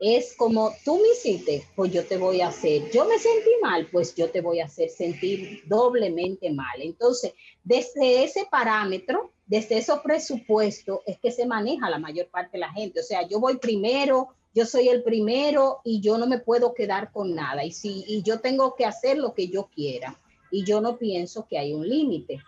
es 0.00 0.34
como 0.34 0.72
tú 0.82 0.96
me 0.96 1.08
hiciste, 1.12 1.66
pues 1.76 1.92
yo 1.92 2.06
te 2.06 2.16
voy 2.16 2.40
a 2.40 2.48
hacer. 2.48 2.90
Yo 2.90 3.04
me 3.04 3.18
sentí 3.18 3.50
mal, 3.60 3.86
pues 3.92 4.14
yo 4.14 4.30
te 4.30 4.40
voy 4.40 4.60
a 4.60 4.64
hacer 4.64 4.88
sentir 4.88 5.62
doblemente 5.66 6.50
mal. 6.50 6.80
Entonces, 6.80 7.34
desde 7.62 8.24
ese 8.24 8.46
parámetro, 8.50 9.30
desde 9.46 9.76
esos 9.76 10.00
presupuestos, 10.00 11.00
es 11.04 11.18
que 11.18 11.30
se 11.30 11.46
maneja 11.46 11.90
la 11.90 11.98
mayor 11.98 12.28
parte 12.28 12.52
de 12.52 12.60
la 12.60 12.72
gente. 12.72 13.00
O 13.00 13.02
sea, 13.02 13.28
yo 13.28 13.40
voy 13.40 13.58
primero, 13.58 14.28
yo 14.54 14.64
soy 14.64 14.88
el 14.88 15.02
primero 15.02 15.80
y 15.84 16.00
yo 16.00 16.16
no 16.16 16.26
me 16.26 16.38
puedo 16.38 16.72
quedar 16.72 17.12
con 17.12 17.34
nada. 17.34 17.62
Y 17.62 17.72
si 17.72 18.02
y 18.06 18.22
yo 18.22 18.40
tengo 18.40 18.74
que 18.74 18.86
hacer 18.86 19.18
lo 19.18 19.34
que 19.34 19.48
yo 19.48 19.68
quiera. 19.74 20.18
Y 20.50 20.64
yo 20.64 20.80
no 20.80 20.96
pienso 20.96 21.46
que 21.46 21.58
hay 21.58 21.74
un 21.74 21.86
límite. 21.86 22.40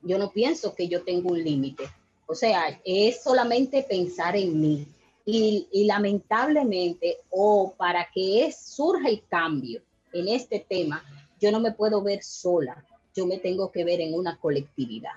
Yo 0.00 0.18
no 0.18 0.32
pienso 0.32 0.74
que 0.74 0.88
yo 0.88 1.04
tengo 1.04 1.32
un 1.32 1.44
límite. 1.44 1.84
O 2.26 2.34
sea, 2.34 2.80
es 2.82 3.22
solamente 3.22 3.82
pensar 3.82 4.36
en 4.36 4.58
mí 4.58 4.88
y, 5.28 5.84
lamentablemente, 5.86 7.18
o 7.30 7.74
para 7.76 8.08
que 8.14 8.46
es, 8.46 8.56
surja 8.56 9.08
el 9.08 9.26
cambio 9.26 9.82
en 10.12 10.28
este 10.28 10.60
tema, 10.60 11.02
yo 11.40 11.50
no 11.50 11.58
me 11.58 11.72
puedo 11.72 12.00
ver 12.00 12.22
sola, 12.22 12.86
yo 13.12 13.26
me 13.26 13.38
tengo 13.38 13.72
que 13.72 13.84
ver 13.84 14.00
en 14.00 14.14
una 14.14 14.38
colectividad. 14.38 15.10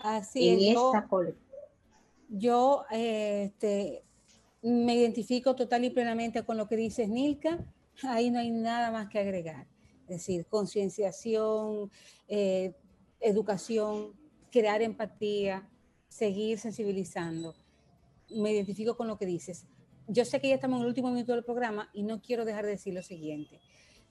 Así 0.00 0.68
es. 0.68 0.74
Yo, 0.74 0.92
yo 2.28 2.84
este, 2.90 4.02
me 4.60 4.94
identifico 4.94 5.56
total 5.56 5.86
y 5.86 5.90
plenamente 5.90 6.44
con 6.44 6.58
lo 6.58 6.68
que 6.68 6.76
dices, 6.76 7.08
Nilka. 7.08 7.58
Ahí 8.02 8.30
no 8.30 8.40
hay 8.40 8.50
nada 8.50 8.90
más 8.90 9.08
que 9.08 9.20
agregar. 9.20 9.66
Es 10.02 10.08
decir, 10.08 10.44
concienciación, 10.46 11.90
eh, 12.28 12.74
educación, 13.20 14.12
crear 14.52 14.82
empatía, 14.82 15.66
seguir 16.08 16.58
sensibilizando 16.58 17.54
me 18.30 18.52
identifico 18.52 18.96
con 18.96 19.08
lo 19.08 19.18
que 19.18 19.26
dices. 19.26 19.66
Yo 20.08 20.24
sé 20.24 20.40
que 20.40 20.48
ya 20.48 20.54
estamos 20.54 20.76
en 20.76 20.82
el 20.82 20.88
último 20.88 21.10
minuto 21.10 21.32
del 21.32 21.44
programa 21.44 21.90
y 21.92 22.02
no 22.02 22.20
quiero 22.20 22.44
dejar 22.44 22.64
de 22.64 22.72
decir 22.72 22.94
lo 22.94 23.02
siguiente. 23.02 23.60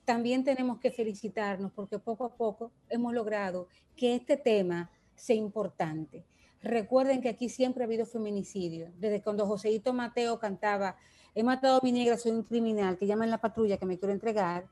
También 0.04 0.44
tenemos 0.44 0.78
que 0.78 0.90
felicitarnos 0.90 1.72
porque 1.72 1.98
poco 1.98 2.24
a 2.24 2.36
poco 2.36 2.70
hemos 2.88 3.12
logrado 3.12 3.68
que 3.96 4.14
este 4.14 4.36
tema 4.36 4.90
sea 5.14 5.36
importante. 5.36 6.24
Recuerden 6.62 7.20
que 7.20 7.28
aquí 7.28 7.48
siempre 7.48 7.82
ha 7.82 7.86
habido 7.86 8.06
feminicidio. 8.06 8.92
Desde 8.98 9.22
cuando 9.22 9.46
Joseito 9.46 9.92
Mateo 9.92 10.38
cantaba, 10.38 10.96
he 11.34 11.42
matado 11.42 11.78
a 11.78 11.80
mi 11.82 11.92
negra, 11.92 12.16
soy 12.16 12.32
un 12.32 12.42
criminal, 12.42 12.98
que 12.98 13.06
llama 13.06 13.24
en 13.24 13.30
la 13.30 13.38
patrulla 13.38 13.78
que 13.78 13.86
me 13.86 13.98
quiero 13.98 14.12
entregar, 14.12 14.66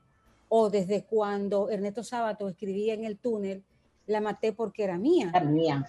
o 0.49 0.69
desde 0.69 1.05
cuando 1.05 1.69
Ernesto 1.69 2.03
Sábato 2.03 2.47
escribía 2.47 2.93
en 2.93 3.05
el 3.05 3.17
túnel, 3.17 3.63
la 4.07 4.21
maté 4.21 4.53
porque 4.53 4.83
era 4.83 4.97
mía. 4.97 5.31
Era 5.33 5.45
mía. 5.45 5.85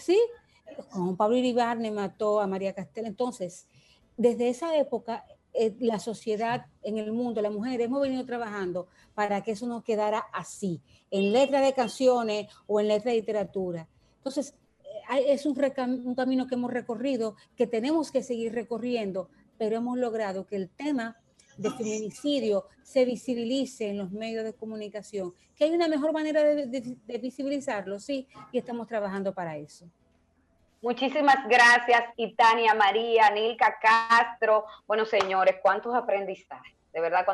¿Sí? 0.00 0.18
Con 0.90 1.16
Pablo 1.16 1.36
Iribarne 1.36 1.90
mató 1.90 2.40
a 2.40 2.46
María 2.46 2.74
Castel. 2.74 3.06
Entonces, 3.06 3.66
desde 4.16 4.48
esa 4.48 4.76
época, 4.76 5.24
eh, 5.52 5.74
la 5.80 5.98
sociedad 5.98 6.66
en 6.82 6.98
el 6.98 7.12
mundo, 7.12 7.42
las 7.42 7.52
mujeres, 7.52 7.86
hemos 7.86 8.00
venido 8.00 8.24
trabajando 8.24 8.86
para 9.14 9.42
que 9.42 9.52
eso 9.52 9.66
no 9.66 9.82
quedara 9.82 10.20
así, 10.32 10.80
en 11.10 11.32
letra 11.32 11.60
de 11.60 11.72
canciones 11.72 12.46
o 12.66 12.80
en 12.80 12.88
letra 12.88 13.10
de 13.10 13.18
literatura. 13.18 13.88
Entonces, 14.18 14.54
eh, 15.12 15.24
es 15.28 15.46
un, 15.46 15.58
un 16.04 16.14
camino 16.14 16.46
que 16.46 16.54
hemos 16.54 16.72
recorrido, 16.72 17.34
que 17.56 17.66
tenemos 17.66 18.12
que 18.12 18.22
seguir 18.22 18.52
recorriendo, 18.52 19.28
pero 19.58 19.76
hemos 19.76 19.98
logrado 19.98 20.46
que 20.46 20.56
el 20.56 20.68
tema 20.70 21.16
de 21.58 21.70
feminicidio 21.72 22.66
se 22.82 23.04
visibilice 23.04 23.88
en 23.88 23.98
los 23.98 24.12
medios 24.12 24.44
de 24.44 24.54
comunicación, 24.54 25.34
que 25.56 25.64
hay 25.64 25.72
una 25.72 25.88
mejor 25.88 26.12
manera 26.12 26.42
de, 26.42 26.66
de 26.66 27.18
visibilizarlo, 27.18 27.98
sí, 27.98 28.28
y 28.52 28.58
estamos 28.58 28.86
trabajando 28.86 29.34
para 29.34 29.58
eso. 29.58 29.90
Muchísimas 30.82 31.46
gracias, 31.46 32.04
Itania 32.16 32.74
María, 32.74 33.30
Nilka 33.30 33.78
Castro. 33.80 34.64
Bueno, 34.86 35.04
señores, 35.04 35.56
cuántos 35.62 35.94
aprendizajes, 35.94 36.74
de 36.92 37.00
verdad, 37.00 37.26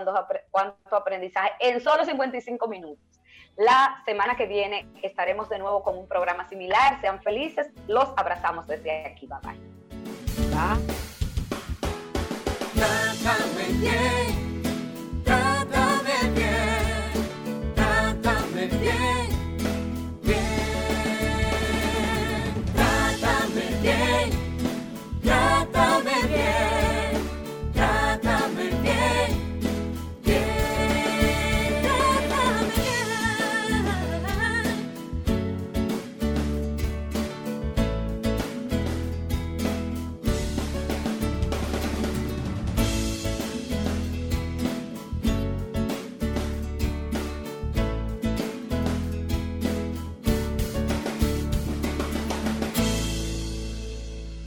cuánto 0.51 0.97
aprendizaje 0.97 1.53
en 1.61 1.81
solo 1.81 2.05
55 2.05 2.67
minutos. 2.67 3.05
La 3.57 4.03
semana 4.05 4.37
que 4.37 4.47
viene 4.47 4.87
estaremos 5.03 5.49
de 5.49 5.59
nuevo 5.59 5.83
con 5.83 5.97
un 5.97 6.07
programa 6.07 6.47
similar. 6.49 7.01
Sean 7.01 7.23
felices, 7.23 7.71
los 7.87 8.13
abrazamos 8.17 8.67
desde 8.67 9.07
aquí. 9.07 9.27
Bye 9.27 9.39
bye. 9.43 9.77
bien, 13.81 14.46